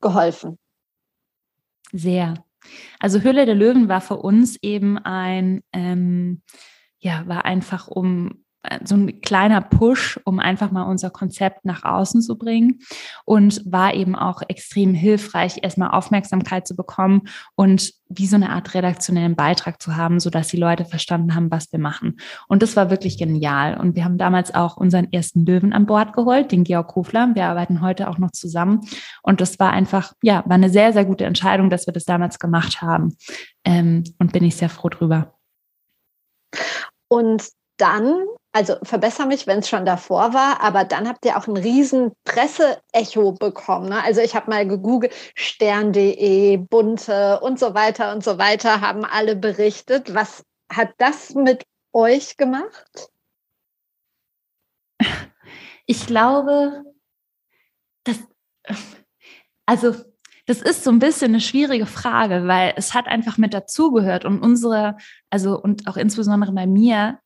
geholfen? 0.00 0.58
Sehr. 1.92 2.34
Also 2.98 3.20
Höhle 3.20 3.46
der 3.46 3.54
Löwen 3.54 3.88
war 3.88 4.00
für 4.00 4.16
uns 4.16 4.56
eben 4.62 4.98
ein, 4.98 5.62
ähm, 5.72 6.42
ja, 6.98 7.26
war 7.26 7.44
einfach 7.44 7.88
um 7.88 8.44
so 8.84 8.94
ein 8.96 9.20
kleiner 9.20 9.60
Push, 9.60 10.20
um 10.24 10.38
einfach 10.38 10.70
mal 10.70 10.84
unser 10.84 11.10
Konzept 11.10 11.64
nach 11.64 11.84
außen 11.84 12.22
zu 12.22 12.36
bringen 12.36 12.80
und 13.24 13.62
war 13.64 13.94
eben 13.94 14.14
auch 14.14 14.42
extrem 14.48 14.94
hilfreich, 14.94 15.58
erstmal 15.62 15.90
Aufmerksamkeit 15.90 16.66
zu 16.66 16.76
bekommen 16.76 17.22
und 17.54 17.92
wie 18.08 18.26
so 18.26 18.36
eine 18.36 18.50
Art 18.50 18.74
redaktionellen 18.74 19.34
Beitrag 19.34 19.82
zu 19.82 19.96
haben, 19.96 20.20
so 20.20 20.30
dass 20.30 20.48
die 20.48 20.56
Leute 20.56 20.84
verstanden 20.84 21.34
haben, 21.34 21.50
was 21.50 21.72
wir 21.72 21.78
machen. 21.78 22.18
Und 22.46 22.62
das 22.62 22.76
war 22.76 22.90
wirklich 22.90 23.18
genial. 23.18 23.78
Und 23.78 23.96
wir 23.96 24.04
haben 24.04 24.18
damals 24.18 24.54
auch 24.54 24.76
unseren 24.76 25.12
ersten 25.12 25.44
Löwen 25.44 25.72
an 25.72 25.86
Bord 25.86 26.12
geholt, 26.12 26.52
den 26.52 26.64
Georg 26.64 26.88
Kofler. 26.88 27.34
Wir 27.34 27.46
arbeiten 27.46 27.80
heute 27.80 28.08
auch 28.08 28.18
noch 28.18 28.30
zusammen. 28.30 28.80
Und 29.22 29.40
das 29.40 29.58
war 29.58 29.72
einfach, 29.72 30.12
ja, 30.22 30.44
war 30.46 30.54
eine 30.54 30.70
sehr, 30.70 30.92
sehr 30.92 31.04
gute 31.04 31.24
Entscheidung, 31.24 31.68
dass 31.68 31.86
wir 31.86 31.92
das 31.92 32.04
damals 32.04 32.38
gemacht 32.38 32.80
haben. 32.80 33.16
Ähm, 33.64 34.04
und 34.18 34.32
bin 34.32 34.44
ich 34.44 34.56
sehr 34.56 34.68
froh 34.68 34.88
drüber. 34.88 35.34
Und 37.08 37.48
dann 37.76 38.24
also 38.56 38.76
verbessere 38.82 39.26
mich, 39.26 39.46
wenn 39.46 39.58
es 39.58 39.68
schon 39.68 39.84
davor 39.84 40.32
war, 40.32 40.62
aber 40.62 40.84
dann 40.84 41.06
habt 41.06 41.26
ihr 41.26 41.36
auch 41.36 41.46
ein 41.46 41.58
riesen 41.58 42.12
Presseecho 42.24 43.32
bekommen. 43.32 43.90
Ne? 43.90 44.02
Also 44.02 44.22
ich 44.22 44.34
habe 44.34 44.48
mal 44.48 44.66
gegoogelt, 44.66 45.12
stern.de, 45.34 46.56
bunte 46.56 47.38
und 47.40 47.60
so 47.60 47.74
weiter 47.74 48.14
und 48.14 48.24
so 48.24 48.38
weiter 48.38 48.80
haben 48.80 49.04
alle 49.04 49.36
berichtet. 49.36 50.14
Was 50.14 50.42
hat 50.72 50.88
das 50.96 51.34
mit 51.34 51.66
euch 51.92 52.38
gemacht? 52.38 53.10
Ich 55.84 56.06
glaube, 56.06 56.82
dass, 58.04 58.16
also 59.66 59.94
das 60.46 60.62
ist 60.62 60.82
so 60.82 60.90
ein 60.90 60.98
bisschen 60.98 61.32
eine 61.32 61.42
schwierige 61.42 61.84
Frage, 61.84 62.46
weil 62.46 62.72
es 62.76 62.94
hat 62.94 63.06
einfach 63.06 63.36
mit 63.36 63.52
dazugehört 63.52 64.24
und 64.24 64.40
unsere, 64.40 64.96
also 65.28 65.60
und 65.60 65.86
auch 65.88 65.98
insbesondere 65.98 66.52
bei 66.52 66.66
mir, 66.66 67.18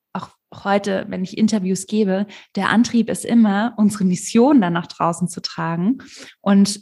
heute, 0.64 1.06
wenn 1.08 1.22
ich 1.22 1.38
Interviews 1.38 1.86
gebe, 1.86 2.26
der 2.56 2.70
Antrieb 2.70 3.08
ist 3.08 3.24
immer, 3.24 3.74
unsere 3.76 4.04
Mission 4.04 4.60
dann 4.60 4.72
nach 4.72 4.86
draußen 4.86 5.28
zu 5.28 5.40
tragen. 5.40 5.98
Und 6.40 6.80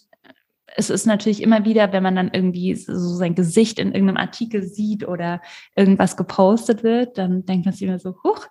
es 0.77 0.91
ist 0.91 1.07
natürlich 1.07 1.43
immer 1.43 1.65
wieder, 1.65 1.93
wenn 1.93 2.03
man 2.03 2.17
dann 2.17 2.31
irgendwie 2.33 2.75
so 2.75 2.95
sein 2.95 3.35
Gesicht 3.35 3.79
in 3.79 3.93
irgendeinem 3.93 4.19
Artikel 4.19 4.63
sieht 4.63 5.07
oder 5.07 5.41
irgendwas 5.75 6.17
gepostet 6.17 6.83
wird, 6.83 7.19
dann 7.19 7.45
denkt 7.47 7.67
man 7.67 7.75
sich 7.75 7.83
immer 7.83 7.99
so, 7.99 8.17
huch, 8.23 8.47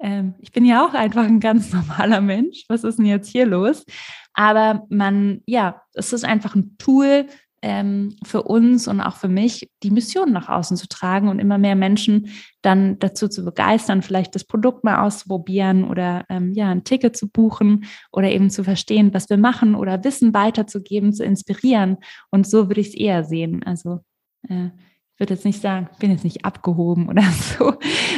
ähm, 0.00 0.34
ich 0.38 0.52
bin 0.52 0.64
ja 0.64 0.86
auch 0.86 0.94
einfach 0.94 1.24
ein 1.24 1.40
ganz 1.40 1.72
normaler 1.72 2.20
Mensch. 2.20 2.64
Was 2.68 2.84
ist 2.84 2.98
denn 2.98 3.06
jetzt 3.06 3.28
hier 3.28 3.46
los? 3.46 3.84
Aber 4.32 4.86
man, 4.88 5.42
ja, 5.46 5.82
es 5.94 6.12
ist 6.12 6.24
einfach 6.24 6.54
ein 6.54 6.76
Tool, 6.78 7.26
ähm, 7.62 8.16
für 8.24 8.42
uns 8.42 8.86
und 8.86 9.00
auch 9.00 9.16
für 9.16 9.28
mich, 9.28 9.70
die 9.82 9.90
Mission 9.90 10.32
nach 10.32 10.48
außen 10.48 10.76
zu 10.76 10.88
tragen 10.88 11.28
und 11.28 11.38
immer 11.38 11.58
mehr 11.58 11.74
Menschen 11.74 12.28
dann 12.62 12.98
dazu 12.98 13.28
zu 13.28 13.44
begeistern, 13.44 14.02
vielleicht 14.02 14.34
das 14.34 14.44
Produkt 14.44 14.84
mal 14.84 15.04
auszuprobieren 15.04 15.84
oder 15.84 16.24
ähm, 16.28 16.52
ja, 16.52 16.70
ein 16.70 16.84
Ticket 16.84 17.16
zu 17.16 17.28
buchen 17.28 17.84
oder 18.12 18.30
eben 18.30 18.50
zu 18.50 18.64
verstehen, 18.64 19.12
was 19.12 19.28
wir 19.28 19.38
machen 19.38 19.74
oder 19.74 20.04
Wissen 20.04 20.34
weiterzugeben, 20.34 21.12
zu 21.12 21.24
inspirieren. 21.24 21.98
Und 22.30 22.46
so 22.46 22.68
würde 22.68 22.80
ich 22.80 22.88
es 22.88 22.94
eher 22.94 23.24
sehen. 23.24 23.62
Also 23.64 24.00
äh, 24.48 24.66
ich 24.66 25.20
würde 25.20 25.34
jetzt 25.34 25.44
nicht 25.44 25.60
sagen, 25.60 25.88
ich 25.92 25.98
bin 25.98 26.12
jetzt 26.12 26.24
nicht 26.24 26.44
abgehoben 26.44 27.08
oder 27.08 27.22
so, 27.58 27.74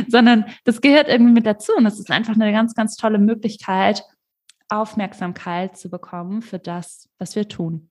sondern 0.08 0.44
das 0.64 0.80
gehört 0.80 1.08
irgendwie 1.08 1.32
mit 1.32 1.46
dazu. 1.46 1.72
Und 1.76 1.84
das 1.84 1.98
ist 1.98 2.10
einfach 2.10 2.34
eine 2.34 2.52
ganz, 2.52 2.74
ganz 2.74 2.96
tolle 2.96 3.18
Möglichkeit, 3.18 4.02
Aufmerksamkeit 4.68 5.76
zu 5.76 5.90
bekommen 5.90 6.42
für 6.42 6.58
das, 6.58 7.08
was 7.18 7.34
wir 7.36 7.48
tun 7.48 7.89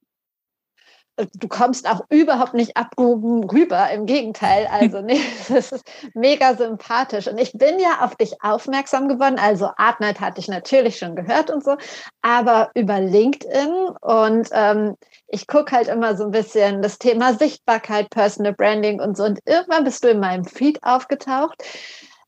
du 1.33 1.47
kommst 1.47 1.89
auch 1.89 2.01
überhaupt 2.09 2.53
nicht 2.53 2.77
abgehoben 2.77 3.43
rüber. 3.49 3.89
Im 3.91 4.05
Gegenteil, 4.05 4.67
also 4.71 5.01
nee, 5.01 5.21
das 5.47 5.71
ist 5.71 5.85
mega 6.13 6.55
sympathisch. 6.55 7.27
Und 7.27 7.37
ich 7.37 7.53
bin 7.53 7.79
ja 7.79 8.05
auf 8.05 8.15
dich 8.15 8.41
aufmerksam 8.41 9.07
geworden. 9.07 9.37
Also 9.39 9.69
Artnight 9.77 10.19
hatte 10.19 10.39
ich 10.39 10.47
natürlich 10.47 10.97
schon 10.97 11.15
gehört 11.15 11.49
und 11.49 11.63
so, 11.63 11.75
aber 12.21 12.71
über 12.75 12.99
LinkedIn 12.99 13.89
und 14.01 14.49
ähm, 14.51 14.95
ich 15.27 15.47
gucke 15.47 15.75
halt 15.75 15.87
immer 15.87 16.17
so 16.17 16.25
ein 16.25 16.31
bisschen 16.31 16.81
das 16.81 16.97
Thema 16.97 17.33
Sichtbarkeit, 17.33 18.09
Personal 18.09 18.53
Branding 18.53 18.99
und 18.99 19.15
so. 19.15 19.23
Und 19.23 19.39
irgendwann 19.45 19.83
bist 19.83 20.03
du 20.03 20.09
in 20.09 20.19
meinem 20.19 20.45
Feed 20.45 20.83
aufgetaucht. 20.83 21.63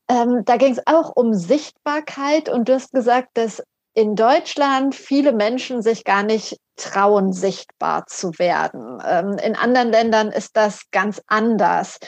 Ähm, 0.07 0.43
da 0.45 0.57
ging 0.57 0.73
es 0.73 0.85
auch 0.85 1.15
um 1.15 1.33
Sichtbarkeit 1.33 2.49
und 2.49 2.67
du 2.67 2.73
hast 2.73 2.91
gesagt, 2.91 3.29
dass 3.35 3.63
in 3.93 4.15
Deutschland 4.15 4.95
viele 4.95 5.33
Menschen 5.33 5.81
sich 5.81 6.03
gar 6.03 6.23
nicht 6.23 6.57
trauen, 6.75 7.33
sichtbar 7.33 8.05
zu 8.07 8.37
werden. 8.39 9.01
Ähm, 9.05 9.37
in 9.43 9.55
anderen 9.55 9.89
Ländern 9.89 10.29
ist 10.29 10.55
das 10.55 10.89
ganz 10.91 11.21
anders. 11.27 11.99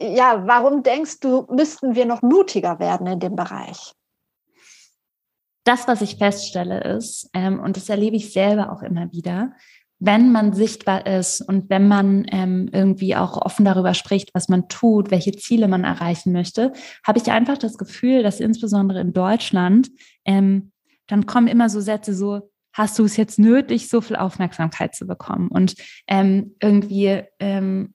Ja, 0.00 0.46
warum 0.46 0.82
denkst 0.82 1.20
du, 1.20 1.46
müssten 1.50 1.94
wir 1.94 2.06
noch 2.06 2.22
mutiger 2.22 2.78
werden 2.78 3.06
in 3.06 3.20
dem 3.20 3.36
Bereich? 3.36 3.92
Das, 5.64 5.86
was 5.86 6.00
ich 6.00 6.16
feststelle, 6.16 6.82
ist, 6.96 7.28
ähm, 7.34 7.60
und 7.60 7.76
das 7.76 7.88
erlebe 7.88 8.16
ich 8.16 8.32
selber 8.32 8.72
auch 8.72 8.82
immer 8.82 9.12
wieder, 9.12 9.52
wenn 10.02 10.32
man 10.32 10.54
sichtbar 10.54 11.06
ist 11.06 11.42
und 11.42 11.68
wenn 11.68 11.86
man 11.86 12.24
ähm, 12.32 12.70
irgendwie 12.72 13.14
auch 13.14 13.36
offen 13.36 13.66
darüber 13.66 13.92
spricht, 13.92 14.30
was 14.32 14.48
man 14.48 14.68
tut, 14.68 15.10
welche 15.10 15.32
Ziele 15.32 15.68
man 15.68 15.84
erreichen 15.84 16.32
möchte, 16.32 16.72
habe 17.06 17.18
ich 17.18 17.30
einfach 17.30 17.58
das 17.58 17.76
Gefühl, 17.76 18.22
dass 18.22 18.40
insbesondere 18.40 19.00
in 19.00 19.12
Deutschland 19.12 19.90
ähm, 20.24 20.69
dann 21.10 21.26
kommen 21.26 21.46
immer 21.46 21.68
so 21.68 21.80
Sätze 21.80 22.14
so, 22.14 22.50
hast 22.72 22.98
du 22.98 23.04
es 23.04 23.16
jetzt 23.16 23.38
nötig, 23.38 23.88
so 23.88 24.00
viel 24.00 24.16
Aufmerksamkeit 24.16 24.94
zu 24.94 25.06
bekommen? 25.06 25.48
Und 25.48 25.74
ähm, 26.06 26.54
irgendwie 26.60 27.22
ähm, 27.38 27.94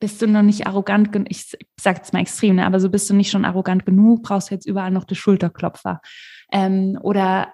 bist 0.00 0.22
du 0.22 0.26
noch 0.26 0.42
nicht 0.42 0.66
arrogant 0.66 1.12
genug, 1.12 1.28
ich 1.30 1.56
sage 1.80 1.98
jetzt 1.98 2.12
mal 2.12 2.20
extrem, 2.20 2.56
ne, 2.56 2.66
aber 2.66 2.80
so 2.80 2.88
bist 2.88 3.08
du 3.10 3.14
nicht 3.14 3.30
schon 3.30 3.44
arrogant 3.44 3.84
genug, 3.84 4.22
brauchst 4.22 4.50
du 4.50 4.54
jetzt 4.54 4.66
überall 4.66 4.90
noch 4.90 5.04
die 5.04 5.16
Schulterklopfer. 5.16 6.00
Ähm, 6.52 6.98
oder 7.02 7.52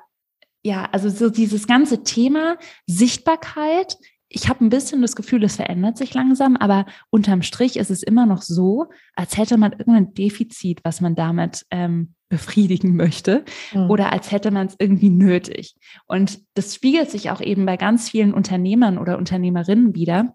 ja, 0.62 0.88
also 0.92 1.10
so 1.10 1.28
dieses 1.28 1.66
ganze 1.66 2.02
Thema 2.04 2.56
Sichtbarkeit. 2.86 3.96
Ich 4.34 4.48
habe 4.48 4.64
ein 4.64 4.68
bisschen 4.68 5.00
das 5.00 5.14
Gefühl, 5.14 5.44
es 5.44 5.54
verändert 5.54 5.96
sich 5.96 6.12
langsam, 6.12 6.56
aber 6.56 6.86
unterm 7.10 7.42
Strich 7.42 7.76
ist 7.76 7.90
es 7.90 8.02
immer 8.02 8.26
noch 8.26 8.42
so, 8.42 8.86
als 9.14 9.36
hätte 9.36 9.56
man 9.56 9.72
irgendein 9.72 10.12
Defizit, 10.12 10.80
was 10.82 11.00
man 11.00 11.14
damit 11.14 11.64
ähm, 11.70 12.14
befriedigen 12.28 12.96
möchte 12.96 13.44
mhm. 13.72 13.90
oder 13.90 14.12
als 14.12 14.32
hätte 14.32 14.50
man 14.50 14.66
es 14.66 14.74
irgendwie 14.76 15.10
nötig. 15.10 15.76
Und 16.06 16.40
das 16.54 16.74
spiegelt 16.74 17.12
sich 17.12 17.30
auch 17.30 17.40
eben 17.40 17.64
bei 17.64 17.76
ganz 17.76 18.10
vielen 18.10 18.34
Unternehmern 18.34 18.98
oder 18.98 19.18
Unternehmerinnen 19.18 19.94
wieder, 19.94 20.34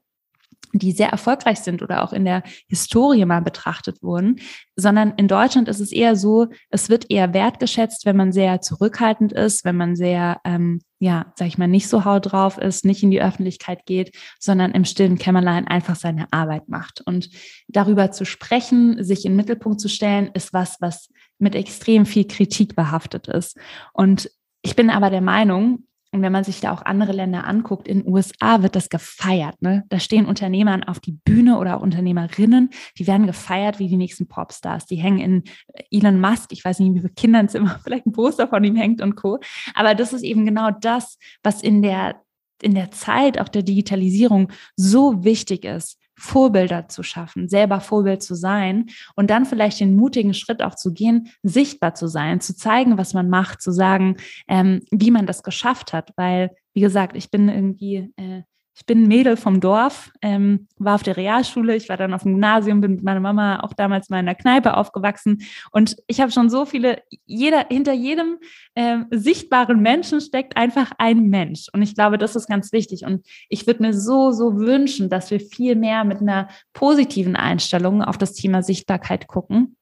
die 0.73 0.91
sehr 0.91 1.09
erfolgreich 1.09 1.59
sind 1.59 1.81
oder 1.81 2.03
auch 2.03 2.13
in 2.13 2.25
der 2.25 2.43
Historie 2.67 3.25
mal 3.25 3.41
betrachtet 3.41 4.01
wurden, 4.03 4.39
sondern 4.75 5.13
in 5.17 5.27
Deutschland 5.27 5.67
ist 5.67 5.79
es 5.79 5.91
eher 5.91 6.15
so, 6.15 6.47
es 6.69 6.89
wird 6.89 7.09
eher 7.09 7.33
wertgeschätzt, 7.33 8.05
wenn 8.05 8.15
man 8.15 8.31
sehr 8.31 8.61
zurückhaltend 8.61 9.33
ist, 9.33 9.65
wenn 9.65 9.77
man 9.77 9.95
sehr, 9.95 10.39
ähm, 10.45 10.81
ja, 10.99 11.33
sag 11.35 11.47
ich 11.47 11.57
mal, 11.57 11.67
nicht 11.67 11.87
so 11.87 12.05
haut 12.05 12.31
drauf 12.31 12.57
ist, 12.57 12.85
nicht 12.85 13.01
in 13.03 13.11
die 13.11 13.21
Öffentlichkeit 13.21 13.85
geht, 13.85 14.15
sondern 14.39 14.71
im 14.71 14.85
stillen 14.85 15.17
Kämmerlein 15.17 15.67
einfach 15.67 15.95
seine 15.95 16.27
Arbeit 16.31 16.69
macht. 16.69 17.01
Und 17.01 17.29
darüber 17.67 18.11
zu 18.11 18.25
sprechen, 18.25 19.03
sich 19.03 19.25
in 19.25 19.31
den 19.31 19.37
Mittelpunkt 19.37 19.81
zu 19.81 19.89
stellen, 19.89 20.29
ist 20.33 20.53
was, 20.53 20.77
was 20.81 21.09
mit 21.39 21.55
extrem 21.55 22.05
viel 22.05 22.27
Kritik 22.27 22.75
behaftet 22.75 23.27
ist. 23.27 23.57
Und 23.93 24.29
ich 24.61 24.75
bin 24.75 24.89
aber 24.89 25.09
der 25.09 25.21
Meinung, 25.21 25.85
und 26.11 26.23
wenn 26.23 26.31
man 26.31 26.43
sich 26.43 26.59
da 26.59 26.71
auch 26.71 26.81
andere 26.81 27.11
Länder 27.11 27.45
anguckt, 27.45 27.87
in 27.87 27.99
den 27.99 28.11
USA 28.11 28.63
wird 28.63 28.75
das 28.75 28.89
gefeiert. 28.89 29.61
Ne? 29.61 29.85
Da 29.89 29.99
stehen 29.99 30.25
Unternehmer 30.25 30.79
auf 30.87 30.99
die 30.99 31.11
Bühne 31.11 31.59
oder 31.59 31.81
Unternehmerinnen, 31.81 32.71
die 32.97 33.05
werden 33.05 33.27
gefeiert 33.27 33.77
wie 33.77 33.87
die 33.87 33.97
nächsten 33.97 34.27
Popstars. 34.27 34.87
Die 34.87 34.95
hängen 34.95 35.19
in 35.19 35.43
Elon 35.91 36.19
Musk, 36.19 36.51
ich 36.51 36.65
weiß 36.65 36.79
nicht, 36.79 36.95
wie 36.95 36.99
viele 36.99 37.13
Kinderzimmer 37.13 37.79
vielleicht 37.83 38.07
ein 38.07 38.11
Poster 38.11 38.47
von 38.47 38.63
ihm 38.63 38.75
hängt 38.75 39.01
und 39.01 39.15
Co. 39.15 39.39
Aber 39.75 39.93
das 39.93 40.11
ist 40.13 40.23
eben 40.23 40.45
genau 40.45 40.71
das, 40.71 41.19
was 41.43 41.61
in 41.61 41.83
der, 41.83 42.21
in 42.61 42.73
der 42.73 42.89
Zeit 42.89 43.39
auch 43.39 43.49
der 43.49 43.63
Digitalisierung 43.63 44.51
so 44.75 45.23
wichtig 45.23 45.63
ist. 45.63 45.98
Vorbilder 46.19 46.87
zu 46.89 47.03
schaffen, 47.03 47.49
selber 47.49 47.81
Vorbild 47.81 48.21
zu 48.21 48.35
sein 48.35 48.87
und 49.15 49.29
dann 49.29 49.45
vielleicht 49.45 49.79
den 49.79 49.95
mutigen 49.95 50.33
Schritt 50.33 50.61
auch 50.61 50.75
zu 50.75 50.93
gehen, 50.93 51.29
sichtbar 51.43 51.95
zu 51.95 52.07
sein, 52.07 52.41
zu 52.41 52.55
zeigen, 52.55 52.97
was 52.97 53.13
man 53.13 53.29
macht, 53.29 53.61
zu 53.61 53.71
sagen, 53.71 54.17
ähm, 54.47 54.81
wie 54.91 55.11
man 55.11 55.25
das 55.25 55.43
geschafft 55.43 55.93
hat. 55.93 56.11
Weil, 56.15 56.51
wie 56.73 56.81
gesagt, 56.81 57.15
ich 57.15 57.31
bin 57.31 57.49
irgendwie 57.49 58.11
äh, 58.17 58.43
ich 58.75 58.85
bin 58.85 59.03
ein 59.03 59.07
Mädel 59.07 59.35
vom 59.35 59.59
Dorf, 59.59 60.11
ähm, 60.21 60.67
war 60.77 60.95
auf 60.95 61.03
der 61.03 61.17
Realschule, 61.17 61.75
ich 61.75 61.89
war 61.89 61.97
dann 61.97 62.13
auf 62.13 62.23
dem 62.23 62.33
Gymnasium, 62.33 62.81
bin 62.81 62.95
mit 62.95 63.03
meiner 63.03 63.19
Mama 63.19 63.59
auch 63.59 63.73
damals 63.73 64.09
mal 64.09 64.19
in 64.19 64.25
der 64.25 64.35
Kneipe 64.35 64.77
aufgewachsen. 64.77 65.41
Und 65.71 65.97
ich 66.07 66.21
habe 66.21 66.31
schon 66.31 66.49
so 66.49 66.65
viele, 66.65 67.01
jeder, 67.25 67.65
hinter 67.69 67.93
jedem 67.93 68.37
äh, 68.75 68.99
sichtbaren 69.11 69.81
Menschen 69.81 70.21
steckt 70.21 70.55
einfach 70.55 70.91
ein 70.97 71.29
Mensch. 71.29 71.67
Und 71.73 71.81
ich 71.81 71.93
glaube, 71.93 72.17
das 72.17 72.35
ist 72.35 72.47
ganz 72.47 72.71
wichtig. 72.71 73.05
Und 73.05 73.25
ich 73.49 73.67
würde 73.67 73.83
mir 73.83 73.93
so, 73.93 74.31
so 74.31 74.57
wünschen, 74.57 75.09
dass 75.09 75.29
wir 75.29 75.39
viel 75.39 75.75
mehr 75.75 76.05
mit 76.05 76.21
einer 76.21 76.47
positiven 76.73 77.35
Einstellung 77.35 78.01
auf 78.01 78.17
das 78.17 78.33
Thema 78.33 78.63
Sichtbarkeit 78.63 79.27
gucken 79.27 79.75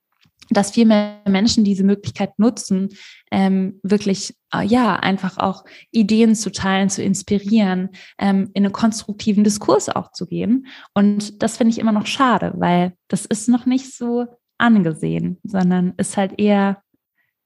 dass 0.49 0.71
viel 0.71 0.85
mehr 0.85 1.19
Menschen 1.27 1.63
diese 1.63 1.83
Möglichkeit 1.83 2.39
nutzen, 2.39 2.89
ähm, 3.31 3.79
wirklich 3.83 4.33
äh, 4.53 4.65
ja 4.65 4.95
einfach 4.95 5.37
auch 5.37 5.65
Ideen 5.91 6.35
zu 6.35 6.51
teilen, 6.51 6.89
zu 6.89 7.03
inspirieren, 7.03 7.89
ähm, 8.17 8.49
in 8.53 8.63
einen 8.63 8.73
konstruktiven 8.73 9.43
Diskurs 9.43 9.89
auch 9.89 10.11
zu 10.11 10.25
gehen. 10.25 10.67
Und 10.93 11.43
das 11.43 11.57
finde 11.57 11.71
ich 11.71 11.79
immer 11.79 11.91
noch 11.91 12.05
schade, 12.05 12.53
weil 12.55 12.93
das 13.09 13.25
ist 13.25 13.49
noch 13.49 13.65
nicht 13.65 13.93
so 13.93 14.25
angesehen, 14.57 15.37
sondern 15.43 15.93
ist 15.97 16.17
halt 16.17 16.39
eher 16.39 16.81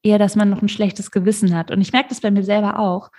eher, 0.03 0.17
dass 0.17 0.35
man 0.35 0.49
noch 0.49 0.61
ein 0.61 0.69
schlechtes 0.69 1.11
Gewissen 1.11 1.55
hat. 1.55 1.71
Und 1.71 1.81
ich 1.81 1.91
merke 1.93 2.09
das 2.09 2.21
bei 2.21 2.31
mir 2.31 2.43
selber 2.43 2.79
auch. 2.79 3.09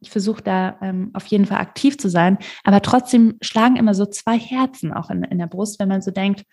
Ich 0.00 0.10
versuche 0.10 0.42
da 0.42 0.78
ähm, 0.80 1.10
auf 1.12 1.26
jeden 1.26 1.44
Fall 1.44 1.58
aktiv 1.58 1.98
zu 1.98 2.08
sein, 2.08 2.38
aber 2.64 2.80
trotzdem 2.80 3.36
schlagen 3.42 3.76
immer 3.76 3.94
so 3.94 4.06
zwei 4.06 4.38
Herzen 4.38 4.92
auch 4.92 5.10
in, 5.10 5.24
in 5.24 5.38
der 5.38 5.46
Brust, 5.46 5.78
wenn 5.78 5.88
man 5.88 6.00
so 6.00 6.10
denkt, 6.10 6.44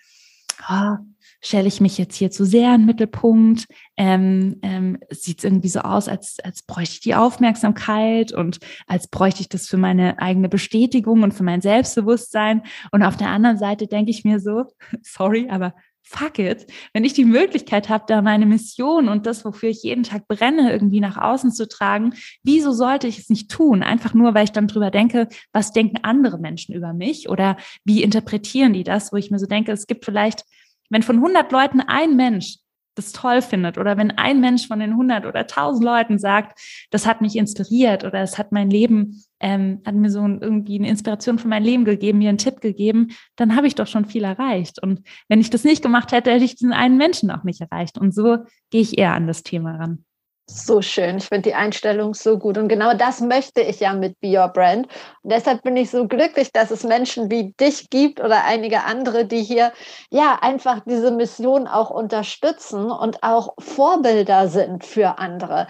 oh, 0.69 0.95
stelle 1.41 1.67
ich 1.67 1.81
mich 1.81 1.97
jetzt 1.97 2.15
hier 2.15 2.31
zu 2.31 2.45
sehr 2.45 2.73
in 2.73 2.81
den 2.81 2.85
Mittelpunkt? 2.87 3.65
Ähm, 3.95 4.59
ähm, 4.61 4.97
Sieht 5.09 5.39
es 5.39 5.43
irgendwie 5.43 5.69
so 5.69 5.79
aus, 5.81 6.07
als, 6.07 6.39
als 6.43 6.63
bräuchte 6.63 6.95
ich 6.95 7.01
die 7.01 7.15
Aufmerksamkeit 7.15 8.31
und 8.31 8.59
als 8.87 9.07
bräuchte 9.07 9.41
ich 9.41 9.49
das 9.49 9.67
für 9.67 9.77
meine 9.77 10.19
eigene 10.19 10.49
Bestätigung 10.49 11.23
und 11.23 11.33
für 11.33 11.43
mein 11.43 11.61
Selbstbewusstsein. 11.61 12.63
Und 12.91 13.03
auf 13.03 13.17
der 13.17 13.29
anderen 13.29 13.57
Seite 13.57 13.87
denke 13.87 14.11
ich 14.11 14.23
mir 14.23 14.39
so, 14.39 14.65
sorry, 15.01 15.47
aber 15.49 15.73
fuck 16.09 16.39
it, 16.39 16.67
wenn 16.93 17.03
ich 17.03 17.13
die 17.13 17.25
Möglichkeit 17.25 17.89
habe, 17.89 18.05
da 18.07 18.21
meine 18.21 18.45
Mission 18.45 19.09
und 19.09 19.25
das, 19.25 19.43
wofür 19.43 19.69
ich 19.69 19.83
jeden 19.83 20.03
Tag 20.03 20.27
brenne, 20.29 20.71
irgendwie 20.71 21.01
nach 21.01 21.17
außen 21.17 21.51
zu 21.51 21.67
tragen, 21.67 22.13
wieso 22.43 22.71
sollte 22.71 23.07
ich 23.07 23.19
es 23.19 23.29
nicht 23.29 23.51
tun? 23.51 23.83
Einfach 23.83 24.13
nur, 24.13 24.33
weil 24.33 24.45
ich 24.45 24.53
dann 24.53 24.69
drüber 24.69 24.89
denke, 24.89 25.27
was 25.51 25.73
denken 25.73 25.97
andere 26.03 26.39
Menschen 26.39 26.73
über 26.73 26.93
mich 26.93 27.27
oder 27.27 27.57
wie 27.83 28.03
interpretieren 28.03 28.71
die 28.71 28.85
das, 28.85 29.11
wo 29.11 29.17
ich 29.17 29.31
mir 29.31 29.39
so 29.39 29.47
denke, 29.47 29.73
es 29.73 29.85
gibt 29.85 30.05
vielleicht 30.05 30.45
wenn 30.89 31.03
von 31.03 31.17
100 31.17 31.51
Leuten 31.51 31.81
ein 31.81 32.15
Mensch 32.15 32.57
das 32.97 33.11
toll 33.11 33.41
findet 33.41 33.77
oder 33.77 33.97
wenn 33.97 34.11
ein 34.11 34.41
Mensch 34.41 34.67
von 34.67 34.79
den 34.79 34.91
100 34.91 35.25
oder 35.25 35.41
1000 35.41 35.83
Leuten 35.83 36.19
sagt, 36.19 36.59
das 36.89 37.05
hat 37.05 37.21
mich 37.21 37.35
inspiriert 37.35 38.03
oder 38.03 38.21
es 38.21 38.37
hat 38.37 38.51
mein 38.51 38.69
Leben, 38.69 39.23
ähm, 39.39 39.81
hat 39.85 39.95
mir 39.95 40.09
so 40.09 40.19
irgendwie 40.21 40.79
eine 40.79 40.89
Inspiration 40.89 41.37
für 41.37 41.47
mein 41.47 41.63
Leben 41.63 41.85
gegeben, 41.85 42.17
mir 42.17 42.29
einen 42.29 42.39
Tipp 42.39 42.59
gegeben, 42.59 43.09
dann 43.35 43.55
habe 43.55 43.67
ich 43.67 43.75
doch 43.75 43.87
schon 43.87 44.05
viel 44.05 44.23
erreicht. 44.23 44.81
Und 44.81 45.01
wenn 45.29 45.39
ich 45.39 45.49
das 45.49 45.63
nicht 45.63 45.83
gemacht 45.83 46.11
hätte, 46.11 46.31
hätte 46.31 46.45
ich 46.45 46.55
diesen 46.55 46.73
einen 46.73 46.97
Menschen 46.97 47.29
auch 47.29 47.43
nicht 47.43 47.61
erreicht. 47.61 47.97
Und 47.97 48.13
so 48.13 48.39
gehe 48.71 48.81
ich 48.81 48.97
eher 48.97 49.13
an 49.13 49.27
das 49.27 49.43
Thema 49.43 49.75
ran. 49.75 50.03
So 50.49 50.81
schön. 50.81 51.17
Ich 51.17 51.25
finde 51.25 51.49
die 51.49 51.55
Einstellung 51.55 52.13
so 52.13 52.37
gut. 52.39 52.57
Und 52.57 52.69
genau 52.69 52.93
das 52.93 53.19
möchte 53.19 53.61
ich 53.61 53.81
ja 53.81 53.93
mit 53.93 54.19
Be 54.21 54.37
Your 54.37 54.47
Brand. 54.47 54.87
Und 55.21 55.31
deshalb 55.31 55.61
bin 55.63 55.75
ich 55.75 55.89
so 55.91 56.07
glücklich, 56.07 56.53
dass 56.53 56.71
es 56.71 56.83
Menschen 56.85 57.29
wie 57.29 57.51
dich 57.59 57.89
gibt 57.89 58.21
oder 58.21 58.45
einige 58.45 58.83
andere, 58.85 59.25
die 59.25 59.43
hier 59.43 59.73
ja 60.09 60.39
einfach 60.41 60.79
diese 60.85 61.11
Mission 61.11 61.67
auch 61.67 61.89
unterstützen 61.89 62.89
und 62.89 63.23
auch 63.23 63.55
Vorbilder 63.59 64.47
sind 64.47 64.85
für 64.85 65.17
andere. 65.17 65.67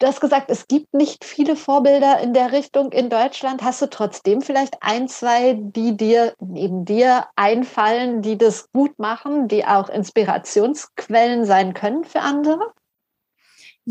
Du 0.00 0.06
hast 0.06 0.20
gesagt, 0.20 0.50
es 0.50 0.68
gibt 0.68 0.94
nicht 0.94 1.24
viele 1.24 1.56
Vorbilder 1.56 2.20
in 2.20 2.34
der 2.34 2.52
Richtung 2.52 2.92
in 2.92 3.10
Deutschland. 3.10 3.62
Hast 3.62 3.82
du 3.82 3.86
trotzdem 3.88 4.42
vielleicht 4.42 4.76
ein, 4.82 5.08
zwei, 5.08 5.54
die 5.58 5.96
dir 5.96 6.34
neben 6.40 6.84
dir 6.84 7.26
einfallen, 7.36 8.22
die 8.22 8.38
das 8.38 8.70
gut 8.72 8.98
machen, 8.98 9.48
die 9.48 9.64
auch 9.66 9.88
Inspirationsquellen 9.88 11.44
sein 11.46 11.74
können 11.74 12.04
für 12.04 12.20
andere? 12.20 12.72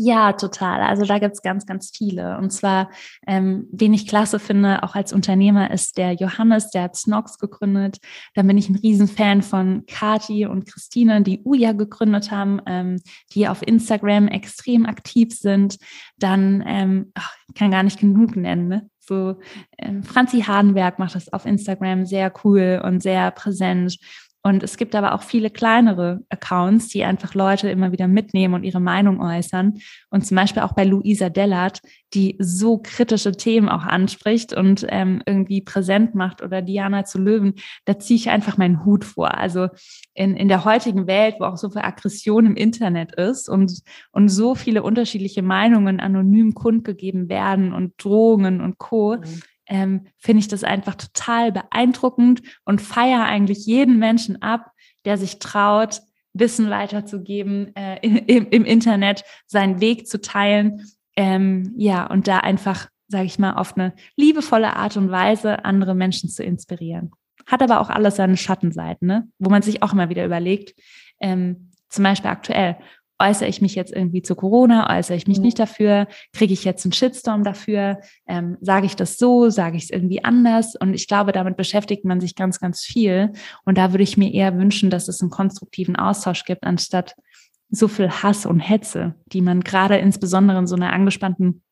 Ja, 0.02 0.32
total. 0.32 0.80
Also 0.80 1.04
da 1.04 1.18
gibt's 1.18 1.42
ganz, 1.42 1.66
ganz 1.66 1.90
viele. 1.94 2.38
Und 2.38 2.54
zwar, 2.54 2.88
ähm, 3.26 3.66
wen 3.70 3.92
ich 3.92 4.08
klasse 4.08 4.38
finde, 4.38 4.82
auch 4.82 4.94
als 4.94 5.12
Unternehmer, 5.12 5.70
ist 5.70 5.98
der 5.98 6.14
Johannes, 6.14 6.70
der 6.70 6.84
hat 6.84 6.96
Snox 6.96 7.36
gegründet. 7.36 7.98
Dann 8.32 8.46
bin 8.46 8.56
ich 8.56 8.70
ein 8.70 8.76
Riesenfan 8.76 9.42
von 9.42 9.84
Kati 9.86 10.46
und 10.46 10.64
Christine, 10.64 11.20
die 11.20 11.42
Uja 11.44 11.72
gegründet 11.72 12.30
haben, 12.30 12.62
ähm, 12.64 13.02
die 13.34 13.46
auf 13.46 13.60
Instagram 13.60 14.28
extrem 14.28 14.86
aktiv 14.86 15.38
sind. 15.38 15.76
Dann, 16.16 16.64
ähm, 16.66 17.12
ach, 17.12 17.36
ich 17.48 17.54
kann 17.54 17.70
gar 17.70 17.82
nicht 17.82 18.00
genug 18.00 18.36
nennen, 18.36 18.68
ne? 18.68 18.88
So, 19.00 19.36
ähm, 19.76 20.02
Franzi 20.02 20.40
Hardenberg 20.40 20.98
macht 20.98 21.14
das 21.14 21.30
auf 21.30 21.44
Instagram 21.44 22.06
sehr 22.06 22.32
cool 22.42 22.80
und 22.82 23.02
sehr 23.02 23.30
präsent. 23.32 23.98
Und 24.42 24.62
es 24.62 24.78
gibt 24.78 24.94
aber 24.94 25.14
auch 25.14 25.22
viele 25.22 25.50
kleinere 25.50 26.20
Accounts, 26.30 26.88
die 26.88 27.04
einfach 27.04 27.34
Leute 27.34 27.68
immer 27.68 27.92
wieder 27.92 28.08
mitnehmen 28.08 28.54
und 28.54 28.64
ihre 28.64 28.80
Meinung 28.80 29.20
äußern. 29.20 29.78
Und 30.08 30.24
zum 30.24 30.36
Beispiel 30.36 30.62
auch 30.62 30.72
bei 30.72 30.84
Luisa 30.84 31.28
Dellert, 31.28 31.82
die 32.14 32.36
so 32.38 32.78
kritische 32.78 33.32
Themen 33.32 33.68
auch 33.68 33.84
anspricht 33.84 34.54
und 34.54 34.86
ähm, 34.88 35.22
irgendwie 35.26 35.60
präsent 35.60 36.14
macht 36.14 36.42
oder 36.42 36.62
Diana 36.62 37.04
zu 37.04 37.18
Löwen, 37.18 37.54
da 37.84 37.98
ziehe 37.98 38.16
ich 38.16 38.30
einfach 38.30 38.56
meinen 38.56 38.84
Hut 38.84 39.04
vor. 39.04 39.36
Also 39.36 39.68
in, 40.14 40.34
in 40.36 40.48
der 40.48 40.64
heutigen 40.64 41.06
Welt, 41.06 41.36
wo 41.38 41.44
auch 41.44 41.58
so 41.58 41.68
viel 41.68 41.82
Aggression 41.82 42.46
im 42.46 42.56
Internet 42.56 43.14
ist 43.14 43.48
und, 43.48 43.82
und 44.10 44.28
so 44.30 44.54
viele 44.54 44.82
unterschiedliche 44.82 45.42
Meinungen 45.42 46.00
anonym 46.00 46.54
kundgegeben 46.54 47.28
werden 47.28 47.74
und 47.74 47.92
Drohungen 48.02 48.62
und 48.62 48.78
Co., 48.78 49.16
mhm 49.16 49.42
ähm, 49.70 50.08
finde 50.18 50.40
ich 50.40 50.48
das 50.48 50.64
einfach 50.64 50.96
total 50.96 51.52
beeindruckend 51.52 52.42
und 52.64 52.82
feiere 52.82 53.24
eigentlich 53.24 53.64
jeden 53.64 53.98
Menschen 53.98 54.42
ab, 54.42 54.72
der 55.06 55.16
sich 55.16 55.38
traut, 55.38 56.02
Wissen 56.32 56.70
weiterzugeben, 56.70 57.74
äh, 57.74 57.98
im, 58.02 58.48
im, 58.50 58.64
Internet 58.64 59.24
seinen 59.46 59.80
Weg 59.80 60.06
zu 60.06 60.20
teilen. 60.20 60.86
Ähm, 61.16 61.72
ja, 61.76 62.06
und 62.06 62.28
da 62.28 62.38
einfach, 62.38 62.88
sage 63.08 63.24
ich 63.24 63.38
mal, 63.38 63.54
auf 63.54 63.76
eine 63.76 63.94
liebevolle 64.16 64.76
Art 64.76 64.96
und 64.96 65.10
Weise 65.10 65.64
andere 65.64 65.94
Menschen 65.94 66.28
zu 66.28 66.44
inspirieren. 66.44 67.12
Hat 67.46 67.62
aber 67.62 67.80
auch 67.80 67.90
alles 67.90 68.16
seine 68.16 68.36
Schattenseiten, 68.36 69.08
ne? 69.08 69.28
wo 69.38 69.50
man 69.50 69.62
sich 69.62 69.82
auch 69.82 69.92
immer 69.92 70.08
wieder 70.08 70.24
überlegt, 70.24 70.74
ähm, 71.20 71.70
zum 71.88 72.04
Beispiel 72.04 72.30
aktuell, 72.30 72.76
äußere 73.20 73.48
ich 73.48 73.60
mich 73.60 73.74
jetzt 73.74 73.92
irgendwie 73.94 74.22
zu 74.22 74.34
Corona, 74.34 74.96
äußere 74.96 75.16
ich 75.16 75.26
mich 75.26 75.38
mhm. 75.38 75.44
nicht 75.44 75.58
dafür, 75.58 76.08
kriege 76.32 76.52
ich 76.52 76.64
jetzt 76.64 76.84
einen 76.84 76.92
Shitstorm 76.92 77.44
dafür, 77.44 78.00
ähm, 78.26 78.56
sage 78.60 78.86
ich 78.86 78.96
das 78.96 79.18
so, 79.18 79.50
sage 79.50 79.76
ich 79.76 79.84
es 79.84 79.90
irgendwie 79.90 80.24
anders? 80.24 80.74
Und 80.76 80.94
ich 80.94 81.06
glaube, 81.06 81.32
damit 81.32 81.56
beschäftigt 81.56 82.04
man 82.04 82.20
sich 82.20 82.34
ganz, 82.34 82.60
ganz 82.60 82.82
viel. 82.82 83.32
Und 83.64 83.78
da 83.78 83.92
würde 83.92 84.04
ich 84.04 84.16
mir 84.16 84.32
eher 84.32 84.56
wünschen, 84.56 84.90
dass 84.90 85.08
es 85.08 85.20
einen 85.20 85.30
konstruktiven 85.30 85.96
Austausch 85.96 86.44
gibt, 86.44 86.64
anstatt 86.64 87.14
so 87.68 87.86
viel 87.86 88.10
Hass 88.10 88.46
und 88.46 88.60
Hetze, 88.60 89.14
die 89.26 89.42
man 89.42 89.60
gerade 89.60 89.96
insbesondere 89.98 90.58
in 90.58 90.66
so 90.66 90.74
einer 90.74 90.92
angespannten 90.92 91.62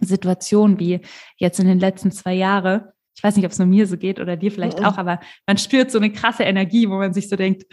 Situation 0.00 0.78
wie 0.78 1.00
jetzt 1.36 1.60
in 1.60 1.66
den 1.66 1.78
letzten 1.78 2.10
zwei 2.10 2.34
Jahren 2.34 2.82
ich 3.18 3.24
weiß 3.24 3.34
nicht, 3.34 3.44
ob 3.46 3.50
es 3.50 3.58
nur 3.58 3.66
mir 3.66 3.84
so 3.88 3.96
geht 3.96 4.20
oder 4.20 4.36
dir 4.36 4.52
vielleicht 4.52 4.78
mhm. 4.78 4.84
auch, 4.84 4.96
aber 4.96 5.18
man 5.44 5.58
spürt 5.58 5.90
so 5.90 5.98
eine 5.98 6.12
krasse 6.12 6.44
Energie, 6.44 6.88
wo 6.88 6.98
man 6.98 7.12
sich 7.12 7.28
so 7.28 7.34
denkt, 7.34 7.64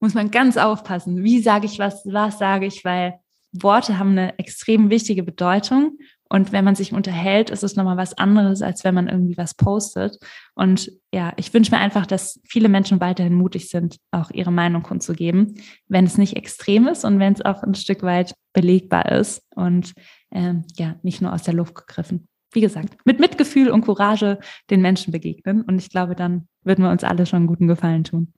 muss 0.00 0.14
man 0.14 0.30
ganz 0.30 0.56
aufpassen. 0.56 1.24
Wie 1.24 1.40
sage 1.40 1.66
ich 1.66 1.78
was, 1.78 2.02
was 2.04 2.38
sage 2.38 2.66
ich, 2.66 2.84
weil 2.84 3.18
Worte 3.52 3.98
haben 3.98 4.10
eine 4.10 4.38
extrem 4.38 4.90
wichtige 4.90 5.22
Bedeutung 5.22 5.98
Und 6.30 6.52
wenn 6.52 6.64
man 6.64 6.74
sich 6.74 6.92
unterhält, 6.92 7.48
ist 7.48 7.62
es 7.62 7.74
nochmal 7.74 7.96
was 7.96 8.16
anderes, 8.18 8.60
als 8.60 8.84
wenn 8.84 8.94
man 8.94 9.08
irgendwie 9.08 9.36
was 9.38 9.54
postet. 9.54 10.18
Und 10.54 10.92
ja, 11.12 11.32
ich 11.36 11.52
wünsche 11.54 11.70
mir 11.70 11.80
einfach, 11.80 12.04
dass 12.04 12.40
viele 12.46 12.68
Menschen 12.68 13.00
weiterhin 13.00 13.34
mutig 13.34 13.70
sind, 13.70 13.96
auch 14.10 14.30
ihre 14.30 14.52
Meinung 14.52 14.82
kundzugeben, 14.82 15.54
wenn 15.88 16.04
es 16.04 16.18
nicht 16.18 16.36
extrem 16.36 16.86
ist 16.86 17.04
und 17.04 17.18
wenn 17.18 17.32
es 17.32 17.44
auch 17.44 17.62
ein 17.62 17.74
Stück 17.74 18.02
weit 18.02 18.34
belegbar 18.52 19.10
ist 19.10 19.42
und 19.54 19.94
ähm, 20.30 20.64
ja, 20.76 20.96
nicht 21.02 21.22
nur 21.22 21.32
aus 21.32 21.44
der 21.44 21.54
Luft 21.54 21.74
gegriffen. 21.74 22.28
Wie 22.52 22.60
gesagt, 22.60 22.96
mit 23.04 23.20
Mitgefühl 23.20 23.70
und 23.70 23.82
Courage 23.82 24.38
den 24.70 24.82
Menschen 24.82 25.12
begegnen. 25.12 25.62
Und 25.62 25.78
ich 25.78 25.90
glaube, 25.90 26.14
dann 26.14 26.48
würden 26.62 26.84
wir 26.84 26.90
uns 26.90 27.04
alle 27.04 27.26
schon 27.26 27.38
einen 27.38 27.46
guten 27.46 27.68
Gefallen 27.68 28.04
tun. 28.04 28.32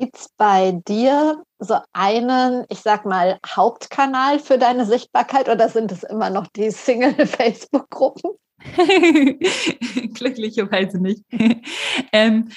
Gibt 0.00 0.16
es 0.16 0.30
bei 0.38 0.72
dir 0.88 1.44
so 1.58 1.76
einen, 1.92 2.64
ich 2.70 2.78
sag 2.78 3.04
mal, 3.04 3.38
Hauptkanal 3.46 4.38
für 4.38 4.56
deine 4.56 4.86
Sichtbarkeit 4.86 5.50
oder 5.50 5.68
sind 5.68 5.92
es 5.92 6.04
immer 6.04 6.30
noch 6.30 6.46
die 6.46 6.70
Single-Facebook-Gruppen? 6.70 8.30
Glücklicherweise 10.14 11.02
nicht. 11.02 11.22
ähm, 12.12 12.48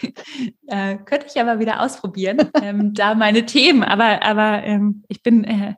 äh, 0.66 0.96
könnte 1.04 1.26
ich 1.28 1.38
aber 1.38 1.58
wieder 1.58 1.82
ausprobieren, 1.82 2.50
ähm, 2.62 2.94
da 2.94 3.14
meine 3.14 3.44
Themen, 3.44 3.82
aber, 3.82 4.22
aber 4.22 4.62
ähm, 4.64 5.04
ich 5.08 5.22
bin 5.22 5.44
äh, 5.44 5.74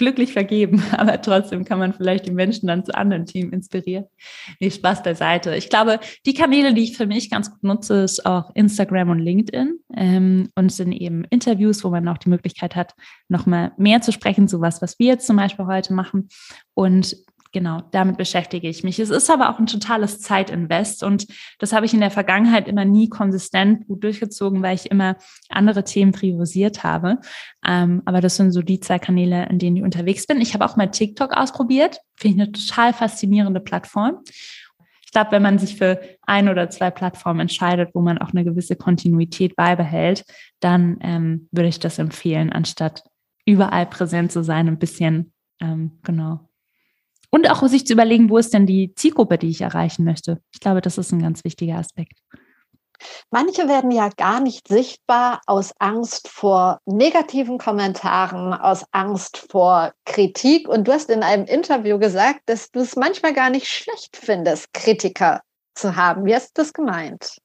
glücklich 0.00 0.32
vergeben, 0.32 0.82
aber 0.96 1.20
trotzdem 1.20 1.64
kann 1.64 1.78
man 1.78 1.92
vielleicht 1.92 2.26
die 2.26 2.32
Menschen 2.32 2.66
dann 2.66 2.84
zu 2.84 2.92
anderen 2.94 3.26
Themen 3.26 3.52
inspirieren. 3.52 4.06
Nee, 4.58 4.70
Spaß 4.70 5.04
beiseite. 5.04 5.54
Ich 5.54 5.68
glaube, 5.68 6.00
die 6.26 6.34
Kanäle, 6.34 6.74
die 6.74 6.82
ich 6.82 6.96
für 6.96 7.06
mich 7.06 7.30
ganz 7.30 7.50
gut 7.50 7.62
nutze, 7.62 8.02
ist 8.02 8.26
auch 8.26 8.50
Instagram 8.54 9.10
und 9.10 9.20
LinkedIn 9.20 9.78
ähm, 9.96 10.48
und 10.56 10.72
sind 10.72 10.92
eben 10.92 11.24
Interviews, 11.30 11.84
wo 11.84 11.90
man 11.90 12.08
auch 12.08 12.18
die 12.18 12.30
Möglichkeit 12.30 12.74
hat, 12.74 12.94
nochmal 13.28 13.72
mehr 13.76 14.00
zu 14.00 14.10
sprechen, 14.10 14.48
sowas, 14.48 14.82
was 14.82 14.98
wir 14.98 15.06
jetzt 15.06 15.26
zum 15.26 15.36
Beispiel 15.36 15.66
heute 15.66 15.92
machen. 15.92 16.28
Und 16.74 17.14
genau, 17.52 17.82
damit 17.90 18.16
beschäftige 18.16 18.68
ich 18.68 18.84
mich. 18.84 18.98
Es 18.98 19.10
ist 19.10 19.30
aber 19.30 19.50
auch 19.50 19.58
ein 19.58 19.66
totales 19.66 20.20
Zeitinvest 20.20 21.02
und 21.02 21.26
das 21.58 21.72
habe 21.72 21.86
ich 21.86 21.94
in 21.94 22.00
der 22.00 22.10
Vergangenheit 22.10 22.68
immer 22.68 22.84
nie 22.84 23.08
konsistent 23.08 23.86
gut 23.86 24.04
durchgezogen, 24.04 24.62
weil 24.62 24.74
ich 24.74 24.90
immer 24.90 25.16
andere 25.48 25.84
Themen 25.84 26.12
priorisiert 26.12 26.84
habe. 26.84 27.18
Ähm, 27.66 28.02
aber 28.04 28.20
das 28.20 28.36
sind 28.36 28.52
so 28.52 28.62
die 28.62 28.80
zwei 28.80 28.98
Kanäle, 28.98 29.46
in 29.48 29.58
denen 29.58 29.76
ich 29.76 29.82
unterwegs 29.82 30.26
bin. 30.26 30.40
Ich 30.40 30.54
habe 30.54 30.64
auch 30.64 30.76
mal 30.76 30.90
TikTok 30.90 31.36
ausprobiert. 31.36 32.00
Finde 32.16 32.36
ich 32.36 32.42
eine 32.42 32.52
total 32.52 32.92
faszinierende 32.92 33.60
Plattform. 33.60 34.22
Ich 35.04 35.12
glaube, 35.12 35.32
wenn 35.32 35.42
man 35.42 35.58
sich 35.58 35.76
für 35.76 36.00
ein 36.22 36.48
oder 36.48 36.70
zwei 36.70 36.92
Plattformen 36.92 37.40
entscheidet, 37.40 37.90
wo 37.94 38.00
man 38.00 38.18
auch 38.18 38.30
eine 38.30 38.44
gewisse 38.44 38.76
Kontinuität 38.76 39.56
beibehält, 39.56 40.24
dann 40.60 40.98
ähm, 41.00 41.48
würde 41.50 41.68
ich 41.68 41.80
das 41.80 41.98
empfehlen, 41.98 42.52
anstatt 42.52 43.02
überall 43.44 43.86
präsent 43.86 44.30
zu 44.30 44.44
sein, 44.44 44.68
ein 44.68 44.78
bisschen, 44.78 45.32
ähm, 45.60 45.98
genau, 46.04 46.49
und 47.30 47.48
auch 47.50 47.66
sich 47.68 47.86
zu 47.86 47.92
überlegen, 47.92 48.30
wo 48.30 48.38
ist 48.38 48.52
denn 48.52 48.66
die 48.66 48.94
Zielgruppe, 48.94 49.38
die 49.38 49.50
ich 49.50 49.60
erreichen 49.60 50.04
möchte. 50.04 50.40
Ich 50.52 50.60
glaube, 50.60 50.80
das 50.80 50.98
ist 50.98 51.12
ein 51.12 51.22
ganz 51.22 51.44
wichtiger 51.44 51.76
Aspekt. 51.76 52.18
Manche 53.30 53.68
werden 53.68 53.90
ja 53.90 54.10
gar 54.16 54.40
nicht 54.40 54.68
sichtbar 54.68 55.40
aus 55.46 55.72
Angst 55.78 56.28
vor 56.28 56.80
negativen 56.84 57.58
Kommentaren, 57.58 58.52
aus 58.52 58.84
Angst 58.92 59.46
vor 59.50 59.92
Kritik. 60.04 60.68
Und 60.68 60.86
du 60.86 60.92
hast 60.92 61.08
in 61.08 61.22
einem 61.22 61.46
Interview 61.46 61.98
gesagt, 61.98 62.42
dass 62.46 62.70
du 62.70 62.80
es 62.80 62.96
manchmal 62.96 63.32
gar 63.32 63.50
nicht 63.50 63.68
schlecht 63.68 64.16
findest, 64.16 64.72
Kritiker 64.74 65.40
zu 65.74 65.96
haben. 65.96 66.24
Wie 66.24 66.34
hast 66.34 66.58
du 66.58 66.62
das 66.62 66.72
gemeint? 66.72 67.38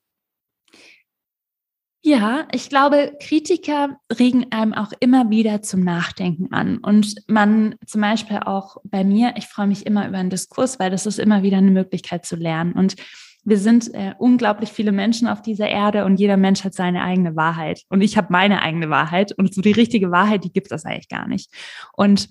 Ja, 2.08 2.48
ich 2.52 2.70
glaube, 2.70 3.18
Kritiker 3.20 3.98
regen 4.20 4.52
einem 4.52 4.76
auch 4.76 4.92
immer 5.00 5.32
wieder 5.32 5.64
zum 5.64 5.84
Nachdenken 5.84 6.54
an. 6.54 6.78
Und 6.78 7.16
man 7.28 7.74
zum 7.88 8.00
Beispiel 8.00 8.42
auch 8.46 8.78
bei 8.84 9.04
mir, 9.04 9.34
ich 9.38 9.48
freue 9.48 9.66
mich 9.66 9.88
immer 9.88 10.08
über 10.08 10.20
einen 10.20 10.30
Diskurs, 10.30 10.78
weil 10.78 10.92
das 10.92 11.08
ist 11.08 11.18
immer 11.18 11.42
wieder 11.42 11.58
eine 11.58 11.72
Möglichkeit 11.72 12.24
zu 12.24 12.36
lernen. 12.36 12.74
Und 12.74 12.96
wir 13.44 13.58
sind 13.58 13.92
äh, 13.96 14.14
unglaublich 14.20 14.70
viele 14.70 14.92
Menschen 14.92 15.28
auf 15.28 15.42
dieser 15.42 15.68
Erde 15.68 16.06
und 16.06 16.20
jeder 16.20 16.38
Mensch 16.38 16.64
hat 16.64 16.76
seine 16.76 17.02
eigene 17.02 17.36
Wahrheit. 17.36 17.82
Und 17.90 18.02
ich 18.02 18.18
habe 18.18 18.28
meine 18.30 18.62
eigene 18.62 18.92
Wahrheit. 18.92 19.32
Und 19.36 19.56
so 19.56 19.62
die 19.62 19.72
richtige 19.72 20.12
Wahrheit, 20.12 20.44
die 20.44 20.54
gibt 20.54 20.72
es 20.72 20.86
eigentlich 20.86 21.10
gar 21.10 21.28
nicht. 21.28 21.52
Und 21.94 22.30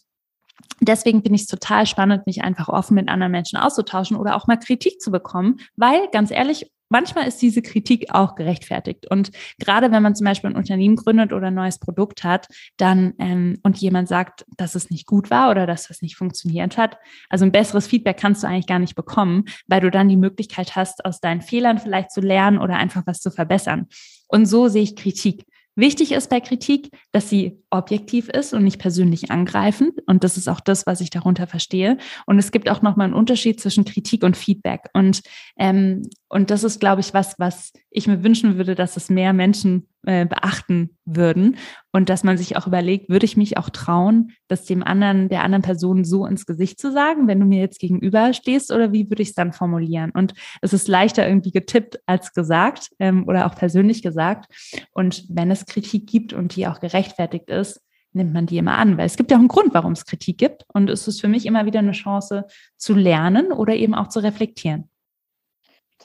Deswegen 0.80 1.22
bin 1.22 1.34
ich 1.34 1.42
es 1.42 1.46
total 1.46 1.86
spannend, 1.86 2.26
mich 2.26 2.42
einfach 2.42 2.68
offen 2.68 2.94
mit 2.94 3.08
anderen 3.08 3.32
Menschen 3.32 3.58
auszutauschen 3.58 4.16
oder 4.16 4.34
auch 4.34 4.46
mal 4.46 4.56
Kritik 4.56 5.00
zu 5.00 5.10
bekommen, 5.10 5.60
weil 5.76 6.08
ganz 6.10 6.30
ehrlich, 6.30 6.70
manchmal 6.94 7.26
ist 7.26 7.42
diese 7.42 7.60
Kritik 7.60 8.06
auch 8.10 8.36
gerechtfertigt. 8.36 9.10
Und 9.10 9.32
gerade 9.58 9.90
wenn 9.90 10.00
man 10.00 10.14
zum 10.14 10.26
Beispiel 10.26 10.50
ein 10.50 10.56
Unternehmen 10.56 10.94
gründet 10.94 11.32
oder 11.32 11.48
ein 11.48 11.54
neues 11.54 11.80
Produkt 11.80 12.22
hat, 12.22 12.46
dann 12.76 13.14
ähm, 13.18 13.58
und 13.64 13.78
jemand 13.78 14.06
sagt, 14.06 14.46
dass 14.56 14.76
es 14.76 14.90
nicht 14.90 15.04
gut 15.04 15.28
war 15.28 15.50
oder 15.50 15.66
dass 15.66 15.90
es 15.90 16.02
nicht 16.02 16.14
funktioniert 16.14 16.78
hat, 16.78 16.96
also 17.28 17.44
ein 17.44 17.50
besseres 17.50 17.88
Feedback 17.88 18.16
kannst 18.16 18.44
du 18.44 18.46
eigentlich 18.46 18.68
gar 18.68 18.78
nicht 18.78 18.94
bekommen, 18.94 19.46
weil 19.66 19.80
du 19.80 19.90
dann 19.90 20.08
die 20.08 20.16
Möglichkeit 20.16 20.76
hast, 20.76 21.04
aus 21.04 21.18
deinen 21.18 21.42
Fehlern 21.42 21.78
vielleicht 21.78 22.12
zu 22.12 22.20
lernen 22.20 22.58
oder 22.58 22.76
einfach 22.76 23.02
was 23.06 23.20
zu 23.20 23.32
verbessern. 23.32 23.88
Und 24.28 24.46
so 24.46 24.68
sehe 24.68 24.84
ich 24.84 24.94
Kritik. 24.94 25.46
Wichtig 25.76 26.12
ist 26.12 26.30
bei 26.30 26.38
Kritik, 26.38 26.90
dass 27.10 27.28
sie 27.28 27.60
objektiv 27.70 28.28
ist 28.28 28.54
und 28.54 28.62
nicht 28.62 28.78
persönlich 28.78 29.32
angreifend. 29.32 30.00
Und 30.06 30.22
das 30.22 30.36
ist 30.36 30.48
auch 30.48 30.60
das, 30.60 30.86
was 30.86 31.00
ich 31.00 31.10
darunter 31.10 31.48
verstehe. 31.48 31.98
Und 32.26 32.38
es 32.38 32.52
gibt 32.52 32.70
auch 32.70 32.80
nochmal 32.80 33.06
einen 33.06 33.14
Unterschied 33.14 33.60
zwischen 33.60 33.84
Kritik 33.84 34.22
und 34.22 34.36
Feedback. 34.36 34.88
Und, 34.92 35.22
ähm, 35.58 36.02
und 36.34 36.50
das 36.50 36.64
ist, 36.64 36.80
glaube 36.80 37.00
ich, 37.00 37.14
was, 37.14 37.38
was 37.38 37.72
ich 37.90 38.08
mir 38.08 38.24
wünschen 38.24 38.56
würde, 38.56 38.74
dass 38.74 38.96
es 38.96 39.08
mehr 39.08 39.32
Menschen 39.32 39.86
äh, 40.04 40.26
beachten 40.26 40.98
würden 41.04 41.58
und 41.92 42.08
dass 42.08 42.24
man 42.24 42.36
sich 42.36 42.56
auch 42.56 42.66
überlegt, 42.66 43.08
würde 43.08 43.24
ich 43.24 43.36
mich 43.36 43.56
auch 43.56 43.70
trauen, 43.70 44.32
das 44.48 44.64
dem 44.64 44.82
anderen, 44.82 45.28
der 45.28 45.44
anderen 45.44 45.62
Person 45.62 46.04
so 46.04 46.26
ins 46.26 46.44
Gesicht 46.44 46.80
zu 46.80 46.90
sagen, 46.90 47.28
wenn 47.28 47.38
du 47.38 47.46
mir 47.46 47.60
jetzt 47.60 47.78
gegenüber 47.78 48.32
stehst 48.32 48.72
oder 48.72 48.92
wie 48.92 49.08
würde 49.08 49.22
ich 49.22 49.28
es 49.28 49.34
dann 49.36 49.52
formulieren? 49.52 50.10
Und 50.10 50.34
es 50.60 50.72
ist 50.72 50.88
leichter 50.88 51.24
irgendwie 51.24 51.52
getippt 51.52 52.00
als 52.04 52.32
gesagt 52.32 52.90
ähm, 52.98 53.28
oder 53.28 53.46
auch 53.46 53.54
persönlich 53.54 54.02
gesagt. 54.02 54.52
Und 54.92 55.26
wenn 55.28 55.52
es 55.52 55.66
Kritik 55.66 56.08
gibt 56.08 56.32
und 56.32 56.56
die 56.56 56.66
auch 56.66 56.80
gerechtfertigt 56.80 57.48
ist, 57.48 57.80
nimmt 58.12 58.34
man 58.34 58.46
die 58.46 58.58
immer 58.58 58.76
an, 58.76 58.98
weil 58.98 59.06
es 59.06 59.16
gibt 59.16 59.30
ja 59.30 59.36
auch 59.36 59.40
einen 59.40 59.46
Grund, 59.46 59.72
warum 59.72 59.92
es 59.92 60.04
Kritik 60.04 60.38
gibt. 60.38 60.64
Und 60.74 60.90
es 60.90 61.06
ist 61.06 61.20
für 61.20 61.28
mich 61.28 61.46
immer 61.46 61.64
wieder 61.64 61.78
eine 61.78 61.92
Chance 61.92 62.46
zu 62.76 62.94
lernen 62.94 63.52
oder 63.52 63.76
eben 63.76 63.94
auch 63.94 64.08
zu 64.08 64.18
reflektieren. 64.18 64.90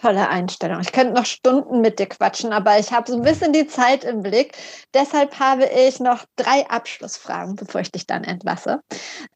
Tolle 0.02 0.30
Einstellung. 0.30 0.80
Ich 0.80 0.94
könnte 0.94 1.14
noch 1.14 1.26
Stunden 1.26 1.82
mit 1.82 2.00
dir 2.00 2.08
quatschen, 2.08 2.54
aber 2.54 2.80
ich 2.80 2.94
habe 2.94 3.12
so 3.12 3.18
ein 3.18 3.24
bisschen 3.24 3.52
die 3.52 3.68
Zeit 3.68 4.06
im 4.06 4.22
Blick. 4.22 4.56
Deshalb 4.94 5.40
habe 5.40 5.66
ich 5.66 6.00
noch 6.00 6.24
drei 6.38 6.70
Abschlussfragen, 6.70 7.56
bevor 7.56 7.82
ich 7.82 7.92
dich 7.92 8.08
dann 8.08 8.24
entlasse. 8.24 8.80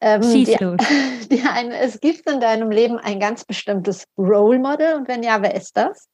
Ähm, 0.00 0.22
die, 0.22 0.44
die 1.30 1.42
eine, 1.42 1.76
es 1.78 2.00
gibt 2.00 2.28
in 2.30 2.40
deinem 2.40 2.70
Leben 2.70 2.98
ein 2.98 3.20
ganz 3.20 3.44
bestimmtes 3.44 4.04
Role 4.16 4.58
Model 4.58 4.94
und 4.94 5.08
wenn 5.08 5.22
ja, 5.22 5.42
wer 5.42 5.54
ist 5.54 5.76
das? 5.76 6.08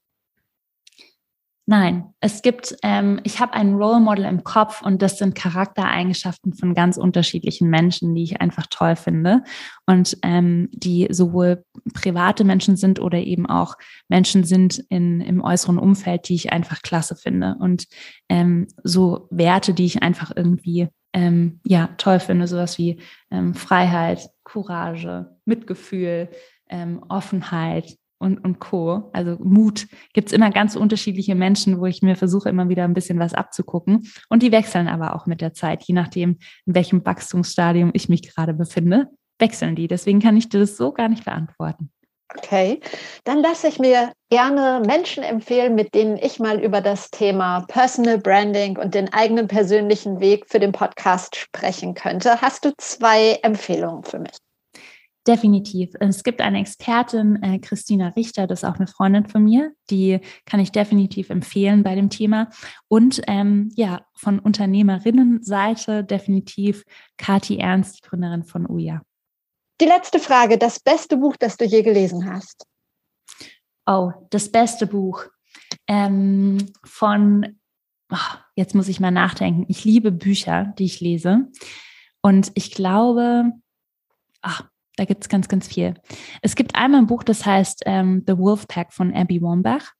Nein, 1.70 2.12
es 2.18 2.42
gibt, 2.42 2.74
ähm, 2.82 3.20
ich 3.22 3.38
habe 3.38 3.52
ein 3.52 3.76
Role 3.76 4.00
Model 4.00 4.24
im 4.24 4.42
Kopf 4.42 4.82
und 4.82 5.02
das 5.02 5.18
sind 5.18 5.36
Charaktereigenschaften 5.36 6.52
von 6.52 6.74
ganz 6.74 6.96
unterschiedlichen 6.96 7.70
Menschen, 7.70 8.12
die 8.12 8.24
ich 8.24 8.40
einfach 8.40 8.66
toll 8.68 8.96
finde. 8.96 9.44
Und 9.86 10.18
ähm, 10.24 10.68
die 10.72 11.06
sowohl 11.12 11.64
private 11.94 12.42
Menschen 12.42 12.74
sind 12.74 12.98
oder 12.98 13.18
eben 13.18 13.46
auch 13.46 13.76
Menschen 14.08 14.42
sind 14.42 14.80
in, 14.88 15.20
im 15.20 15.44
äußeren 15.44 15.78
Umfeld, 15.78 16.28
die 16.28 16.34
ich 16.34 16.52
einfach 16.52 16.82
klasse 16.82 17.14
finde. 17.14 17.54
Und 17.60 17.86
ähm, 18.28 18.66
so 18.82 19.28
Werte, 19.30 19.72
die 19.72 19.84
ich 19.84 20.02
einfach 20.02 20.32
irgendwie 20.34 20.88
ähm, 21.12 21.60
ja 21.64 21.90
toll 21.98 22.18
finde, 22.18 22.48
sowas 22.48 22.78
wie 22.78 23.00
ähm, 23.30 23.54
Freiheit, 23.54 24.28
Courage, 24.42 25.36
Mitgefühl, 25.44 26.30
ähm, 26.68 27.04
Offenheit, 27.08 27.96
und, 28.20 28.38
und 28.44 28.60
Co. 28.60 29.10
Also 29.12 29.36
Mut 29.42 29.86
gibt 30.12 30.28
es 30.28 30.32
immer 30.32 30.50
ganz 30.50 30.76
unterschiedliche 30.76 31.34
Menschen, 31.34 31.80
wo 31.80 31.86
ich 31.86 32.02
mir 32.02 32.16
versuche, 32.16 32.48
immer 32.48 32.68
wieder 32.68 32.84
ein 32.84 32.94
bisschen 32.94 33.18
was 33.18 33.34
abzugucken. 33.34 34.08
Und 34.28 34.42
die 34.42 34.52
wechseln 34.52 34.86
aber 34.86 35.16
auch 35.16 35.26
mit 35.26 35.40
der 35.40 35.54
Zeit, 35.54 35.82
je 35.82 35.94
nachdem, 35.94 36.38
in 36.66 36.74
welchem 36.74 37.04
Wachstumsstadium 37.04 37.90
ich 37.94 38.08
mich 38.08 38.22
gerade 38.22 38.54
befinde, 38.54 39.08
wechseln 39.38 39.74
die. 39.74 39.88
Deswegen 39.88 40.20
kann 40.20 40.36
ich 40.36 40.48
dir 40.48 40.60
das 40.60 40.76
so 40.76 40.92
gar 40.92 41.08
nicht 41.08 41.24
beantworten. 41.24 41.90
Okay, 42.36 42.78
dann 43.24 43.40
lasse 43.40 43.66
ich 43.66 43.80
mir 43.80 44.12
gerne 44.30 44.82
Menschen 44.86 45.24
empfehlen, 45.24 45.74
mit 45.74 45.94
denen 45.94 46.16
ich 46.16 46.38
mal 46.38 46.60
über 46.60 46.80
das 46.80 47.10
Thema 47.10 47.64
Personal 47.66 48.18
Branding 48.18 48.78
und 48.78 48.94
den 48.94 49.12
eigenen 49.12 49.48
persönlichen 49.48 50.20
Weg 50.20 50.44
für 50.48 50.60
den 50.60 50.70
Podcast 50.70 51.34
sprechen 51.34 51.94
könnte. 51.94 52.40
Hast 52.40 52.64
du 52.64 52.72
zwei 52.76 53.40
Empfehlungen 53.42 54.04
für 54.04 54.20
mich? 54.20 54.36
Definitiv. 55.26 55.90
Es 56.00 56.22
gibt 56.22 56.40
eine 56.40 56.60
Expertin, 56.60 57.42
äh, 57.42 57.58
Christina 57.58 58.08
Richter, 58.08 58.46
das 58.46 58.62
ist 58.62 58.68
auch 58.68 58.76
eine 58.76 58.86
Freundin 58.86 59.28
von 59.28 59.44
mir, 59.44 59.72
die 59.90 60.20
kann 60.46 60.60
ich 60.60 60.72
definitiv 60.72 61.28
empfehlen 61.28 61.82
bei 61.82 61.94
dem 61.94 62.08
Thema. 62.08 62.48
Und 62.88 63.20
ähm, 63.26 63.70
ja, 63.76 64.06
von 64.14 64.38
Unternehmerinnenseite 64.38 66.04
definitiv 66.04 66.84
Kati 67.18 67.58
Ernst, 67.58 67.98
die 67.98 68.08
Gründerin 68.08 68.44
von 68.44 68.66
UJA. 68.66 69.02
Die 69.80 69.86
letzte 69.86 70.20
Frage, 70.20 70.56
das 70.56 70.80
beste 70.80 71.18
Buch, 71.18 71.36
das 71.36 71.58
du 71.58 71.66
je 71.66 71.82
gelesen 71.82 72.30
hast? 72.30 72.66
Oh, 73.86 74.12
das 74.30 74.50
beste 74.50 74.86
Buch 74.86 75.26
ähm, 75.86 76.72
von, 76.84 77.58
oh, 78.10 78.36
jetzt 78.54 78.74
muss 78.74 78.88
ich 78.88 79.00
mal 79.00 79.10
nachdenken. 79.10 79.66
Ich 79.68 79.84
liebe 79.84 80.12
Bücher, 80.12 80.72
die 80.78 80.84
ich 80.84 81.00
lese. 81.00 81.50
Und 82.22 82.52
ich 82.54 82.72
glaube, 82.72 83.52
ach, 84.42 84.69
da 85.00 85.06
gibt 85.06 85.24
es 85.24 85.30
ganz, 85.30 85.48
ganz 85.48 85.66
viel. 85.66 85.94
Es 86.42 86.54
gibt 86.54 86.74
einmal 86.74 87.00
ein 87.00 87.06
Buch, 87.06 87.22
das 87.22 87.46
heißt 87.46 87.84
ähm, 87.86 88.22
The 88.26 88.36
Wolf 88.36 88.68
Pack 88.68 88.92
von 88.92 89.14
Abby 89.14 89.40
Wambach. 89.40 89.92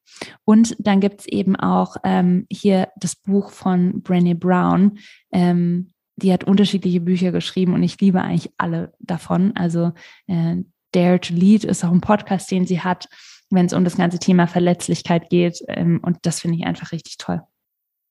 Und 0.44 0.76
dann 0.78 1.00
gibt 1.00 1.20
es 1.20 1.26
eben 1.26 1.56
auch 1.56 1.96
ähm, 2.04 2.46
hier 2.50 2.88
das 2.98 3.16
Buch 3.16 3.50
von 3.50 4.02
Brené 4.02 4.34
Brown. 4.34 4.98
Ähm, 5.32 5.94
die 6.16 6.30
hat 6.30 6.44
unterschiedliche 6.44 7.00
Bücher 7.00 7.32
geschrieben 7.32 7.72
und 7.72 7.82
ich 7.82 7.98
liebe 7.98 8.20
eigentlich 8.20 8.52
alle 8.58 8.92
davon. 8.98 9.56
Also 9.56 9.92
äh, 10.26 10.56
Dare 10.92 11.18
to 11.18 11.32
Lead 11.32 11.64
ist 11.64 11.82
auch 11.82 11.92
ein 11.92 12.02
Podcast, 12.02 12.50
den 12.50 12.66
sie 12.66 12.82
hat, 12.82 13.08
wenn 13.48 13.64
es 13.64 13.72
um 13.72 13.84
das 13.84 13.96
ganze 13.96 14.18
Thema 14.18 14.48
Verletzlichkeit 14.48 15.30
geht. 15.30 15.64
Ähm, 15.68 16.00
und 16.02 16.18
das 16.22 16.40
finde 16.40 16.58
ich 16.58 16.66
einfach 16.66 16.92
richtig 16.92 17.16
toll. 17.16 17.40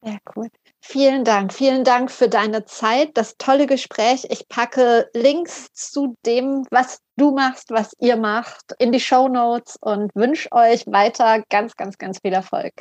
Ja, 0.01 0.17
cool. 0.35 0.47
Vielen 0.81 1.25
Dank. 1.25 1.51
Vielen 1.51 1.83
Dank 1.83 2.09
für 2.09 2.29
deine 2.29 2.63
Zeit, 2.65 3.11
das 3.15 3.35
tolle 3.37 3.67
Gespräch. 3.67 4.25
Ich 4.29 4.47
packe 4.47 5.09
Links 5.13 5.73
zu 5.73 6.15
dem, 6.25 6.65
was 6.71 6.99
du 7.17 7.31
machst, 7.31 7.69
was 7.69 7.93
ihr 7.99 8.15
macht, 8.15 8.73
in 8.79 8.93
die 8.93 9.01
Show 9.01 9.27
Notes 9.27 9.75
und 9.81 10.09
wünsche 10.15 10.49
euch 10.51 10.87
weiter 10.87 11.43
ganz, 11.49 11.75
ganz, 11.75 11.97
ganz 11.97 12.19
viel 12.21 12.31
Erfolg. 12.31 12.73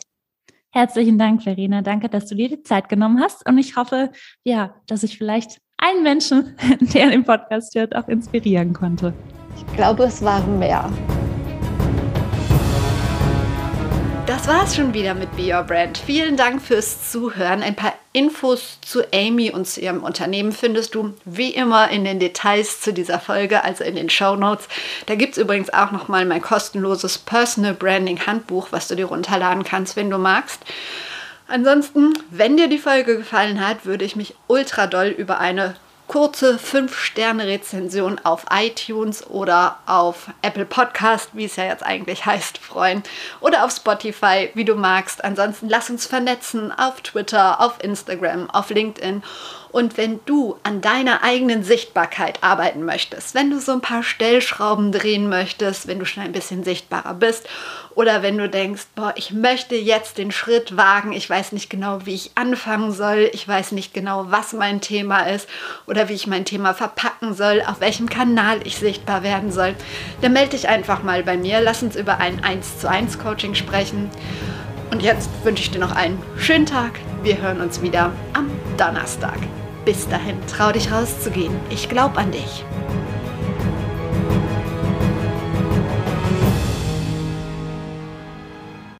Herzlichen 0.70 1.18
Dank, 1.18 1.42
Verena. 1.42 1.82
Danke, 1.82 2.08
dass 2.08 2.26
du 2.26 2.36
dir 2.36 2.48
die 2.48 2.62
Zeit 2.62 2.88
genommen 2.88 3.20
hast. 3.20 3.44
Und 3.48 3.58
ich 3.58 3.74
hoffe, 3.74 4.12
ja, 4.44 4.76
dass 4.86 5.02
ich 5.02 5.18
vielleicht 5.18 5.58
einen 5.76 6.04
Menschen, 6.04 6.56
der 6.80 7.10
den 7.10 7.24
Podcast 7.24 7.74
hört, 7.74 7.96
auch 7.96 8.06
inspirieren 8.06 8.72
konnte. 8.74 9.12
Ich 9.56 9.66
glaube, 9.74 10.04
es 10.04 10.22
waren 10.22 10.58
mehr. 10.58 10.88
Das 14.39 14.47
war 14.47 14.62
es 14.62 14.76
schon 14.76 14.95
wieder 14.95 15.14
mit 15.14 15.36
Be 15.36 15.53
Your 15.53 15.64
Brand. 15.64 15.99
Vielen 15.99 16.36
Dank 16.36 16.62
fürs 16.62 17.11
Zuhören. 17.11 17.61
Ein 17.61 17.74
paar 17.74 17.95
Infos 18.12 18.78
zu 18.82 19.03
Amy 19.12 19.51
und 19.51 19.66
zu 19.66 19.80
ihrem 19.80 20.05
Unternehmen 20.05 20.53
findest 20.53 20.95
du 20.95 21.12
wie 21.24 21.51
immer 21.51 21.91
in 21.91 22.05
den 22.05 22.20
Details 22.20 22.80
zu 22.80 22.93
dieser 22.93 23.18
Folge, 23.18 23.64
also 23.64 23.82
in 23.82 23.97
den 23.97 24.09
Show 24.09 24.36
Notes. 24.36 24.68
Da 25.07 25.16
gibt 25.16 25.32
es 25.32 25.43
übrigens 25.43 25.72
auch 25.72 25.91
nochmal 25.91 26.24
mein 26.24 26.41
kostenloses 26.41 27.18
Personal 27.18 27.74
Branding 27.74 28.24
Handbuch, 28.26 28.68
was 28.70 28.86
du 28.86 28.95
dir 28.95 29.07
runterladen 29.07 29.64
kannst, 29.64 29.97
wenn 29.97 30.09
du 30.09 30.18
magst. 30.18 30.62
Ansonsten, 31.49 32.14
wenn 32.30 32.57
dir 32.57 32.68
die 32.68 32.78
Folge 32.78 33.16
gefallen 33.16 33.66
hat, 33.66 33.86
würde 33.86 34.05
ich 34.05 34.14
mich 34.14 34.36
ultra 34.47 34.86
doll 34.86 35.09
über 35.09 35.41
eine 35.41 35.74
kurze 36.09 36.56
5-Sterne-Rezension 36.56 38.18
auf 38.24 38.46
iTunes 38.50 39.26
oder 39.26 39.78
auf 39.86 40.28
Apple 40.42 40.64
Podcast, 40.64 41.30
wie 41.34 41.44
es 41.44 41.56
ja 41.56 41.64
jetzt 41.64 41.84
eigentlich 41.84 42.26
heißt, 42.26 42.59
freuen. 42.59 43.02
Oder 43.40 43.64
auf 43.64 43.70
Spotify, 43.70 44.50
wie 44.54 44.64
du 44.64 44.74
magst. 44.74 45.22
Ansonsten 45.22 45.68
lass 45.68 45.90
uns 45.90 46.06
vernetzen 46.06 46.72
auf 46.72 47.02
Twitter, 47.02 47.61
auf 47.61 47.74
Instagram, 47.82 48.50
auf 48.50 48.70
LinkedIn 48.70 49.22
und 49.70 49.96
wenn 49.96 50.20
du 50.24 50.56
an 50.62 50.80
deiner 50.80 51.22
eigenen 51.22 51.62
Sichtbarkeit 51.62 52.42
arbeiten 52.42 52.84
möchtest, 52.84 53.34
wenn 53.34 53.50
du 53.50 53.61
so 53.61 53.72
ein 53.72 53.80
paar 53.80 54.02
Stellschrauben 54.02 54.92
drehen 54.92 55.28
möchtest, 55.28 55.86
wenn 55.86 55.98
du 55.98 56.06
schon 56.06 56.22
ein 56.22 56.32
bisschen 56.32 56.64
sichtbarer 56.64 57.14
bist 57.14 57.46
oder 57.99 58.22
wenn 58.22 58.38
du 58.38 58.49
denkst, 58.49 58.86
boah, 58.94 59.12
ich 59.16 59.32
möchte 59.32 59.74
jetzt 59.74 60.18
den 60.18 60.30
Schritt 60.30 60.76
wagen, 60.76 61.12
ich 61.12 61.28
weiß 61.28 61.51
nicht 61.51 61.68
genau, 61.68 62.07
wie 62.07 62.14
ich 62.14 62.30
anfangen 62.36 62.92
soll, 62.92 63.28
ich 63.32 63.49
weiß 63.49 63.72
nicht 63.72 63.92
genau, 63.92 64.26
was 64.28 64.53
mein 64.53 64.80
Thema 64.80 65.22
ist 65.22 65.49
oder 65.88 66.09
wie 66.09 66.12
ich 66.12 66.28
mein 66.28 66.44
Thema 66.44 66.74
verpacken 66.74 67.34
soll, 67.34 67.61
auf 67.66 67.80
welchem 67.80 68.09
Kanal 68.09 68.61
ich 68.62 68.76
sichtbar 68.76 69.24
werden 69.24 69.51
soll, 69.51 69.74
dann 70.20 70.32
melde 70.32 70.51
dich 70.51 70.68
einfach 70.68 71.03
mal 71.03 71.24
bei 71.24 71.36
mir, 71.36 71.61
lass 71.61 71.82
uns 71.82 71.96
über 71.96 72.18
ein 72.18 72.44
1 72.44 72.78
zu 72.78 72.88
1 72.88 73.18
Coaching 73.18 73.57
sprechen. 73.57 74.09
Und 74.92 75.03
jetzt 75.03 75.28
wünsche 75.42 75.64
ich 75.64 75.72
dir 75.72 75.80
noch 75.80 75.96
einen 75.96 76.22
schönen 76.36 76.66
Tag. 76.66 77.01
Wir 77.24 77.42
hören 77.42 77.61
uns 77.61 77.82
wieder 77.82 78.12
am 78.32 78.49
Donnerstag. 78.76 79.38
Bis 79.84 80.09
dahin, 80.09 80.36
trau 80.46 80.70
dich 80.70 80.92
rauszugehen. 80.92 81.57
Ich 81.68 81.88
glaube 81.88 82.16
an 82.16 82.30
dich. 82.30 82.64